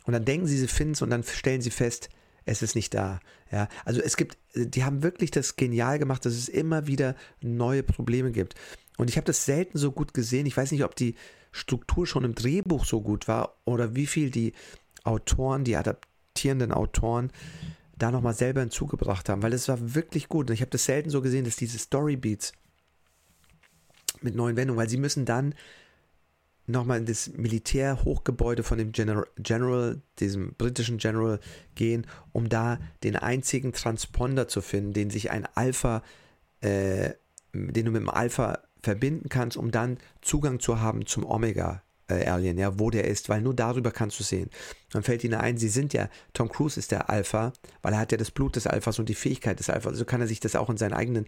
Und 0.04 0.12
dann 0.12 0.26
denken 0.26 0.46
sie, 0.46 0.58
sie 0.58 0.68
finden 0.68 0.92
es 0.92 1.00
und 1.00 1.08
dann 1.08 1.22
stellen 1.22 1.62
sie 1.62 1.70
fest, 1.70 2.10
es 2.44 2.60
ist 2.60 2.74
nicht 2.74 2.92
da. 2.92 3.18
Ja, 3.50 3.66
also 3.86 4.02
es 4.02 4.18
gibt, 4.18 4.36
die 4.54 4.84
haben 4.84 5.02
wirklich 5.02 5.30
das 5.30 5.56
genial 5.56 5.98
gemacht, 5.98 6.26
dass 6.26 6.34
es 6.34 6.50
immer 6.50 6.86
wieder 6.86 7.16
neue 7.40 7.82
Probleme 7.82 8.30
gibt. 8.30 8.56
Und 8.98 9.08
ich 9.08 9.16
habe 9.16 9.24
das 9.24 9.46
selten 9.46 9.78
so 9.78 9.90
gut 9.90 10.12
gesehen. 10.12 10.44
Ich 10.44 10.58
weiß 10.58 10.70
nicht, 10.72 10.84
ob 10.84 10.96
die 10.96 11.14
Struktur 11.50 12.06
schon 12.06 12.24
im 12.24 12.34
Drehbuch 12.34 12.84
so 12.84 13.00
gut 13.00 13.26
war 13.26 13.56
oder 13.64 13.94
wie 13.94 14.06
viel 14.06 14.28
die 14.28 14.52
Autoren, 15.02 15.64
die 15.64 15.78
adaptierenden 16.40 16.72
Autoren 16.72 17.30
da 17.98 18.10
nochmal 18.10 18.34
selber 18.34 18.60
hinzugebracht 18.60 19.28
haben, 19.28 19.42
weil 19.42 19.52
es 19.52 19.68
war 19.68 19.94
wirklich 19.94 20.28
gut. 20.28 20.48
Und 20.48 20.54
ich 20.54 20.62
habe 20.62 20.70
das 20.70 20.86
selten 20.86 21.10
so 21.10 21.20
gesehen, 21.20 21.44
dass 21.44 21.56
diese 21.56 21.78
Storybeats 21.78 22.52
mit 24.22 24.34
neuen 24.34 24.56
Wendungen, 24.56 24.80
weil 24.80 24.88
sie 24.88 24.96
müssen 24.96 25.26
dann 25.26 25.54
nochmal 26.66 26.98
in 26.98 27.06
das 27.06 27.32
Militärhochgebäude 27.34 28.62
von 28.62 28.78
dem 28.78 28.92
General, 28.92 29.26
General, 29.36 30.00
diesem 30.18 30.54
britischen 30.54 30.98
General 30.98 31.40
gehen, 31.74 32.06
um 32.32 32.48
da 32.48 32.78
den 33.02 33.16
einzigen 33.16 33.72
Transponder 33.72 34.48
zu 34.48 34.62
finden, 34.62 34.92
den 34.92 35.10
sich 35.10 35.30
ein 35.30 35.46
Alpha, 35.54 36.02
äh, 36.60 37.10
den 37.52 37.84
du 37.84 37.90
mit 37.90 38.00
dem 38.00 38.08
Alpha 38.08 38.60
verbinden 38.82 39.28
kannst, 39.28 39.56
um 39.56 39.70
dann 39.70 39.98
Zugang 40.22 40.60
zu 40.60 40.80
haben 40.80 41.06
zum 41.06 41.26
Omega. 41.26 41.82
Äh, 42.10 42.26
Alien, 42.26 42.58
ja, 42.58 42.78
wo 42.78 42.90
der 42.90 43.06
ist, 43.06 43.28
weil 43.28 43.40
nur 43.40 43.54
darüber 43.54 43.90
kannst 43.90 44.18
du 44.18 44.24
sehen. 44.24 44.50
Dann 44.92 45.02
fällt 45.02 45.24
ihnen 45.24 45.34
ein, 45.34 45.56
sie 45.56 45.68
sind 45.68 45.92
ja, 45.92 46.08
Tom 46.32 46.48
Cruise 46.48 46.78
ist 46.78 46.90
der 46.90 47.08
Alpha, 47.08 47.52
weil 47.82 47.92
er 47.92 48.00
hat 48.00 48.12
ja 48.12 48.18
das 48.18 48.30
Blut 48.30 48.56
des 48.56 48.66
Alphas 48.66 48.98
und 48.98 49.08
die 49.08 49.14
Fähigkeit 49.14 49.58
des 49.58 49.70
Alphas, 49.70 49.92
also 49.92 50.04
kann 50.04 50.20
er 50.20 50.26
sich 50.26 50.40
das 50.40 50.56
auch 50.56 50.70
in 50.70 50.76
seinen 50.76 50.94
eigenen 50.94 51.26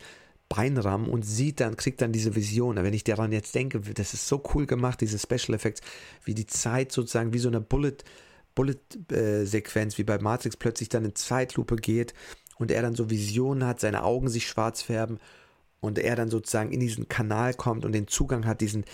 Beinrahmen 0.48 1.08
und 1.08 1.22
sieht 1.22 1.60
dann, 1.60 1.76
kriegt 1.76 2.02
dann 2.02 2.12
diese 2.12 2.34
Vision. 2.34 2.76
Wenn 2.76 2.92
ich 2.92 3.04
daran 3.04 3.32
jetzt 3.32 3.54
denke, 3.54 3.80
das 3.80 4.12
ist 4.12 4.28
so 4.28 4.42
cool 4.54 4.66
gemacht, 4.66 5.00
diese 5.00 5.18
Special 5.18 5.54
Effects, 5.54 5.80
wie 6.24 6.34
die 6.34 6.46
Zeit 6.46 6.92
sozusagen 6.92 7.32
wie 7.32 7.38
so 7.38 7.48
eine 7.48 7.60
Bullet, 7.60 7.98
Bullet-Sequenz, 8.54 9.94
äh, 9.94 9.98
wie 9.98 10.04
bei 10.04 10.18
Matrix 10.18 10.56
plötzlich 10.56 10.88
dann 10.90 11.04
in 11.06 11.14
Zeitlupe 11.14 11.76
geht 11.76 12.12
und 12.58 12.70
er 12.70 12.82
dann 12.82 12.94
so 12.94 13.08
Visionen 13.08 13.66
hat, 13.66 13.80
seine 13.80 14.04
Augen 14.04 14.28
sich 14.28 14.46
schwarz 14.46 14.82
färben 14.82 15.20
und 15.80 15.98
er 15.98 16.16
dann 16.16 16.28
sozusagen 16.28 16.70
in 16.70 16.80
diesen 16.80 17.08
Kanal 17.08 17.54
kommt 17.54 17.84
und 17.84 17.92
den 17.92 18.06
Zugang 18.06 18.44
hat, 18.44 18.60
diesen 18.60 18.84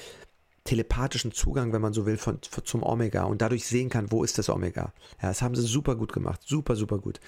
telepathischen 0.68 1.33
Zugang, 1.33 1.72
wenn 1.72 1.81
man 1.81 1.94
so 1.94 2.04
will, 2.04 2.18
von, 2.18 2.38
von, 2.48 2.64
zum 2.64 2.83
Omega 2.83 3.24
und 3.24 3.40
dadurch 3.40 3.66
sehen 3.66 3.88
kann, 3.88 4.12
wo 4.12 4.22
ist 4.22 4.37
das 4.37 4.50
Omega. 4.50 4.92
Ja, 5.22 5.28
das 5.28 5.40
haben 5.40 5.54
sie 5.54 5.62
super 5.62 5.96
gut 5.96 6.12
gemacht, 6.12 6.42
super, 6.44 6.76
super 6.76 6.98
gut. 6.98 7.20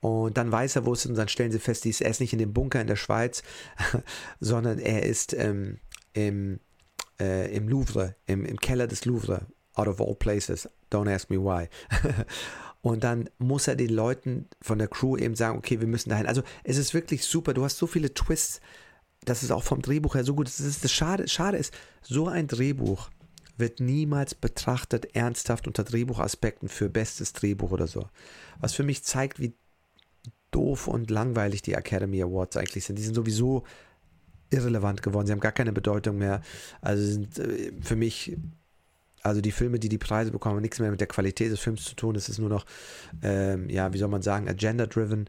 Und 0.00 0.38
dann 0.38 0.50
weiß 0.50 0.76
er, 0.76 0.86
wo 0.86 0.94
es 0.94 1.00
ist, 1.04 1.10
und 1.10 1.18
dann 1.18 1.28
stellen 1.28 1.52
sie 1.52 1.58
fest, 1.58 1.84
er 1.84 2.10
ist 2.10 2.20
nicht 2.20 2.32
in 2.32 2.38
dem 2.38 2.54
Bunker 2.54 2.80
in 2.80 2.86
der 2.86 2.96
Schweiz, 2.96 3.42
sondern 4.40 4.78
er 4.78 5.02
ist 5.02 5.34
ähm, 5.34 5.80
im, 6.14 6.60
äh, 7.20 7.54
im 7.54 7.68
Louvre, 7.68 8.14
im, 8.26 8.46
im 8.46 8.58
Keller 8.58 8.86
des 8.86 9.04
Louvre, 9.04 9.46
out 9.74 9.88
of 9.88 10.00
all 10.00 10.14
places. 10.14 10.68
Don't 10.90 11.12
ask 11.12 11.28
me 11.28 11.36
why. 11.36 11.68
und 12.80 13.04
dann 13.04 13.28
muss 13.38 13.68
er 13.68 13.76
den 13.76 13.90
Leuten 13.90 14.48
von 14.62 14.78
der 14.78 14.88
Crew 14.88 15.18
eben 15.18 15.34
sagen, 15.34 15.58
okay, 15.58 15.80
wir 15.80 15.88
müssen 15.88 16.08
dahin. 16.08 16.26
Also 16.26 16.42
es 16.64 16.78
ist 16.78 16.94
wirklich 16.94 17.24
super. 17.24 17.52
Du 17.52 17.64
hast 17.64 17.76
so 17.76 17.86
viele 17.86 18.14
Twists. 18.14 18.62
Das 19.28 19.42
ist 19.42 19.50
auch 19.50 19.62
vom 19.62 19.82
Drehbuch 19.82 20.14
her 20.14 20.24
so 20.24 20.34
gut. 20.34 20.46
Das, 20.46 20.58
ist, 20.58 20.84
das 20.84 20.92
Schade, 20.92 21.28
Schade 21.28 21.58
ist, 21.58 21.74
so 22.02 22.28
ein 22.28 22.46
Drehbuch 22.46 23.10
wird 23.58 23.80
niemals 23.80 24.34
betrachtet 24.34 25.14
ernsthaft 25.14 25.66
unter 25.66 25.84
Drehbuchaspekten 25.84 26.68
für 26.68 26.88
bestes 26.88 27.34
Drehbuch 27.34 27.72
oder 27.72 27.86
so. 27.86 28.08
Was 28.60 28.72
für 28.72 28.84
mich 28.84 29.04
zeigt, 29.04 29.38
wie 29.38 29.52
doof 30.50 30.88
und 30.88 31.10
langweilig 31.10 31.60
die 31.60 31.74
Academy 31.74 32.22
Awards 32.22 32.56
eigentlich 32.56 32.86
sind. 32.86 32.96
Die 32.96 33.02
sind 33.02 33.14
sowieso 33.14 33.64
irrelevant 34.50 35.02
geworden. 35.02 35.26
Sie 35.26 35.32
haben 35.32 35.40
gar 35.40 35.52
keine 35.52 35.72
Bedeutung 35.72 36.16
mehr. 36.16 36.40
Also 36.80 37.04
sind 37.04 37.38
äh, 37.38 37.72
für 37.82 37.96
mich, 37.96 38.34
also 39.22 39.42
die 39.42 39.52
Filme, 39.52 39.78
die 39.78 39.90
die 39.90 39.98
Preise 39.98 40.30
bekommen, 40.30 40.56
haben 40.56 40.62
nichts 40.62 40.78
mehr 40.78 40.90
mit 40.90 41.00
der 41.00 41.06
Qualität 41.06 41.52
des 41.52 41.60
Films 41.60 41.84
zu 41.84 41.94
tun. 41.96 42.16
Es 42.16 42.30
ist 42.30 42.38
nur 42.38 42.48
noch, 42.48 42.64
ähm, 43.22 43.68
ja, 43.68 43.92
wie 43.92 43.98
soll 43.98 44.08
man 44.08 44.22
sagen, 44.22 44.48
agenda-driven. 44.48 45.28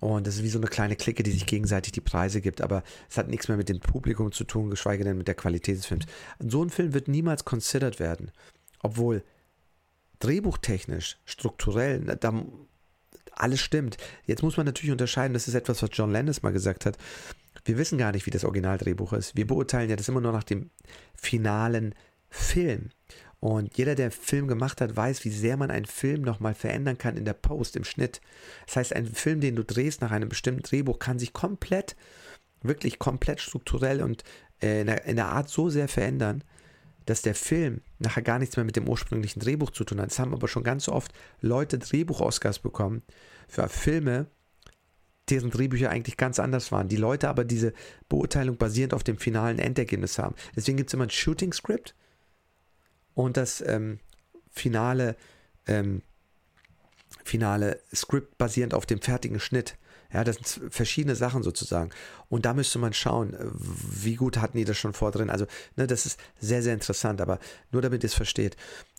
Und 0.00 0.26
das 0.26 0.36
ist 0.36 0.42
wie 0.42 0.48
so 0.48 0.58
eine 0.58 0.66
kleine 0.66 0.96
Clique, 0.96 1.22
die 1.22 1.30
sich 1.30 1.46
gegenseitig 1.46 1.92
die 1.92 2.00
Preise 2.00 2.40
gibt, 2.40 2.60
aber 2.60 2.82
es 3.08 3.16
hat 3.16 3.28
nichts 3.28 3.48
mehr 3.48 3.56
mit 3.56 3.68
dem 3.68 3.80
Publikum 3.80 4.30
zu 4.30 4.44
tun, 4.44 4.70
geschweige 4.70 5.04
denn 5.04 5.16
mit 5.16 5.28
der 5.28 5.34
Qualität 5.34 5.78
des 5.78 5.86
Films. 5.86 6.04
So 6.38 6.62
ein 6.62 6.70
Film 6.70 6.92
wird 6.92 7.08
niemals 7.08 7.44
considered 7.44 7.98
werden, 7.98 8.30
obwohl 8.82 9.22
drehbuchtechnisch, 10.18 11.18
strukturell, 11.24 12.00
da 12.00 12.44
alles 13.32 13.60
stimmt. 13.60 13.96
Jetzt 14.24 14.42
muss 14.42 14.56
man 14.56 14.66
natürlich 14.66 14.92
unterscheiden, 14.92 15.34
das 15.34 15.48
ist 15.48 15.54
etwas, 15.54 15.82
was 15.82 15.90
John 15.92 16.10
Landis 16.10 16.42
mal 16.42 16.52
gesagt 16.52 16.86
hat. 16.86 16.96
Wir 17.64 17.78
wissen 17.78 17.98
gar 17.98 18.12
nicht, 18.12 18.26
wie 18.26 18.30
das 18.30 18.44
Originaldrehbuch 18.44 19.12
ist. 19.12 19.36
Wir 19.36 19.46
beurteilen 19.46 19.90
ja 19.90 19.96
das 19.96 20.08
immer 20.08 20.20
nur 20.20 20.32
nach 20.32 20.44
dem 20.44 20.70
finalen 21.14 21.94
Film. 22.28 22.90
Und 23.40 23.76
jeder, 23.76 23.94
der 23.94 24.10
Film 24.10 24.48
gemacht 24.48 24.80
hat, 24.80 24.96
weiß, 24.96 25.24
wie 25.24 25.30
sehr 25.30 25.56
man 25.56 25.70
einen 25.70 25.84
Film 25.84 26.22
nochmal 26.22 26.54
verändern 26.54 26.98
kann 26.98 27.16
in 27.16 27.24
der 27.24 27.34
Post, 27.34 27.76
im 27.76 27.84
Schnitt. 27.84 28.20
Das 28.66 28.76
heißt, 28.76 28.96
ein 28.96 29.06
Film, 29.06 29.40
den 29.40 29.56
du 29.56 29.64
drehst 29.64 30.00
nach 30.00 30.10
einem 30.10 30.28
bestimmten 30.28 30.62
Drehbuch, 30.62 30.98
kann 30.98 31.18
sich 31.18 31.32
komplett, 31.32 31.96
wirklich 32.62 32.98
komplett 32.98 33.40
strukturell 33.40 34.02
und 34.02 34.24
äh, 34.62 34.80
in, 34.80 34.86
der, 34.86 35.04
in 35.04 35.16
der 35.16 35.28
Art 35.28 35.48
so 35.50 35.68
sehr 35.68 35.88
verändern, 35.88 36.42
dass 37.04 37.22
der 37.22 37.34
Film 37.34 37.82
nachher 37.98 38.22
gar 38.22 38.38
nichts 38.38 38.56
mehr 38.56 38.64
mit 38.64 38.76
dem 38.76 38.88
ursprünglichen 38.88 39.40
Drehbuch 39.40 39.70
zu 39.70 39.84
tun 39.84 40.00
hat. 40.00 40.10
Es 40.10 40.18
haben 40.18 40.34
aber 40.34 40.48
schon 40.48 40.64
ganz 40.64 40.88
oft 40.88 41.12
Leute 41.40 41.78
Drehbuch-Oscars 41.78 42.58
bekommen 42.58 43.02
für 43.48 43.68
Filme, 43.68 44.26
deren 45.30 45.50
Drehbücher 45.50 45.90
eigentlich 45.90 46.16
ganz 46.16 46.38
anders 46.38 46.72
waren. 46.72 46.88
Die 46.88 46.96
Leute 46.96 47.28
aber 47.28 47.44
diese 47.44 47.72
Beurteilung 48.08 48.56
basierend 48.56 48.94
auf 48.94 49.04
dem 49.04 49.18
finalen 49.18 49.58
Endergebnis 49.58 50.18
haben. 50.18 50.34
Deswegen 50.54 50.76
gibt 50.76 50.90
es 50.90 50.94
immer 50.94 51.04
ein 51.04 51.10
Shooting-Script 51.10 51.94
und 53.16 53.38
das 53.38 53.62
ähm, 53.62 53.98
finale, 54.50 55.16
ähm, 55.66 56.02
finale 57.24 57.80
Script 57.92 58.36
basierend 58.36 58.74
auf 58.74 58.84
dem 58.84 59.00
fertigen 59.00 59.40
Schnitt. 59.40 59.78
Ja, 60.12 60.22
das 60.22 60.36
sind 60.36 60.72
verschiedene 60.72 61.16
Sachen 61.16 61.42
sozusagen. 61.42 61.90
Und 62.28 62.44
da 62.44 62.52
müsste 62.52 62.78
man 62.78 62.92
schauen, 62.92 63.32
äh, 63.32 63.46
wie 63.54 64.16
gut 64.16 64.36
hatten 64.36 64.58
die 64.58 64.66
das 64.66 64.76
schon 64.76 64.92
vor 64.92 65.12
drin. 65.12 65.30
Also, 65.30 65.46
ne, 65.76 65.86
das 65.86 66.04
ist 66.04 66.20
sehr, 66.38 66.62
sehr 66.62 66.74
interessant, 66.74 67.22
aber 67.22 67.38
nur 67.72 67.80
damit 67.80 68.04
ihr 68.04 68.08
es 68.08 68.14
versteht. 68.14 68.54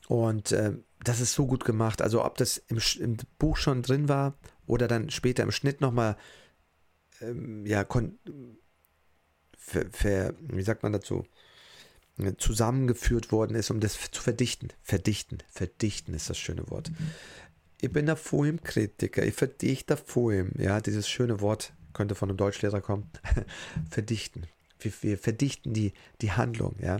Und 0.07 0.51
äh, 0.51 0.73
das 1.03 1.21
ist 1.21 1.33
so 1.33 1.45
gut 1.45 1.63
gemacht. 1.63 2.01
Also, 2.01 2.25
ob 2.25 2.37
das 2.37 2.57
im, 2.57 2.79
im, 2.99 3.17
Buch 3.37 3.55
schon 3.55 3.83
drin 3.83 4.09
war 4.09 4.33
oder 4.65 4.87
dann 4.87 5.11
später 5.11 5.43
im 5.43 5.51
Schnitt 5.51 5.79
nochmal 5.79 6.17
ähm, 7.21 7.67
ja, 7.67 7.83
kon, 7.83 8.17
ver, 9.55 9.85
ver, 9.91 10.33
wie 10.39 10.63
sagt 10.63 10.81
man 10.81 10.91
dazu, 10.91 11.23
zusammengeführt 12.37 13.31
worden 13.31 13.55
ist, 13.55 13.69
um 13.69 13.79
das 13.79 13.97
zu 14.11 14.21
verdichten. 14.21 14.69
Verdichten, 14.81 15.39
verdichten 15.49 16.13
ist 16.13 16.29
das 16.29 16.37
schöne 16.37 16.69
Wort. 16.69 16.89
Mhm. 16.89 17.11
Ich 17.79 17.91
bin 17.91 18.07
der 18.07 18.15
Filmkritiker, 18.15 19.23
ich 19.23 19.35
verdichte 19.35 19.97
Film. 19.97 20.51
Ja, 20.57 20.81
dieses 20.81 21.07
schöne 21.07 21.41
Wort 21.41 21.73
könnte 21.93 22.15
von 22.15 22.29
einem 22.29 22.37
Deutschlehrer 22.37 22.81
kommen. 22.81 23.09
verdichten. 23.89 24.47
Wir, 24.79 24.91
wir, 25.01 25.17
verdichten 25.17 25.73
die, 25.73 25.93
die 26.21 26.31
Handlung, 26.31 26.75
ja. 26.81 26.97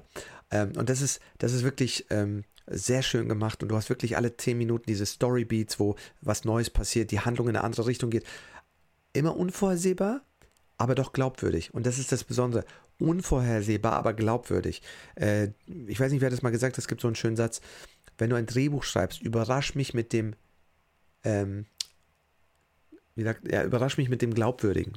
Ähm, 0.52 0.74
und 0.78 0.90
das 0.90 1.02
ist, 1.02 1.20
das 1.38 1.54
ist 1.54 1.64
wirklich 1.64 2.06
ähm, 2.10 2.44
sehr 2.68 3.02
schön 3.02 3.30
gemacht 3.30 3.64
und 3.64 3.70
du 3.70 3.76
hast 3.76 3.90
wirklich 3.90 4.18
alle 4.18 4.36
zehn 4.36 4.58
Minuten 4.58 4.86
diese 4.88 5.06
Storybeats, 5.06 5.80
wo 5.80 5.96
was 6.22 6.44
Neues 6.44 6.70
passiert, 6.70 7.12
die 7.12 7.20
Handlung 7.20 7.48
in 7.48 7.56
eine 7.56 7.64
andere 7.64 7.86
Richtung 7.86 8.10
geht. 8.10 8.26
Immer 9.14 9.36
unvorhersehbar, 9.36 10.22
aber 10.78 10.96
doch 10.96 11.14
glaubwürdig. 11.14 11.74
Und 11.74 11.86
das 11.86 11.98
ist 11.98 12.12
das 12.12 12.24
Besondere. 12.24 12.66
Unvorhersehbar, 13.00 13.94
aber 13.94 14.14
glaubwürdig. 14.14 14.82
Äh, 15.16 15.50
ich 15.88 16.00
weiß 16.00 16.12
nicht, 16.12 16.22
wer 16.22 16.30
das 16.30 16.42
mal 16.42 16.50
gesagt 16.50 16.74
hat, 16.74 16.80
es 16.80 16.88
gibt 16.88 17.02
so 17.02 17.08
einen 17.08 17.16
schönen 17.16 17.36
Satz. 17.36 17.62
Wenn 18.18 18.30
du 18.30 18.36
ein 18.36 18.46
Drehbuch 18.46 18.84
schreibst, 18.84 19.22
überrasch 19.22 19.76
mich 19.76 19.94
mit 19.94 20.14
dem, 20.14 20.36
ähm, 21.24 21.66
wie 23.16 23.24
sagt, 23.24 23.52
ja, 23.52 23.64
überrasch 23.64 23.98
mich 23.98 24.10
mit 24.10 24.22
dem 24.22 24.34
Glaubwürdigen. 24.34 24.94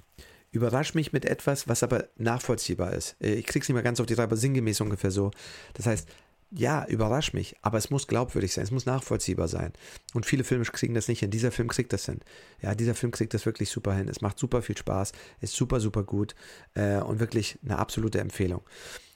Überrasch 0.53 0.95
mich 0.95 1.13
mit 1.13 1.25
etwas, 1.25 1.69
was 1.69 1.83
aber 1.83 2.09
nachvollziehbar 2.17 2.95
ist. 2.95 3.17
Äh, 3.21 3.35
ich 3.35 3.47
krieg's 3.47 3.69
nicht 3.69 3.75
mehr 3.75 3.83
ganz 3.83 4.01
auf 4.01 4.07
die 4.07 4.15
Reihe, 4.15 4.25
aber 4.25 4.37
sinngemäß 4.37 4.81
ungefähr 4.81 5.11
so. 5.11 5.31
Das 5.75 5.87
heißt, 5.87 6.09
ja, 6.51 6.85
überrasch 6.87 7.33
mich, 7.33 7.55
aber 7.63 7.79
es 7.79 7.91
muss 7.91 8.07
glaubwürdig 8.07 8.53
sein, 8.53 8.65
es 8.65 8.71
muss 8.71 8.87
nachvollziehbar 8.87 9.49
sein. 9.49 9.73
Und 10.15 10.27
viele 10.27 10.45
Filme 10.45 10.65
kriegen 10.65 10.95
das 10.95 11.09
nicht 11.09 11.21
hin. 11.21 11.31
Dieser 11.31 11.53
Film 11.53 11.69
kriegt 11.69 11.93
das 11.93 12.07
hin. 12.07 12.21
Ja, 12.61 12.75
dieser 12.75 12.95
Film 12.95 13.13
kriegt 13.13 13.35
das 13.35 13.47
wirklich 13.47 13.71
super 13.71 13.95
hin. 13.95 14.09
Es 14.09 14.21
macht 14.21 14.39
super 14.39 14.61
viel 14.63 14.77
Spaß, 14.77 15.13
ist 15.41 15.55
super, 15.55 15.81
super 15.81 16.03
gut 16.03 16.35
äh, 16.75 16.99
und 16.99 17.21
wirklich 17.21 17.59
eine 17.65 17.79
absolute 17.79 18.21
Empfehlung. 18.21 18.63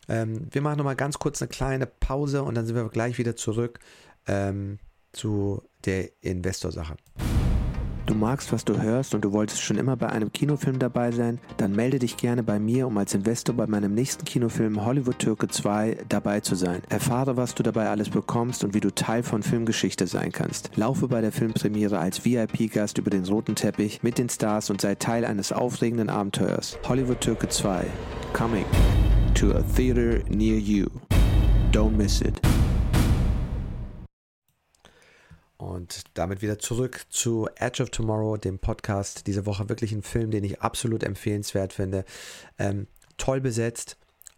Ähm, 0.09 0.47
wir 0.51 0.63
machen 0.63 0.79
nochmal 0.79 0.97
ganz 0.97 1.19
kurz 1.19 1.43
eine 1.43 1.49
kleine 1.49 1.87
Pause 1.87 2.43
und 2.43 2.55
dann 2.55 2.67
sind 2.67 2.77
wir 2.77 2.89
gleich 2.89 3.19
wieder 3.19 3.37
zurück 3.37 3.81
ähm, 4.27 4.79
zu 5.13 5.63
der 5.85 6.11
Investor-Sache. 6.23 6.97
Du 8.07 8.15
magst, 8.15 8.53
was 8.53 8.67
du 8.67 8.83
hörst 8.83 9.15
und 9.15 9.25
du 9.25 9.33
wolltest 9.33 9.63
schon 9.63 9.79
immer 9.79 9.97
bei 9.97 10.11
einem 10.11 10.31
Kinofilm 10.31 10.79
dabei 10.79 11.11
sein? 11.11 11.39
Dann 11.57 11.73
melde 11.73 11.99
dich 11.99 12.19
gerne 12.19 12.43
bei 12.43 12.59
mir, 12.59 12.87
um 12.87 12.99
als 12.99 13.15
Investor 13.15 13.55
bei 13.55 13.67
meinem 13.67 13.95
nächsten 13.95 14.27
Kinofilm 14.27 14.85
Hollywood 14.85 15.19
Türke 15.19 15.49
2 15.49 15.99
dabei 16.11 16.41
zu 16.41 16.55
sein. 16.55 16.83
Erfahre, 16.91 17.39
was 17.39 17.55
du 17.55 17.63
dabei 17.63 17.89
alles 17.89 18.11
bekommst 18.11 18.63
und 18.63 18.75
wie 18.75 18.81
du 18.81 18.95
Teil 18.95 19.23
von 19.23 19.43
Filmgeschichte 19.43 20.07
sein 20.07 20.33
kannst. 20.33 20.71
Laufe 20.77 21.09
bei 21.09 21.23
der 21.23 21.33
Filmpremiere 21.33 21.99
als 21.99 22.27
VIP-Gast 22.27 22.99
über 22.99 23.09
den 23.09 23.25
roten 23.25 23.55
Teppich 23.55 24.03
mit 24.03 24.19
den 24.19 24.29
Stars 24.29 24.69
und 24.69 24.83
sei 24.83 24.97
Teil 24.97 25.25
eines 25.25 25.53
aufregenden 25.53 26.11
Abenteuers. 26.11 26.79
Hollywood 26.87 27.23
Türke 27.23 27.49
2. 27.49 27.87
Coming 28.35 28.67
to 29.35 29.53
a 29.53 29.63
theater 29.75 30.21
near 30.29 30.59
you. 30.59 30.89
Don't 31.73 31.97
miss 31.97 32.21
it. 32.21 32.39
Und 35.65 36.05
damit 36.15 36.43
wieder 36.43 36.59
zurück 36.59 37.07
zu 37.09 37.49
Edge 37.57 37.83
of 37.83 37.91
Tomorrow, 37.91 38.37
dem 38.37 38.59
Podcast. 38.59 39.27
Diese 39.27 39.47
Woche 39.47 39.69
wirklich 39.69 39.93
ein 39.93 40.03
Film, 40.03 40.31
den 40.31 40.45
ich 40.45 40.61
absolut 40.61 41.03
empfehlenswert 41.03 41.73
finde. 41.73 42.05
Ähm, 42.59 42.87
toll 43.17 43.41
besetzt, 43.41 43.97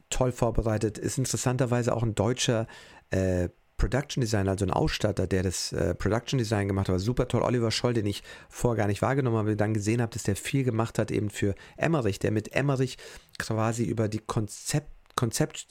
toll 0.08 0.30
vorbereitet. 0.30 0.98
Ist 0.98 1.18
interessanterweise 1.18 1.94
auch 1.94 2.02
ein 2.02 2.14
deutscher 2.14 2.66
äh, 3.10 3.48
Production 3.76 4.20
Designer, 4.20 4.52
also 4.52 4.64
ein 4.64 4.70
Ausstatter, 4.70 5.26
der 5.26 5.42
das 5.42 5.72
äh, 5.72 5.94
Production 5.94 6.38
Design 6.38 6.68
gemacht 6.68 6.88
hat. 6.88 6.98
Super 7.00 7.28
toll. 7.28 7.42
Oliver 7.42 7.70
Scholl, 7.70 7.92
den 7.92 8.06
ich 8.06 8.22
vorher 8.48 8.76
gar 8.76 8.86
nicht 8.86 9.02
wahrgenommen 9.02 9.36
habe, 9.36 9.56
dann 9.56 9.74
gesehen 9.74 10.00
habe, 10.00 10.12
dass 10.12 10.22
der 10.22 10.36
viel 10.36 10.64
gemacht 10.64 10.98
hat 10.98 11.10
eben 11.10 11.28
für 11.28 11.54
Emmerich, 11.76 12.18
der 12.18 12.30
mit 12.30 12.52
Emmerich 12.54 12.96
quasi 13.38 13.84
über 13.84 14.08
die 14.08 14.20
Konzept, 14.20 14.90
Konzept, 15.16 15.66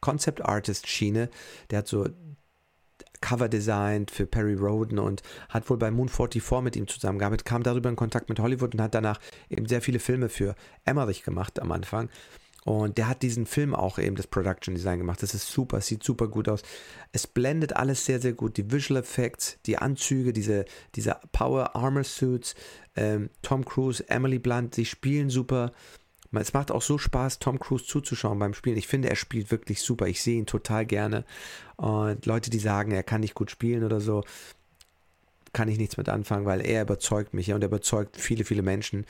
Concept 0.00 0.44
Artist 0.44 0.88
Schiene, 0.88 1.30
der 1.70 1.78
hat 1.78 1.88
so 1.88 2.08
Cover 3.20 3.48
designt 3.48 4.10
für 4.10 4.26
Perry 4.26 4.54
Roden 4.54 4.98
und 4.98 5.22
hat 5.48 5.68
wohl 5.68 5.76
bei 5.76 5.90
Moon 5.90 6.08
44 6.08 6.62
mit 6.62 6.76
ihm 6.76 6.86
zusammengearbeitet, 6.86 7.44
kam 7.44 7.62
darüber 7.62 7.88
in 7.88 7.96
Kontakt 7.96 8.28
mit 8.28 8.40
Hollywood 8.40 8.74
und 8.74 8.80
hat 8.80 8.94
danach 8.94 9.20
eben 9.50 9.66
sehr 9.66 9.82
viele 9.82 9.98
Filme 9.98 10.28
für 10.28 10.54
Emmerich 10.84 11.22
gemacht 11.22 11.60
am 11.60 11.72
Anfang. 11.72 12.08
Und 12.66 12.98
der 12.98 13.08
hat 13.08 13.22
diesen 13.22 13.46
Film 13.46 13.76
auch 13.76 13.96
eben 13.96 14.16
das 14.16 14.26
Production 14.26 14.74
Design 14.74 14.98
gemacht. 14.98 15.22
Das 15.22 15.34
ist 15.34 15.48
super, 15.52 15.80
sieht 15.80 16.02
super 16.02 16.26
gut 16.26 16.48
aus. 16.48 16.62
Es 17.12 17.28
blendet 17.28 17.76
alles 17.76 18.04
sehr, 18.04 18.20
sehr 18.20 18.32
gut. 18.32 18.56
Die 18.56 18.72
Visual 18.72 19.00
Effects, 19.00 19.58
die 19.66 19.78
Anzüge, 19.78 20.32
diese, 20.32 20.64
diese 20.96 21.16
Power 21.30 21.76
Armor 21.76 22.02
Suits, 22.02 22.56
ähm, 22.96 23.30
Tom 23.40 23.64
Cruise, 23.64 24.04
Emily 24.08 24.40
Blunt, 24.40 24.74
sie 24.74 24.84
spielen 24.84 25.30
super. 25.30 25.70
Es 26.40 26.52
macht 26.52 26.70
auch 26.70 26.82
so 26.82 26.98
Spaß, 26.98 27.38
Tom 27.38 27.58
Cruise 27.58 27.84
zuzuschauen 27.84 28.38
beim 28.38 28.54
Spielen. 28.54 28.76
Ich 28.76 28.86
finde, 28.88 29.08
er 29.08 29.16
spielt 29.16 29.50
wirklich 29.50 29.82
super. 29.82 30.06
Ich 30.06 30.22
sehe 30.22 30.38
ihn 30.38 30.46
total 30.46 30.86
gerne. 30.86 31.24
Und 31.76 32.26
Leute, 32.26 32.50
die 32.50 32.58
sagen, 32.58 32.90
er 32.92 33.02
kann 33.02 33.20
nicht 33.20 33.34
gut 33.34 33.50
spielen 33.50 33.84
oder 33.84 34.00
so, 34.00 34.24
kann 35.52 35.68
ich 35.68 35.78
nichts 35.78 35.96
mit 35.96 36.08
anfangen, 36.08 36.46
weil 36.46 36.60
er 36.60 36.82
überzeugt 36.82 37.32
mich 37.32 37.46
ja, 37.48 37.54
und 37.54 37.62
er 37.62 37.68
überzeugt 37.68 38.16
viele, 38.16 38.44
viele 38.44 38.62
Menschen. 38.62 39.06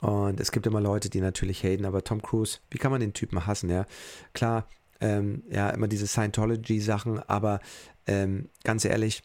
Und 0.00 0.40
es 0.40 0.52
gibt 0.52 0.66
immer 0.66 0.80
Leute, 0.80 1.08
die 1.08 1.20
natürlich 1.20 1.62
haten, 1.62 1.84
aber 1.84 2.04
Tom 2.04 2.20
Cruise, 2.20 2.58
wie 2.70 2.78
kann 2.78 2.90
man 2.90 3.00
den 3.00 3.12
Typen 3.12 3.46
hassen, 3.46 3.70
ja? 3.70 3.86
Klar, 4.34 4.68
ähm, 5.00 5.42
ja, 5.50 5.70
immer 5.70 5.88
diese 5.88 6.06
Scientology-Sachen, 6.06 7.20
aber 7.20 7.60
ähm, 8.06 8.48
ganz 8.64 8.84
ehrlich, 8.84 9.22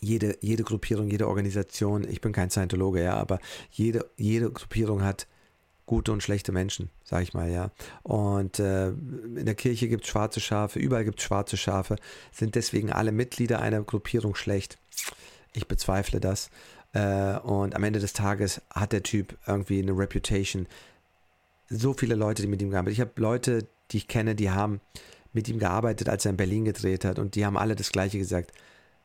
jede, 0.00 0.36
jede 0.40 0.62
Gruppierung, 0.62 1.08
jede 1.08 1.28
Organisation, 1.28 2.06
ich 2.08 2.20
bin 2.20 2.32
kein 2.32 2.50
Scientologe, 2.50 3.02
ja, 3.02 3.14
aber 3.14 3.38
jede, 3.70 4.10
jede 4.16 4.50
Gruppierung 4.50 5.02
hat 5.02 5.26
gute 5.86 6.12
und 6.12 6.22
schlechte 6.22 6.52
Menschen, 6.52 6.90
sag 7.04 7.22
ich 7.22 7.34
mal, 7.34 7.50
ja. 7.50 7.70
Und 8.02 8.58
äh, 8.58 8.88
in 8.88 9.44
der 9.44 9.54
Kirche 9.54 9.88
gibt 9.88 10.04
es 10.04 10.10
schwarze 10.10 10.40
Schafe, 10.40 10.78
überall 10.78 11.04
gibt 11.04 11.18
es 11.18 11.24
schwarze 11.24 11.56
Schafe. 11.56 11.96
Sind 12.32 12.54
deswegen 12.54 12.92
alle 12.92 13.12
Mitglieder 13.12 13.60
einer 13.60 13.82
Gruppierung 13.82 14.34
schlecht? 14.34 14.78
Ich 15.52 15.68
bezweifle 15.68 16.20
das. 16.20 16.50
Äh, 16.92 17.38
und 17.38 17.74
am 17.74 17.84
Ende 17.84 17.98
des 17.98 18.12
Tages 18.12 18.62
hat 18.70 18.92
der 18.92 19.02
Typ 19.02 19.36
irgendwie 19.46 19.82
eine 19.82 19.92
Reputation. 19.92 20.66
So 21.68 21.92
viele 21.92 22.14
Leute, 22.14 22.42
die 22.42 22.48
mit 22.48 22.62
ihm 22.62 22.70
gearbeitet 22.70 22.98
haben. 22.98 23.06
Ich 23.06 23.12
habe 23.12 23.20
Leute, 23.20 23.68
die 23.90 23.98
ich 23.98 24.08
kenne, 24.08 24.34
die 24.34 24.50
haben 24.50 24.80
mit 25.32 25.48
ihm 25.48 25.58
gearbeitet, 25.58 26.08
als 26.08 26.24
er 26.24 26.30
in 26.30 26.36
Berlin 26.36 26.64
gedreht 26.64 27.04
hat. 27.04 27.18
Und 27.18 27.34
die 27.34 27.44
haben 27.44 27.56
alle 27.56 27.74
das 27.74 27.92
Gleiche 27.92 28.18
gesagt 28.18 28.52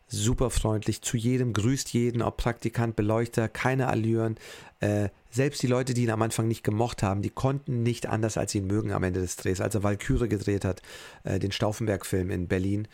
super 0.09 0.49
freundlich 0.49 1.01
zu 1.01 1.17
jedem, 1.17 1.53
grüßt 1.53 1.93
jeden, 1.93 2.21
ob 2.21 2.37
Praktikant, 2.37 2.95
Beleuchter, 2.95 3.47
keine 3.47 3.87
Allüren. 3.87 4.35
Äh, 4.79 5.09
selbst 5.29 5.61
die 5.61 5.67
Leute, 5.67 5.93
die 5.93 6.03
ihn 6.03 6.09
am 6.09 6.21
Anfang 6.21 6.47
nicht 6.47 6.63
gemocht 6.63 7.03
haben, 7.03 7.21
die 7.21 7.29
konnten 7.29 7.83
nicht 7.83 8.07
anders 8.07 8.37
als 8.37 8.55
ihn 8.55 8.65
mögen 8.65 8.91
am 8.91 9.03
Ende 9.03 9.21
des 9.21 9.35
Drehs. 9.35 9.61
Als 9.61 9.75
er 9.75 9.83
Valkyrie 9.83 10.27
gedreht 10.27 10.65
hat, 10.65 10.81
äh, 11.23 11.39
den 11.39 11.51
Stauffenberg-Film 11.51 12.31
in 12.31 12.47
Berlin, 12.47 12.87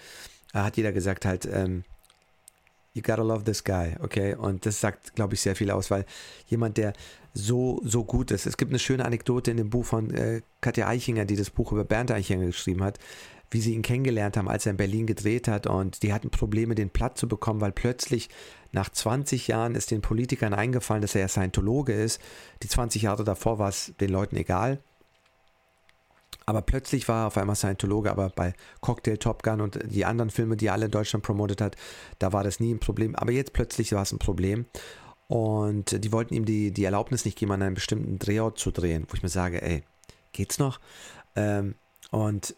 äh, 0.53 0.59
hat 0.59 0.77
jeder 0.77 0.91
gesagt 0.91 1.25
halt, 1.25 1.47
ähm, 1.51 1.85
you 2.93 3.01
gotta 3.01 3.23
love 3.23 3.43
this 3.43 3.63
guy, 3.63 3.95
okay? 4.01 4.35
Und 4.35 4.65
das 4.65 4.81
sagt, 4.81 5.15
glaube 5.15 5.35
ich, 5.35 5.41
sehr 5.41 5.55
viel 5.55 5.71
aus, 5.71 5.91
weil 5.91 6.05
jemand, 6.47 6.77
der 6.77 6.93
so, 7.33 7.81
so 7.83 8.03
gut 8.03 8.31
ist. 8.31 8.45
Es 8.45 8.55
gibt 8.55 8.71
eine 8.71 8.79
schöne 8.79 9.03
Anekdote 9.05 9.51
in 9.51 9.57
dem 9.57 9.69
Buch 9.69 9.85
von 9.85 10.13
äh, 10.13 10.41
Katja 10.61 10.87
Eichinger, 10.87 11.25
die 11.25 11.35
das 11.35 11.49
Buch 11.49 11.71
über 11.73 11.83
Bernd 11.83 12.11
Eichinger 12.11 12.45
geschrieben 12.45 12.83
hat 12.83 12.99
wie 13.51 13.61
sie 13.61 13.73
ihn 13.73 13.81
kennengelernt 13.81 14.37
haben, 14.37 14.49
als 14.49 14.65
er 14.65 14.71
in 14.71 14.77
Berlin 14.77 15.07
gedreht 15.07 15.47
hat. 15.47 15.67
Und 15.67 16.03
die 16.03 16.13
hatten 16.13 16.29
Probleme, 16.29 16.75
den 16.75 16.89
Platz 16.89 17.19
zu 17.19 17.27
bekommen, 17.27 17.61
weil 17.61 17.71
plötzlich 17.71 18.29
nach 18.71 18.89
20 18.89 19.47
Jahren 19.47 19.75
ist 19.75 19.91
den 19.91 20.01
Politikern 20.01 20.53
eingefallen, 20.53 21.01
dass 21.01 21.15
er 21.15 21.21
ja 21.21 21.27
Scientologe 21.27 21.93
ist. 21.93 22.19
Die 22.63 22.67
20 22.67 23.03
Jahre 23.03 23.23
davor 23.23 23.59
war 23.59 23.69
es 23.69 23.93
den 23.99 24.09
Leuten 24.09 24.35
egal. 24.35 24.79
Aber 26.45 26.61
plötzlich 26.61 27.07
war 27.07 27.23
er 27.23 27.27
auf 27.27 27.37
einmal 27.37 27.55
Scientologe, 27.55 28.11
aber 28.11 28.29
bei 28.29 28.53
Cocktail, 28.81 29.17
Top 29.17 29.41
Gun 29.41 29.61
und 29.61 29.79
die 29.85 30.05
anderen 30.05 30.29
Filme, 30.29 30.57
die 30.57 30.67
er 30.67 30.73
alle 30.73 30.85
in 30.85 30.91
Deutschland 30.91 31.23
promotet 31.23 31.61
hat, 31.61 31.75
da 32.19 32.33
war 32.33 32.43
das 32.43 32.59
nie 32.59 32.73
ein 32.73 32.79
Problem. 32.79 33.15
Aber 33.15 33.31
jetzt 33.31 33.53
plötzlich 33.53 33.93
war 33.93 34.03
es 34.03 34.11
ein 34.11 34.19
Problem. 34.19 34.65
Und 35.27 36.03
die 36.03 36.11
wollten 36.11 36.35
ihm 36.35 36.45
die, 36.45 36.71
die 36.71 36.83
Erlaubnis 36.83 37.25
nicht 37.25 37.37
geben, 37.37 37.51
an 37.51 37.63
einem 37.63 37.73
bestimmten 37.73 38.19
Drehort 38.19 38.59
zu 38.59 38.69
drehen, 38.69 39.05
wo 39.09 39.15
ich 39.15 39.23
mir 39.23 39.29
sage, 39.29 39.61
ey, 39.61 39.83
geht's 40.33 40.59
noch? 40.59 40.79
Ähm, 41.35 41.75
und 42.11 42.55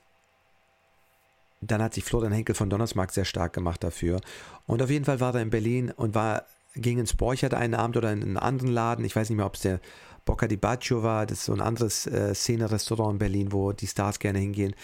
dann 1.62 1.82
hat 1.82 1.93
sich 1.93 2.03
Florian 2.03 2.34
Henkel 2.34 2.55
von 2.55 2.70
Donnersmark 2.70 3.12
sehr 3.12 3.26
stark 3.26 3.53
gemacht 3.53 3.84
dafür. 3.84 4.22
Und 4.66 4.82
auf 4.82 4.89
jeden 4.89 5.05
Fall 5.05 5.20
war 5.20 5.34
er 5.34 5.41
in 5.41 5.49
Berlin 5.49 5.91
und 5.91 6.16
war, 6.16 6.45
ging 6.76 6.99
ins 6.99 7.16
Borchert 7.16 7.53
einen 7.53 7.74
Abend 7.74 7.97
oder 7.97 8.12
in 8.12 8.22
einen 8.22 8.38
anderen 8.38 8.72
Laden. 8.72 9.05
Ich 9.05 9.16
weiß 9.16 9.30
nicht 9.30 9.38
mehr, 9.38 9.45
ob 9.45 9.55
es 9.55 9.62
der 9.62 9.80
Bocca 10.26 10.47
di 10.47 10.58
Baccio 10.58 11.01
war. 11.01 11.26
Das 11.26 11.39
ist 11.39 11.45
so 11.45 11.53
ein 11.53 11.62
anderes 11.62 12.05
äh, 12.05 12.36
Szene-Restaurant 12.36 13.14
in 13.14 13.20
Berlin, 13.20 13.51
wo 13.51 13.72
die 13.72 13.88
Stars 13.88 14.20
gerne 14.20 14.39
hingehen. 14.39 14.76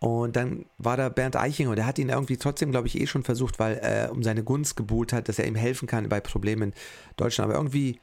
Und 0.00 0.34
dann 0.34 0.66
war 0.78 0.96
da 0.96 1.08
Bernd 1.10 1.36
Eichinger 1.36 1.70
und 1.70 1.76
der 1.76 1.86
hat 1.86 1.96
ihn 2.00 2.08
irgendwie 2.08 2.36
trotzdem, 2.36 2.72
glaube 2.72 2.88
ich, 2.88 3.00
eh 3.00 3.06
schon 3.06 3.22
versucht, 3.22 3.60
weil 3.60 3.76
er 3.76 4.10
um 4.10 4.24
seine 4.24 4.42
Gunst 4.42 4.74
gebuhlt 4.74 5.12
hat, 5.12 5.28
dass 5.28 5.38
er 5.38 5.46
ihm 5.46 5.54
helfen 5.54 5.86
kann 5.86 6.08
bei 6.08 6.20
Problemen 6.20 6.72
in 6.72 6.74
Deutschland. 7.16 7.48
Aber 7.48 7.56
irgendwie, 7.56 8.00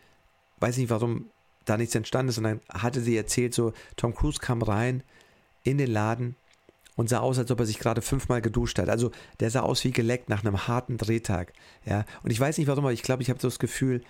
weiß 0.61 0.77
nicht 0.77 0.89
warum, 0.89 1.29
da 1.65 1.75
nichts 1.75 1.95
entstanden 1.95 2.29
ist. 2.29 2.37
Und 2.37 2.45
dann 2.45 2.61
hatte 2.69 3.01
sie 3.01 3.17
erzählt, 3.17 3.53
so, 3.53 3.73
Tom 3.97 4.15
Cruise 4.15 4.39
kam 4.39 4.61
rein 4.61 5.03
in 5.63 5.77
den 5.77 5.91
Laden 5.91 6.37
und 6.99 7.07
sah 7.07 7.19
aus, 7.19 7.39
als 7.39 7.49
ob 7.49 7.61
er 7.61 7.65
sich 7.65 7.79
gerade 7.79 8.01
fünfmal 8.01 8.41
geduscht 8.41 8.77
hat. 8.77 8.89
Also 8.89 9.11
der 9.39 9.49
sah 9.49 9.61
aus 9.61 9.85
wie 9.85 9.91
geleckt 9.91 10.27
nach 10.27 10.43
einem 10.43 10.67
harten 10.67 10.97
Drehtag. 10.97 11.53
Ja, 11.85 12.03
und 12.23 12.29
ich 12.29 12.37
weiß 12.37 12.57
nicht 12.57 12.67
warum, 12.67 12.83
aber 12.83 12.91
ich 12.91 13.03
glaube, 13.03 13.23
ich 13.23 13.29
habe 13.29 13.39
so 13.39 13.47
das 13.47 13.57
Gefühl, 13.57 14.01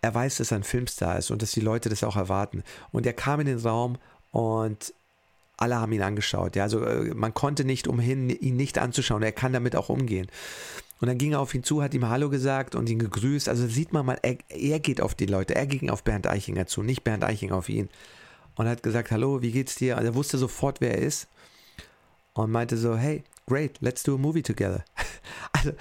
er 0.00 0.14
weiß, 0.14 0.38
dass 0.38 0.50
er 0.50 0.56
ein 0.56 0.62
Filmstar 0.62 1.18
ist 1.18 1.30
und 1.30 1.42
dass 1.42 1.50
die 1.50 1.60
Leute 1.60 1.90
das 1.90 2.02
auch 2.02 2.16
erwarten. 2.16 2.62
Und 2.90 3.04
er 3.04 3.12
kam 3.12 3.40
in 3.40 3.48
den 3.48 3.58
Raum 3.58 3.98
und 4.30 4.94
alle 5.58 5.76
haben 5.76 5.92
ihn 5.92 6.00
angeschaut. 6.00 6.56
Ja, 6.56 6.62
also 6.62 6.82
äh, 6.82 7.12
man 7.12 7.34
konnte 7.34 7.66
nicht 7.66 7.86
umhin, 7.86 8.30
ihn 8.30 8.56
nicht 8.56 8.78
anzuschauen. 8.78 9.22
Er 9.22 9.32
kann 9.32 9.52
damit 9.52 9.76
auch 9.76 9.90
umgehen. 9.90 10.26
Und 11.02 11.08
dann 11.08 11.18
ging 11.18 11.32
er 11.32 11.40
auf 11.40 11.54
ihn 11.54 11.64
zu, 11.64 11.82
hat 11.82 11.92
ihm 11.92 12.08
Hallo 12.08 12.30
gesagt 12.30 12.74
und 12.74 12.88
ihn 12.88 12.98
gegrüßt. 12.98 13.50
Also 13.50 13.66
sieht 13.66 13.92
man 13.92 14.06
mal, 14.06 14.18
er, 14.22 14.38
er 14.48 14.80
geht 14.80 15.02
auf 15.02 15.14
die 15.14 15.26
Leute. 15.26 15.54
Er 15.54 15.66
ging 15.66 15.90
auf 15.90 16.02
Bernd 16.02 16.26
Eichinger 16.26 16.66
zu, 16.66 16.82
nicht 16.82 17.04
Bernd 17.04 17.24
Eichinger 17.24 17.56
auf 17.56 17.68
ihn. 17.68 17.90
Und 18.54 18.68
hat 18.68 18.82
gesagt, 18.82 19.10
hallo, 19.10 19.42
wie 19.42 19.52
geht's 19.52 19.74
dir? 19.74 19.98
Also 19.98 20.12
er 20.12 20.14
wusste 20.14 20.38
sofort, 20.38 20.80
wer 20.80 20.92
er 20.92 21.02
ist. 21.02 21.28
Und 22.34 22.50
meinte 22.50 22.76
so, 22.76 22.96
hey, 22.96 23.24
great, 23.46 23.78
let's 23.80 24.02
do 24.02 24.14
a 24.14 24.18
movie 24.18 24.42
together. 24.42 24.84
also 25.52 25.72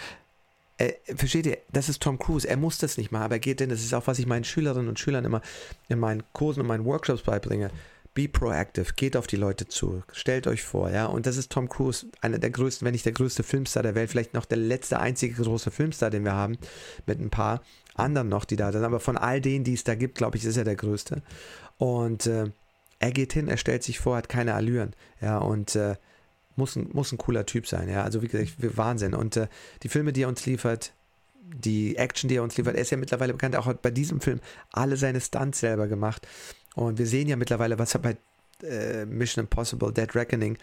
äh, 0.82 0.94
versteht 1.16 1.46
ihr, 1.46 1.58
das 1.72 1.90
ist 1.90 2.02
Tom 2.02 2.18
Cruise. 2.18 2.48
Er 2.48 2.58
muss 2.58 2.80
das 2.80 2.98
nicht 2.98 3.12
machen, 3.12 3.24
aber 3.24 3.36
er 3.36 3.40
geht 3.40 3.60
denn, 3.60 3.70
das 3.70 3.82
ist 3.82 3.94
auch, 3.94 4.08
was 4.08 4.20
ich 4.20 4.26
meinen 4.26 4.44
Schülerinnen 4.44 4.90
und 4.90 5.00
Schülern 5.00 5.26
immer 5.26 5.42
in 5.90 6.00
meinen 6.00 6.24
Kursen 6.34 6.62
und 6.62 6.68
meinen 6.68 6.86
Workshops 6.86 7.22
beibringe. 7.22 7.70
Be 8.14 8.28
proactive, 8.28 8.94
geht 8.96 9.16
auf 9.16 9.28
die 9.28 9.38
Leute 9.38 9.68
zu, 9.68 10.04
stellt 10.12 10.46
euch 10.48 10.64
vor, 10.64 10.90
ja. 10.90 11.06
Und 11.06 11.28
das 11.28 11.38
ist 11.38 11.52
Tom 11.52 11.70
Cruise, 11.70 12.08
einer 12.20 12.40
der 12.40 12.50
größten, 12.50 12.86
wenn 12.86 12.92
nicht 12.92 13.06
der 13.06 13.14
größte 13.14 13.44
Filmstar 13.44 13.84
der 13.84 13.96
Welt, 13.96 14.10
vielleicht 14.10 14.34
noch 14.34 14.44
der 14.44 14.58
letzte 14.58 15.00
einzige 15.00 15.42
große 15.42 15.72
Filmstar, 15.72 16.10
den 16.10 16.26
wir 16.26 16.34
haben, 16.34 16.58
mit 17.06 17.22
ein 17.22 17.30
paar 17.30 17.62
anderen 17.96 18.28
noch, 18.28 18.44
die 18.44 18.58
da 18.58 18.72
sind. 18.72 18.84
Aber 18.84 19.00
von 19.00 19.18
all 19.18 19.40
denen, 19.40 19.64
die 19.64 19.74
es 19.74 19.86
da 19.86 19.96
gibt, 19.96 20.16
glaube 20.16 20.36
ich, 20.36 20.44
ist 20.44 20.58
er 20.58 20.66
der 20.66 20.76
größte. 20.76 21.22
Und 21.78 22.26
äh, 22.26 22.52
er 23.00 23.12
geht 23.12 23.34
hin, 23.34 23.48
er 23.48 23.58
stellt 23.58 23.84
sich 23.84 24.00
vor, 24.00 24.18
hat 24.18 24.30
keine 24.30 24.56
Allüren, 24.56 24.94
ja. 25.22 25.38
Und 25.38 25.76
äh, 25.76 25.96
muss 26.56 26.76
ein, 26.76 26.90
muss 26.94 27.12
ein 27.12 27.18
cooler 27.18 27.46
Typ 27.46 27.68
sein, 27.68 27.90
ja. 27.90 28.04
Also 28.04 28.22
wie 28.22 28.28
gesagt, 28.28 28.78
Wahnsinn. 28.78 29.14
Und 29.14 29.38
äh, 29.38 29.48
die 29.84 29.90
Filme, 29.90 30.14
die 30.14 30.24
er 30.24 30.28
uns 30.28 30.46
liefert, 30.46 30.94
die 31.42 31.98
Action, 31.98 32.28
die 32.28 32.36
er 32.36 32.44
uns 32.44 32.58
liefert, 32.58 32.76
er 32.76 32.82
ist 32.82 32.92
ja 32.92 32.98
mittlerweile 32.98 33.34
bekannt, 33.34 33.56
auch 33.56 33.72
bei 33.74 33.92
diesem 33.92 34.22
Film 34.22 34.40
alle 34.72 34.98
seine 34.98 35.22
Stunts 35.22 35.60
selber 35.60 35.88
gemacht. 35.88 36.28
Und 36.76 36.98
wir 36.98 37.08
sehen 37.08 37.28
ja 37.28 37.36
mittlerweile, 37.36 37.78
was 37.80 37.94
er 37.94 38.00
bei 38.00 38.18
äh, 38.64 39.06
Mission 39.06 39.44
Impossible 39.44 39.92
Dead 39.92 40.14
Reckoning 40.16 40.58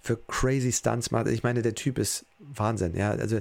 für 0.00 0.16
crazy 0.28 0.72
Stunts 0.72 1.10
macht. 1.10 1.28
Ich 1.28 1.42
meine, 1.42 1.62
der 1.62 1.74
Typ 1.74 1.98
ist 1.98 2.24
Wahnsinn, 2.38 2.94
ja. 2.94 3.10
Also 3.10 3.40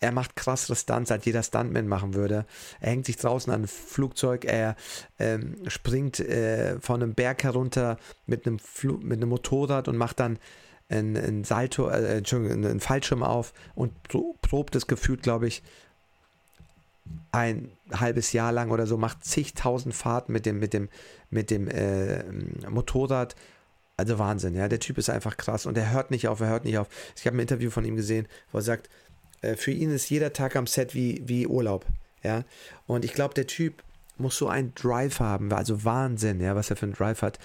er 0.00 0.12
macht 0.12 0.34
krassere 0.34 0.76
Stunts, 0.76 1.12
als 1.12 1.26
jeder 1.26 1.42
Stuntman 1.42 1.86
machen 1.86 2.14
würde. 2.14 2.46
Er 2.80 2.90
hängt 2.90 3.04
sich 3.04 3.18
draußen 3.18 3.52
an 3.52 3.62
ein 3.62 3.68
Flugzeug, 3.68 4.46
er 4.46 4.74
ähm, 5.18 5.56
springt 5.68 6.20
äh, 6.20 6.80
von 6.80 7.02
einem 7.02 7.14
Berg 7.14 7.44
herunter 7.44 7.98
mit 8.26 8.46
einem, 8.46 8.58
Fl 8.58 8.94
mit 9.02 9.18
einem 9.18 9.28
Motorrad 9.28 9.88
und 9.88 9.98
macht 9.98 10.18
dann 10.20 10.38
ein, 10.90 11.16
ein 11.16 11.44
Salto, 11.44 11.88
äh, 11.88 12.18
Entschuldigung, 12.18 12.64
einen 12.64 12.80
Fallschirm 12.80 13.22
auf 13.22 13.52
und 13.74 13.92
probt 14.08 14.74
es 14.74 14.86
gefühlt, 14.86 15.22
glaube 15.22 15.46
ich, 15.46 15.62
ein 17.32 17.70
halbes 17.92 18.32
Jahr 18.32 18.52
lang 18.52 18.70
oder 18.70 18.86
so, 18.86 18.96
macht 18.96 19.24
zigtausend 19.24 19.94
Fahrten 19.94 20.32
mit 20.32 20.46
dem, 20.46 20.58
mit 20.58 20.72
dem, 20.74 20.88
mit 21.30 21.50
dem 21.50 21.68
äh, 21.68 22.24
Motorrad. 22.68 23.36
Also 23.96 24.18
Wahnsinn, 24.18 24.54
ja. 24.54 24.68
Der 24.68 24.80
Typ 24.80 24.98
ist 24.98 25.10
einfach 25.10 25.36
krass 25.36 25.66
und 25.66 25.76
er 25.76 25.92
hört 25.92 26.10
nicht 26.10 26.28
auf, 26.28 26.40
er 26.40 26.48
hört 26.48 26.64
nicht 26.64 26.78
auf. 26.78 26.88
Ich 27.16 27.26
habe 27.26 27.36
ein 27.36 27.40
Interview 27.40 27.70
von 27.70 27.84
ihm 27.84 27.96
gesehen, 27.96 28.26
wo 28.50 28.58
er 28.58 28.62
sagt, 28.62 28.88
äh, 29.42 29.56
für 29.56 29.72
ihn 29.72 29.90
ist 29.90 30.10
jeder 30.10 30.32
Tag 30.32 30.56
am 30.56 30.66
Set 30.66 30.94
wie, 30.94 31.22
wie 31.26 31.46
Urlaub, 31.46 31.84
ja. 32.22 32.44
Und 32.86 33.04
ich 33.04 33.12
glaube, 33.12 33.34
der 33.34 33.46
Typ 33.46 33.82
muss 34.16 34.36
so 34.36 34.48
einen 34.48 34.74
Drive 34.74 35.20
haben, 35.20 35.52
also 35.52 35.84
Wahnsinn, 35.84 36.40
ja, 36.40 36.54
was 36.54 36.70
er 36.70 36.76
für 36.76 36.86
einen 36.86 36.94
Drive 36.94 37.22
hat 37.22 37.38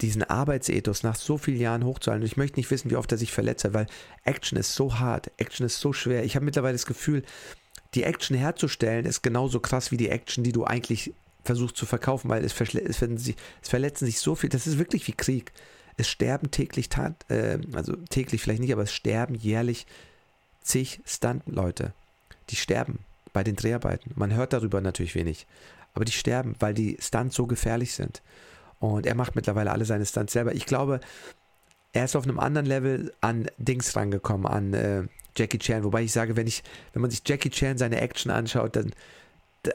diesen 0.00 0.22
Arbeitsethos 0.22 1.02
nach 1.02 1.16
so 1.16 1.38
vielen 1.38 1.60
Jahren 1.60 1.84
hochzuhalten. 1.84 2.22
Und 2.22 2.30
ich 2.30 2.36
möchte 2.36 2.58
nicht 2.58 2.70
wissen, 2.70 2.90
wie 2.90 2.96
oft 2.96 3.10
er 3.12 3.18
sich 3.18 3.32
verletzt 3.32 3.64
hat, 3.64 3.74
weil 3.74 3.86
Action 4.24 4.58
ist 4.58 4.74
so 4.74 4.98
hart, 4.98 5.30
Action 5.38 5.64
ist 5.64 5.80
so 5.80 5.92
schwer. 5.92 6.24
Ich 6.24 6.36
habe 6.36 6.44
mittlerweile 6.44 6.74
das 6.74 6.86
Gefühl, 6.86 7.22
die 7.94 8.02
Action 8.02 8.36
herzustellen 8.36 9.06
ist 9.06 9.22
genauso 9.22 9.60
krass 9.60 9.90
wie 9.90 9.96
die 9.96 10.10
Action, 10.10 10.44
die 10.44 10.52
du 10.52 10.64
eigentlich 10.64 11.14
versuchst 11.44 11.76
zu 11.76 11.86
verkaufen, 11.86 12.28
weil 12.28 12.44
es, 12.44 12.54
es, 12.60 12.98
sich, 12.98 13.36
es 13.62 13.68
verletzen 13.68 14.04
sich 14.04 14.18
so 14.18 14.34
viel. 14.34 14.50
Das 14.50 14.66
ist 14.66 14.78
wirklich 14.78 15.06
wie 15.06 15.12
Krieg. 15.12 15.52
Es 15.96 16.08
sterben 16.08 16.50
täglich, 16.50 16.90
äh, 17.28 17.58
also 17.72 17.96
täglich 18.10 18.42
vielleicht 18.42 18.60
nicht, 18.60 18.72
aber 18.72 18.82
es 18.82 18.92
sterben 18.92 19.34
jährlich 19.34 19.86
zig 20.60 21.00
Stunt-Leute. 21.06 21.94
Die 22.50 22.56
sterben 22.56 22.98
bei 23.32 23.44
den 23.44 23.56
Dreharbeiten. 23.56 24.12
Man 24.14 24.34
hört 24.34 24.52
darüber 24.52 24.80
natürlich 24.80 25.14
wenig. 25.14 25.46
Aber 25.94 26.04
die 26.04 26.12
sterben, 26.12 26.54
weil 26.58 26.74
die 26.74 26.98
Stunts 27.00 27.36
so 27.36 27.46
gefährlich 27.46 27.94
sind. 27.94 28.20
Und 28.78 29.06
er 29.06 29.14
macht 29.14 29.36
mittlerweile 29.36 29.72
alle 29.72 29.84
seine 29.84 30.06
Stunts 30.06 30.32
selber. 30.32 30.54
Ich 30.54 30.66
glaube, 30.66 31.00
er 31.92 32.04
ist 32.04 32.16
auf 32.16 32.24
einem 32.24 32.38
anderen 32.38 32.66
Level 32.66 33.12
an 33.20 33.46
Dings 33.56 33.96
rangekommen, 33.96 34.46
an 34.46 34.74
äh, 34.74 35.04
Jackie 35.34 35.58
Chan. 35.58 35.84
Wobei 35.84 36.02
ich 36.02 36.12
sage, 36.12 36.36
wenn 36.36 36.46
ich, 36.46 36.62
wenn 36.92 37.02
man 37.02 37.10
sich 37.10 37.22
Jackie 37.24 37.50
Chan 37.50 37.78
seine 37.78 38.00
Action 38.00 38.30
anschaut, 38.30 38.76
dann, 38.76 38.92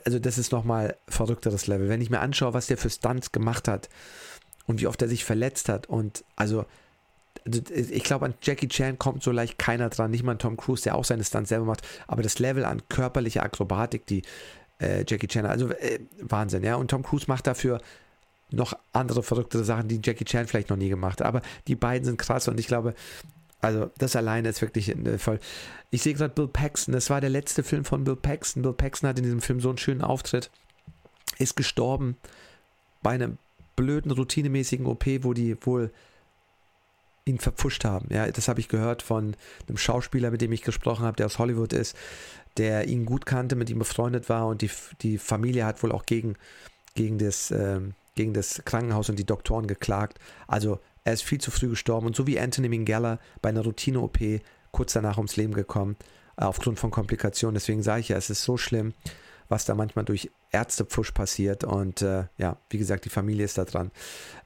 also 0.05 0.19
das 0.19 0.37
ist 0.37 0.51
nochmal 0.51 0.95
verrückteres 1.07 1.67
Level. 1.67 1.89
Wenn 1.89 2.01
ich 2.01 2.09
mir 2.09 2.19
anschaue, 2.19 2.53
was 2.53 2.67
der 2.67 2.77
für 2.77 2.89
Stunts 2.89 3.31
gemacht 3.31 3.67
hat 3.67 3.89
und 4.67 4.81
wie 4.81 4.87
oft 4.87 5.01
er 5.01 5.07
sich 5.07 5.25
verletzt 5.25 5.69
hat 5.69 5.87
und 5.87 6.23
also, 6.35 6.65
ich 7.45 8.03
glaube, 8.03 8.25
an 8.25 8.35
Jackie 8.41 8.67
Chan 8.67 8.99
kommt 8.99 9.23
so 9.23 9.31
leicht 9.31 9.57
keiner 9.57 9.89
dran, 9.89 10.11
nicht 10.11 10.23
mal 10.23 10.33
an 10.33 10.39
Tom 10.39 10.57
Cruise, 10.57 10.83
der 10.83 10.95
auch 10.95 11.05
seine 11.05 11.23
Stunts 11.23 11.49
selber 11.49 11.65
macht, 11.65 11.81
aber 12.05 12.21
das 12.21 12.37
Level 12.37 12.65
an 12.65 12.83
körperlicher 12.87 13.41
Akrobatik, 13.41 14.05
die 14.05 14.21
äh, 14.79 15.05
Jackie 15.07 15.27
Chan, 15.27 15.45
also 15.47 15.69
äh, 15.69 15.99
Wahnsinn, 16.19 16.63
ja. 16.63 16.75
Und 16.75 16.91
Tom 16.91 17.01
Cruise 17.01 17.25
macht 17.27 17.47
dafür 17.47 17.81
noch 18.51 18.73
andere 18.93 19.23
verrücktere 19.23 19.63
Sachen, 19.63 19.87
die 19.87 20.01
Jackie 20.03 20.25
Chan 20.25 20.47
vielleicht 20.47 20.69
noch 20.69 20.77
nie 20.77 20.89
gemacht 20.89 21.21
hat. 21.21 21.27
Aber 21.27 21.41
die 21.67 21.75
beiden 21.75 22.05
sind 22.05 22.17
krass 22.17 22.47
und 22.47 22.59
ich 22.59 22.67
glaube, 22.67 22.93
also 23.61 23.91
das 23.97 24.15
alleine 24.15 24.49
ist 24.49 24.61
wirklich 24.61 24.89
äh, 24.89 25.17
voll. 25.17 25.39
Ich 25.91 26.01
sehe 26.01 26.13
gerade 26.13 26.33
Bill 26.33 26.47
Paxton, 26.47 26.93
das 26.93 27.09
war 27.09 27.21
der 27.21 27.29
letzte 27.29 27.63
Film 27.63 27.85
von 27.85 28.03
Bill 28.03 28.15
Paxton. 28.15 28.63
Bill 28.63 28.73
Paxton 28.73 29.09
hat 29.09 29.17
in 29.17 29.23
diesem 29.23 29.41
Film 29.41 29.61
so 29.61 29.69
einen 29.69 29.77
schönen 29.77 30.01
Auftritt, 30.01 30.49
ist 31.37 31.55
gestorben 31.55 32.17
bei 33.03 33.11
einem 33.11 33.37
blöden, 33.75 34.11
routinemäßigen 34.11 34.85
OP, 34.85 35.05
wo 35.21 35.33
die 35.33 35.57
wohl 35.65 35.91
ihn 37.25 37.37
verpfuscht 37.37 37.85
haben. 37.85 38.07
Ja, 38.11 38.29
das 38.29 38.47
habe 38.47 38.59
ich 38.59 38.67
gehört 38.67 39.03
von 39.03 39.35
einem 39.67 39.77
Schauspieler, 39.77 40.31
mit 40.31 40.41
dem 40.41 40.51
ich 40.51 40.63
gesprochen 40.63 41.05
habe, 41.05 41.17
der 41.17 41.27
aus 41.27 41.39
Hollywood 41.39 41.73
ist, 41.73 41.95
der 42.57 42.87
ihn 42.87 43.05
gut 43.05 43.25
kannte, 43.25 43.55
mit 43.55 43.69
ihm 43.69 43.79
befreundet 43.79 44.27
war 44.27 44.47
und 44.47 44.61
die, 44.61 44.71
die 45.01 45.17
Familie 45.17 45.65
hat 45.65 45.83
wohl 45.83 45.91
auch 45.91 46.05
gegen, 46.05 46.35
gegen 46.95 47.19
das 47.19 47.51
ähm, 47.51 47.93
gegen 48.15 48.33
das 48.33 48.61
Krankenhaus 48.65 49.09
und 49.09 49.17
die 49.17 49.25
Doktoren 49.25 49.67
geklagt. 49.67 50.19
Also 50.47 50.79
er 51.03 51.13
ist 51.13 51.23
viel 51.23 51.39
zu 51.39 51.51
früh 51.51 51.69
gestorben 51.69 52.07
und 52.07 52.15
so 52.15 52.27
wie 52.27 52.39
Anthony 52.39 52.69
Minghella 52.69 53.19
bei 53.41 53.49
einer 53.49 53.63
Routine-OP 53.63 54.19
kurz 54.71 54.93
danach 54.93 55.17
ums 55.17 55.35
Leben 55.35 55.53
gekommen, 55.53 55.97
äh, 56.37 56.43
aufgrund 56.43 56.79
von 56.79 56.91
Komplikationen. 56.91 57.55
Deswegen 57.55 57.83
sage 57.83 58.01
ich 58.01 58.09
ja, 58.09 58.17
es 58.17 58.29
ist 58.29 58.43
so 58.43 58.57
schlimm, 58.57 58.93
was 59.49 59.65
da 59.65 59.75
manchmal 59.75 60.05
durch 60.05 60.31
Ärztepfusch 60.51 61.11
passiert 61.11 61.63
und 61.63 62.01
äh, 62.01 62.25
ja, 62.37 62.57
wie 62.69 62.77
gesagt, 62.77 63.05
die 63.05 63.09
Familie 63.09 63.45
ist 63.45 63.57
da 63.57 63.65
dran. 63.65 63.91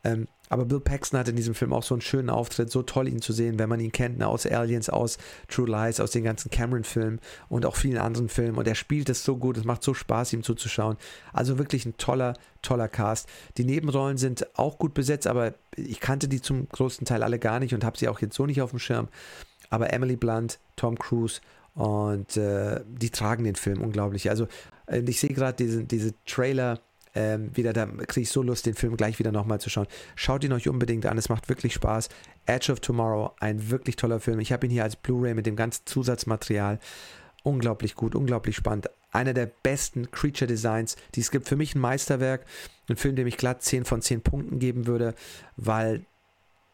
Ähm, 0.03 0.27
aber 0.49 0.65
Bill 0.65 0.79
Paxton 0.79 1.19
hat 1.19 1.27
in 1.27 1.35
diesem 1.35 1.55
Film 1.55 1.73
auch 1.73 1.83
so 1.83 1.95
einen 1.95 2.01
schönen 2.01 2.29
Auftritt, 2.29 2.69
so 2.69 2.83
toll 2.83 3.07
ihn 3.07 3.21
zu 3.21 3.33
sehen, 3.33 3.57
wenn 3.57 3.69
man 3.69 3.79
ihn 3.79 3.91
kennt, 3.91 4.17
ne, 4.17 4.27
aus 4.27 4.45
Aliens, 4.45 4.89
aus 4.89 5.17
True 5.47 5.67
Lies, 5.67 5.99
aus 5.99 6.11
den 6.11 6.23
ganzen 6.23 6.51
Cameron-Filmen 6.51 7.19
und 7.49 7.65
auch 7.65 7.75
vielen 7.75 7.97
anderen 7.97 8.29
Filmen. 8.29 8.57
Und 8.57 8.67
er 8.67 8.75
spielt 8.75 9.09
es 9.09 9.23
so 9.23 9.37
gut, 9.37 9.57
es 9.57 9.63
macht 9.63 9.83
so 9.83 9.93
Spaß, 9.93 10.33
ihm 10.33 10.43
zuzuschauen. 10.43 10.97
Also 11.33 11.57
wirklich 11.57 11.85
ein 11.85 11.97
toller, 11.97 12.33
toller 12.61 12.87
Cast. 12.87 13.27
Die 13.57 13.65
Nebenrollen 13.65 14.17
sind 14.17 14.47
auch 14.57 14.77
gut 14.77 14.93
besetzt, 14.93 15.27
aber 15.27 15.55
ich 15.75 15.99
kannte 15.99 16.27
die 16.27 16.41
zum 16.41 16.69
größten 16.69 17.05
Teil 17.05 17.23
alle 17.23 17.39
gar 17.39 17.59
nicht 17.59 17.73
und 17.73 17.83
habe 17.83 17.97
sie 17.97 18.07
auch 18.07 18.21
jetzt 18.21 18.35
so 18.35 18.45
nicht 18.45 18.61
auf 18.61 18.69
dem 18.69 18.79
Schirm. 18.79 19.07
Aber 19.69 19.91
Emily 19.91 20.15
Blunt, 20.15 20.59
Tom 20.75 20.97
Cruise 20.97 21.41
und 21.73 22.37
äh, 22.37 22.81
die 22.87 23.09
tragen 23.09 23.43
den 23.43 23.55
Film 23.55 23.81
unglaublich. 23.81 24.29
Also 24.29 24.47
ich 24.87 25.19
sehe 25.19 25.33
gerade 25.33 25.57
diese, 25.57 25.83
diese 25.83 26.13
Trailer 26.25 26.79
ähm, 27.15 27.55
wieder, 27.55 27.73
da 27.73 27.85
kriege 27.85 28.21
ich 28.21 28.29
so 28.29 28.43
Lust, 28.43 28.65
den 28.65 28.75
Film 28.75 28.97
gleich 28.97 29.19
wieder 29.19 29.31
nochmal 29.31 29.59
zu 29.59 29.69
schauen. 29.69 29.87
Schaut 30.15 30.43
ihn 30.43 30.53
euch 30.53 30.67
unbedingt 30.67 31.05
an, 31.05 31.17
es 31.17 31.29
macht 31.29 31.49
wirklich 31.49 31.73
Spaß. 31.73 32.09
Edge 32.45 32.71
of 32.71 32.81
Tomorrow, 32.81 33.31
ein 33.39 33.69
wirklich 33.69 33.95
toller 33.95 34.19
Film. 34.19 34.39
Ich 34.39 34.51
habe 34.51 34.67
ihn 34.67 34.71
hier 34.71 34.83
als 34.83 34.97
Blu-ray 34.97 35.33
mit 35.33 35.45
dem 35.45 35.55
ganzen 35.55 35.85
Zusatzmaterial. 35.85 36.79
Unglaublich 37.43 37.95
gut, 37.95 38.15
unglaublich 38.15 38.55
spannend. 38.55 38.89
Einer 39.11 39.33
der 39.33 39.49
besten 39.63 40.11
Creature 40.11 40.47
Designs, 40.47 40.97
die 41.15 41.21
es 41.21 41.31
gibt. 41.31 41.47
Für 41.47 41.55
mich 41.55 41.73
ein 41.73 41.79
Meisterwerk. 41.79 42.45
Ein 42.89 42.97
Film, 42.97 43.15
dem 43.15 43.27
ich 43.27 43.37
glatt 43.37 43.63
10 43.63 43.85
von 43.85 44.01
10 44.01 44.21
Punkten 44.21 44.59
geben 44.59 44.85
würde, 44.85 45.15
weil 45.55 46.05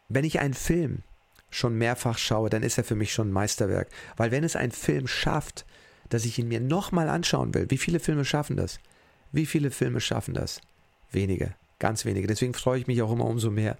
wenn 0.08 0.24
ich 0.24 0.40
einen 0.40 0.54
Film 0.54 1.02
schon 1.50 1.76
mehrfach 1.76 2.18
schaue, 2.18 2.50
dann 2.50 2.62
ist 2.62 2.78
er 2.78 2.84
für 2.84 2.96
mich 2.96 3.12
schon 3.12 3.28
ein 3.28 3.32
Meisterwerk. 3.32 3.88
Weil 4.16 4.30
wenn 4.30 4.44
es 4.44 4.56
ein 4.56 4.72
Film 4.72 5.06
schafft, 5.06 5.64
dass 6.08 6.24
ich 6.24 6.38
ihn 6.38 6.48
mir 6.48 6.60
nochmal 6.60 7.08
anschauen 7.08 7.54
will, 7.54 7.70
wie 7.70 7.78
viele 7.78 8.00
Filme 8.00 8.24
schaffen 8.24 8.56
das? 8.56 8.80
Wie 9.32 9.46
viele 9.46 9.70
Filme 9.70 10.00
schaffen 10.00 10.34
das? 10.34 10.60
Wenige, 11.10 11.54
ganz 11.78 12.04
wenige. 12.04 12.26
Deswegen 12.26 12.54
freue 12.54 12.78
ich 12.78 12.86
mich 12.86 13.02
auch 13.02 13.12
immer 13.12 13.26
umso 13.26 13.50
mehr, 13.50 13.76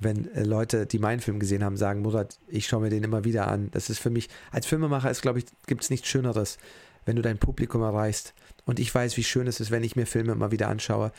wenn 0.00 0.32
äh, 0.34 0.44
Leute, 0.44 0.86
die 0.86 0.98
meinen 0.98 1.20
Film 1.20 1.40
gesehen 1.40 1.64
haben, 1.64 1.76
sagen, 1.76 2.02
Murat, 2.02 2.38
ich 2.48 2.66
schaue 2.66 2.82
mir 2.82 2.90
den 2.90 3.04
immer 3.04 3.24
wieder 3.24 3.48
an. 3.48 3.70
Das 3.72 3.90
ist 3.90 3.98
für 3.98 4.10
mich, 4.10 4.28
als 4.50 4.66
Filmemacher 4.66 5.10
ist, 5.10 5.22
glaube 5.22 5.40
ich, 5.40 5.46
gibt 5.66 5.82
es 5.82 5.90
nichts 5.90 6.08
Schöneres, 6.08 6.58
wenn 7.04 7.16
du 7.16 7.22
dein 7.22 7.38
Publikum 7.38 7.82
erreichst. 7.82 8.34
Und 8.64 8.78
ich 8.78 8.94
weiß, 8.94 9.16
wie 9.16 9.24
schön 9.24 9.46
es 9.46 9.60
ist, 9.60 9.70
wenn 9.70 9.82
ich 9.82 9.96
mir 9.96 10.06
Filme 10.06 10.32
immer 10.32 10.50
wieder 10.50 10.68
anschaue. 10.68 11.12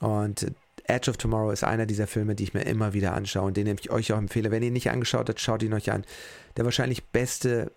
Und 0.00 0.52
Edge 0.84 1.10
of 1.10 1.16
Tomorrow 1.16 1.52
ist 1.52 1.64
einer 1.64 1.86
dieser 1.86 2.06
Filme, 2.06 2.34
die 2.34 2.44
ich 2.44 2.54
mir 2.54 2.62
immer 2.62 2.92
wieder 2.92 3.14
anschaue 3.14 3.46
und 3.46 3.56
den 3.56 3.66
ich 3.66 3.90
euch 3.90 4.12
auch 4.12 4.18
empfehle. 4.18 4.50
Wenn 4.50 4.62
ihr 4.62 4.68
ihn 4.68 4.74
nicht 4.74 4.90
angeschaut 4.90 5.28
habt, 5.28 5.40
schaut 5.40 5.62
ihn 5.62 5.72
euch 5.72 5.92
an. 5.92 6.04
Der 6.56 6.64
wahrscheinlich 6.64 7.04
beste 7.04 7.70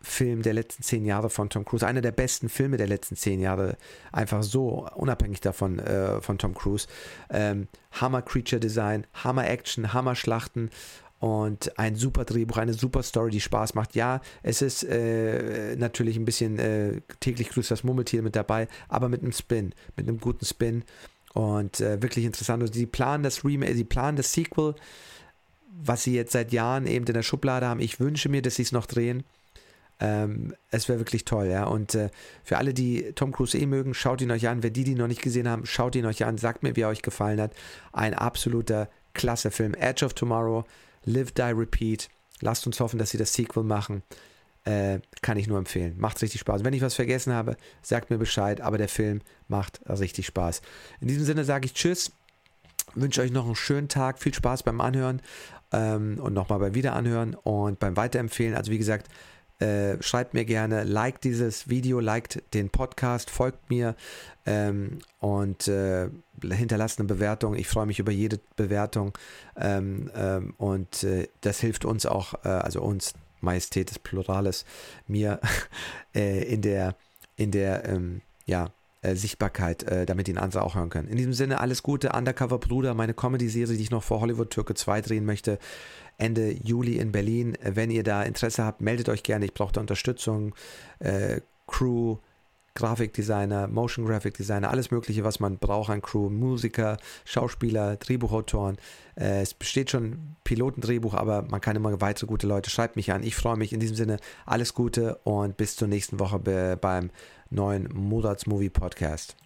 Film 0.00 0.42
der 0.42 0.54
letzten 0.54 0.82
zehn 0.82 1.04
Jahre 1.04 1.28
von 1.28 1.50
Tom 1.50 1.64
Cruise, 1.64 1.86
einer 1.86 2.00
der 2.00 2.12
besten 2.12 2.48
Filme 2.48 2.76
der 2.76 2.86
letzten 2.86 3.16
zehn 3.16 3.40
Jahre, 3.40 3.76
einfach 4.12 4.42
so, 4.42 4.88
unabhängig 4.94 5.40
davon 5.40 5.78
äh, 5.80 6.20
von 6.20 6.38
Tom 6.38 6.54
Cruise. 6.54 6.86
Ähm, 7.30 7.68
Hammer 7.92 8.22
Creature 8.22 8.60
Design, 8.60 9.06
Hammer 9.14 9.48
Action, 9.48 9.92
Hammer 9.92 10.14
Schlachten 10.14 10.70
und 11.18 11.78
ein 11.78 11.96
super 11.96 12.24
Drehbuch, 12.24 12.58
eine 12.58 12.74
super 12.74 13.02
Story, 13.02 13.30
die 13.30 13.40
Spaß 13.40 13.74
macht. 13.74 13.96
Ja, 13.96 14.20
es 14.42 14.62
ist 14.62 14.84
äh, 14.84 15.74
natürlich 15.76 16.16
ein 16.16 16.24
bisschen 16.24 16.58
äh, 16.58 17.00
täglich 17.20 17.48
grüßt 17.48 17.70
das 17.70 17.82
Murmeltier 17.82 18.22
mit 18.22 18.36
dabei, 18.36 18.68
aber 18.88 19.08
mit 19.08 19.22
einem 19.22 19.32
Spin, 19.32 19.74
mit 19.96 20.08
einem 20.08 20.20
guten 20.20 20.44
Spin 20.44 20.84
und 21.34 21.80
äh, 21.80 22.00
wirklich 22.00 22.24
interessant. 22.24 22.62
Und 22.62 22.72
sie 22.72 22.86
planen 22.86 23.24
das 23.24 23.44
Remake, 23.44 23.74
sie 23.74 23.84
planen 23.84 24.16
das 24.16 24.32
Sequel, 24.32 24.76
was 25.70 26.04
sie 26.04 26.14
jetzt 26.14 26.32
seit 26.32 26.52
Jahren 26.52 26.86
eben 26.86 27.06
in 27.06 27.14
der 27.14 27.22
Schublade 27.22 27.66
haben. 27.66 27.80
Ich 27.80 27.98
wünsche 27.98 28.28
mir, 28.28 28.42
dass 28.42 28.56
sie 28.56 28.62
es 28.62 28.72
noch 28.72 28.86
drehen. 28.86 29.24
Ähm, 30.00 30.54
es 30.70 30.88
wäre 30.88 30.98
wirklich 30.98 31.24
toll, 31.24 31.46
ja. 31.46 31.64
Und 31.64 31.94
äh, 31.94 32.10
für 32.44 32.58
alle, 32.58 32.72
die 32.72 33.12
Tom 33.14 33.32
Cruise 33.32 33.58
eh 33.58 33.66
mögen, 33.66 33.94
schaut 33.94 34.20
ihn 34.20 34.30
euch 34.30 34.48
an. 34.48 34.62
Wer 34.62 34.70
die, 34.70 34.84
die 34.84 34.94
noch 34.94 35.08
nicht 35.08 35.22
gesehen 35.22 35.48
haben, 35.48 35.66
schaut 35.66 35.96
ihn 35.96 36.06
euch 36.06 36.24
an. 36.24 36.38
Sagt 36.38 36.62
mir, 36.62 36.76
wie 36.76 36.82
er 36.82 36.88
euch 36.88 37.02
gefallen 37.02 37.40
hat. 37.40 37.52
Ein 37.92 38.14
absoluter 38.14 38.88
klasse 39.14 39.50
Film. 39.50 39.74
Edge 39.74 40.04
of 40.04 40.14
Tomorrow, 40.14 40.64
Live, 41.04 41.32
Die, 41.32 41.42
Repeat. 41.42 42.08
Lasst 42.40 42.66
uns 42.66 42.78
hoffen, 42.78 42.98
dass 42.98 43.10
sie 43.10 43.18
das 43.18 43.32
Sequel 43.32 43.64
machen. 43.64 44.02
Äh, 44.64 45.00
kann 45.22 45.36
ich 45.36 45.48
nur 45.48 45.58
empfehlen. 45.58 45.94
Macht 45.98 46.22
richtig 46.22 46.40
Spaß. 46.40 46.62
Wenn 46.62 46.74
ich 46.74 46.82
was 46.82 46.94
vergessen 46.94 47.32
habe, 47.32 47.56
sagt 47.82 48.10
mir 48.10 48.18
Bescheid. 48.18 48.60
Aber 48.60 48.78
der 48.78 48.88
Film 48.88 49.20
macht 49.48 49.80
richtig 49.88 50.26
Spaß. 50.26 50.62
In 51.00 51.08
diesem 51.08 51.24
Sinne 51.24 51.44
sage 51.44 51.66
ich 51.66 51.74
Tschüss. 51.74 52.12
Wünsche 52.94 53.20
euch 53.20 53.32
noch 53.32 53.46
einen 53.46 53.56
schönen 53.56 53.88
Tag. 53.88 54.20
Viel 54.20 54.34
Spaß 54.34 54.62
beim 54.62 54.80
Anhören 54.80 55.20
ähm, 55.72 56.18
und 56.20 56.34
nochmal 56.34 56.58
beim 56.58 56.74
Wiederanhören 56.74 57.34
und 57.34 57.78
beim 57.78 57.96
Weiterempfehlen. 57.96 58.54
Also 58.54 58.70
wie 58.70 58.78
gesagt, 58.78 59.08
äh, 59.58 60.00
schreibt 60.02 60.34
mir 60.34 60.44
gerne, 60.44 60.84
liked 60.84 61.24
dieses 61.24 61.68
Video, 61.68 62.00
liked 62.00 62.42
den 62.54 62.70
Podcast, 62.70 63.30
folgt 63.30 63.70
mir 63.70 63.96
ähm, 64.46 64.98
und 65.18 65.68
äh, 65.68 66.08
hinterlasst 66.42 66.98
eine 66.98 67.08
Bewertung. 67.08 67.54
Ich 67.54 67.68
freue 67.68 67.86
mich 67.86 67.98
über 67.98 68.12
jede 68.12 68.40
Bewertung 68.56 69.16
ähm, 69.56 70.10
ähm, 70.14 70.54
und 70.58 71.02
äh, 71.02 71.28
das 71.40 71.60
hilft 71.60 71.84
uns 71.84 72.06
auch, 72.06 72.34
äh, 72.44 72.48
also 72.48 72.82
uns, 72.82 73.14
Majestät 73.40 73.90
des 73.90 73.98
Plurales, 74.00 74.64
mir 75.06 75.40
äh, 76.14 76.42
in 76.52 76.62
der, 76.62 76.96
in 77.36 77.50
der, 77.50 77.84
ähm, 77.84 78.22
ja, 78.46 78.70
äh, 79.00 79.14
Sichtbarkeit, 79.14 79.84
äh, 79.84 80.06
damit 80.06 80.28
ihn 80.28 80.38
andere 80.38 80.62
auch 80.62 80.74
hören 80.74 80.90
können. 80.90 81.08
In 81.08 81.16
diesem 81.16 81.32
Sinne, 81.32 81.60
alles 81.60 81.82
Gute, 81.82 82.10
Undercover 82.10 82.58
Bruder, 82.58 82.94
meine 82.94 83.14
Comedy-Serie, 83.14 83.76
die 83.76 83.82
ich 83.82 83.90
noch 83.90 84.02
vor 84.02 84.20
Hollywood 84.20 84.50
Türke 84.50 84.74
2 84.74 85.00
drehen 85.02 85.24
möchte. 85.24 85.58
Ende 86.16 86.50
Juli 86.50 86.98
in 86.98 87.12
Berlin. 87.12 87.56
Wenn 87.62 87.90
ihr 87.90 88.02
da 88.02 88.22
Interesse 88.24 88.64
habt, 88.64 88.80
meldet 88.80 89.08
euch 89.08 89.22
gerne. 89.22 89.44
Ich 89.44 89.54
brauche 89.54 89.72
da 89.72 89.80
Unterstützung, 89.80 90.54
äh, 90.98 91.40
Crew, 91.68 92.16
Grafikdesigner, 92.78 93.66
Motion 93.66 94.06
Graphic 94.06 94.34
Designer, 94.34 94.70
alles 94.70 94.90
Mögliche, 94.90 95.24
was 95.24 95.40
man 95.40 95.58
braucht 95.58 95.90
an 95.90 96.00
Crew, 96.00 96.30
Musiker, 96.30 96.96
Schauspieler, 97.24 97.96
Drehbuchautoren. 97.96 98.78
Äh, 99.16 99.42
es 99.42 99.52
besteht 99.52 99.90
schon 99.90 100.36
Pilotendrehbuch, 100.44 101.14
aber 101.14 101.42
man 101.42 101.60
kann 101.60 101.74
immer 101.74 102.00
weitere 102.00 102.26
gute 102.26 102.46
Leute. 102.46 102.70
Schreibt 102.70 102.94
mich 102.94 103.12
an. 103.12 103.24
Ich 103.24 103.34
freue 103.34 103.56
mich. 103.56 103.72
In 103.72 103.80
diesem 103.80 103.96
Sinne, 103.96 104.18
alles 104.46 104.74
Gute 104.74 105.16
und 105.24 105.56
bis 105.56 105.74
zur 105.74 105.88
nächsten 105.88 106.20
Woche 106.20 106.38
beim 106.80 107.10
neuen 107.50 107.88
Murats 107.92 108.46
Movie 108.46 108.70
Podcast. 108.70 109.36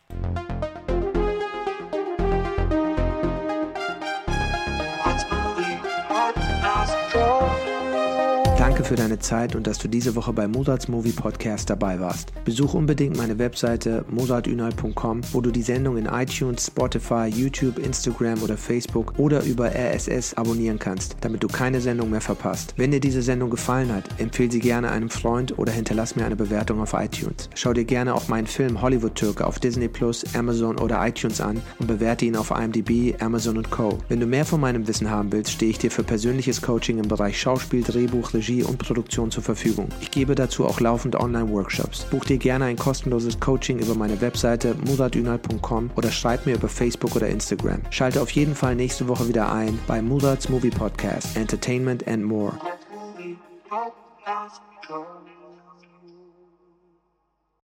Danke 8.63 8.85
für 8.85 8.95
deine 8.95 9.19
Zeit 9.19 9.57
und 9.57 9.67
dass 9.67 9.79
du 9.79 9.89
diese 9.89 10.15
Woche 10.15 10.33
bei 10.33 10.47
Mozarts 10.47 10.87
Movie 10.87 11.11
Podcast 11.11 11.69
dabei 11.69 11.99
warst. 11.99 12.33
Besuch 12.45 12.75
unbedingt 12.75 13.17
meine 13.17 13.37
Webseite 13.41 14.05
mozartünal.com, 14.09 15.21
wo 15.33 15.41
du 15.41 15.51
die 15.51 15.63
Sendung 15.63 15.97
in 15.97 16.07
iTunes, 16.07 16.69
Spotify, 16.69 17.27
YouTube, 17.27 17.81
Instagram 17.81 18.41
oder 18.41 18.57
Facebook 18.57 19.19
oder 19.19 19.43
über 19.43 19.73
RSS 19.75 20.35
abonnieren 20.35 20.79
kannst, 20.79 21.17
damit 21.23 21.43
du 21.43 21.49
keine 21.49 21.81
Sendung 21.81 22.11
mehr 22.11 22.21
verpasst. 22.21 22.75
Wenn 22.77 22.93
dir 22.93 23.01
diese 23.01 23.21
Sendung 23.21 23.51
gefallen 23.51 23.93
hat, 23.93 24.05
empfehle 24.19 24.53
sie 24.53 24.61
gerne 24.61 24.93
einem 24.93 25.11
Freund 25.11 25.59
oder 25.59 25.73
hinterlass 25.73 26.15
mir 26.15 26.25
eine 26.25 26.37
Bewertung 26.37 26.81
auf 26.81 26.93
iTunes. 26.93 27.51
Schau 27.57 27.73
dir 27.73 27.85
gerne 27.85 28.15
auch 28.15 28.29
meinen 28.29 28.47
Film 28.47 28.81
Hollywood 28.81 29.17
Türke 29.17 29.45
auf 29.45 29.59
Disney 29.59 29.89
Plus, 29.89 30.25
Amazon 30.37 30.79
oder 30.79 31.05
iTunes 31.05 31.41
an 31.41 31.61
und 31.81 31.89
bewerte 31.89 32.27
ihn 32.27 32.37
auf 32.37 32.53
IMDb, 32.53 33.21
Amazon 33.21 33.59
und 33.59 33.73
Co. 33.73 33.99
Wenn 34.09 34.21
du 34.21 34.27
mehr 34.27 34.45
von 34.45 34.61
meinem 34.61 34.87
Wissen 34.87 35.11
haben 35.11 35.33
willst, 35.33 35.51
stehe 35.51 35.73
ich 35.73 35.79
dir 35.79 35.91
für 35.91 36.05
persönliches 36.05 36.63
Coaching 36.63 36.99
im 36.99 37.09
Bereich 37.09 37.41
Schauspiel, 37.41 37.83
Drehbuch, 37.83 38.33
Regie 38.33 38.52
Regie 38.53 38.65
und 38.65 38.79
Produktion 38.79 39.31
zur 39.31 39.43
Verfügung. 39.43 39.89
Ich 40.01 40.11
gebe 40.11 40.35
dazu 40.35 40.67
auch 40.67 40.81
laufend 40.81 41.17
Online-Workshops. 41.17 42.05
Buch 42.11 42.25
dir 42.25 42.39
gerne 42.39 42.67
ein 42.67 42.77
kostenloses 42.77 43.41
Coaching 43.41 43.79
über 43.79 43.95
meine 43.95 44.21
Webseite 44.21 44.75
muradünal.com 44.87 45.91
oder 45.97 46.11
schreib 46.11 46.47
mir 46.47 46.55
über 46.55 46.69
Facebook 46.69 47.17
oder 47.17 47.29
Instagram. 47.29 47.81
Schalte 47.91 48.21
auf 48.21 48.31
jeden 48.31 48.55
Fall 48.55 48.75
nächste 48.75 49.09
Woche 49.09 49.29
wieder 49.29 49.51
ein 49.51 49.79
bei 49.87 50.03
Murats 50.03 50.49
Movie 50.49 50.71
Podcast 50.71 51.37
Entertainment 51.37 52.07
and 52.07 52.25
More. 52.25 52.53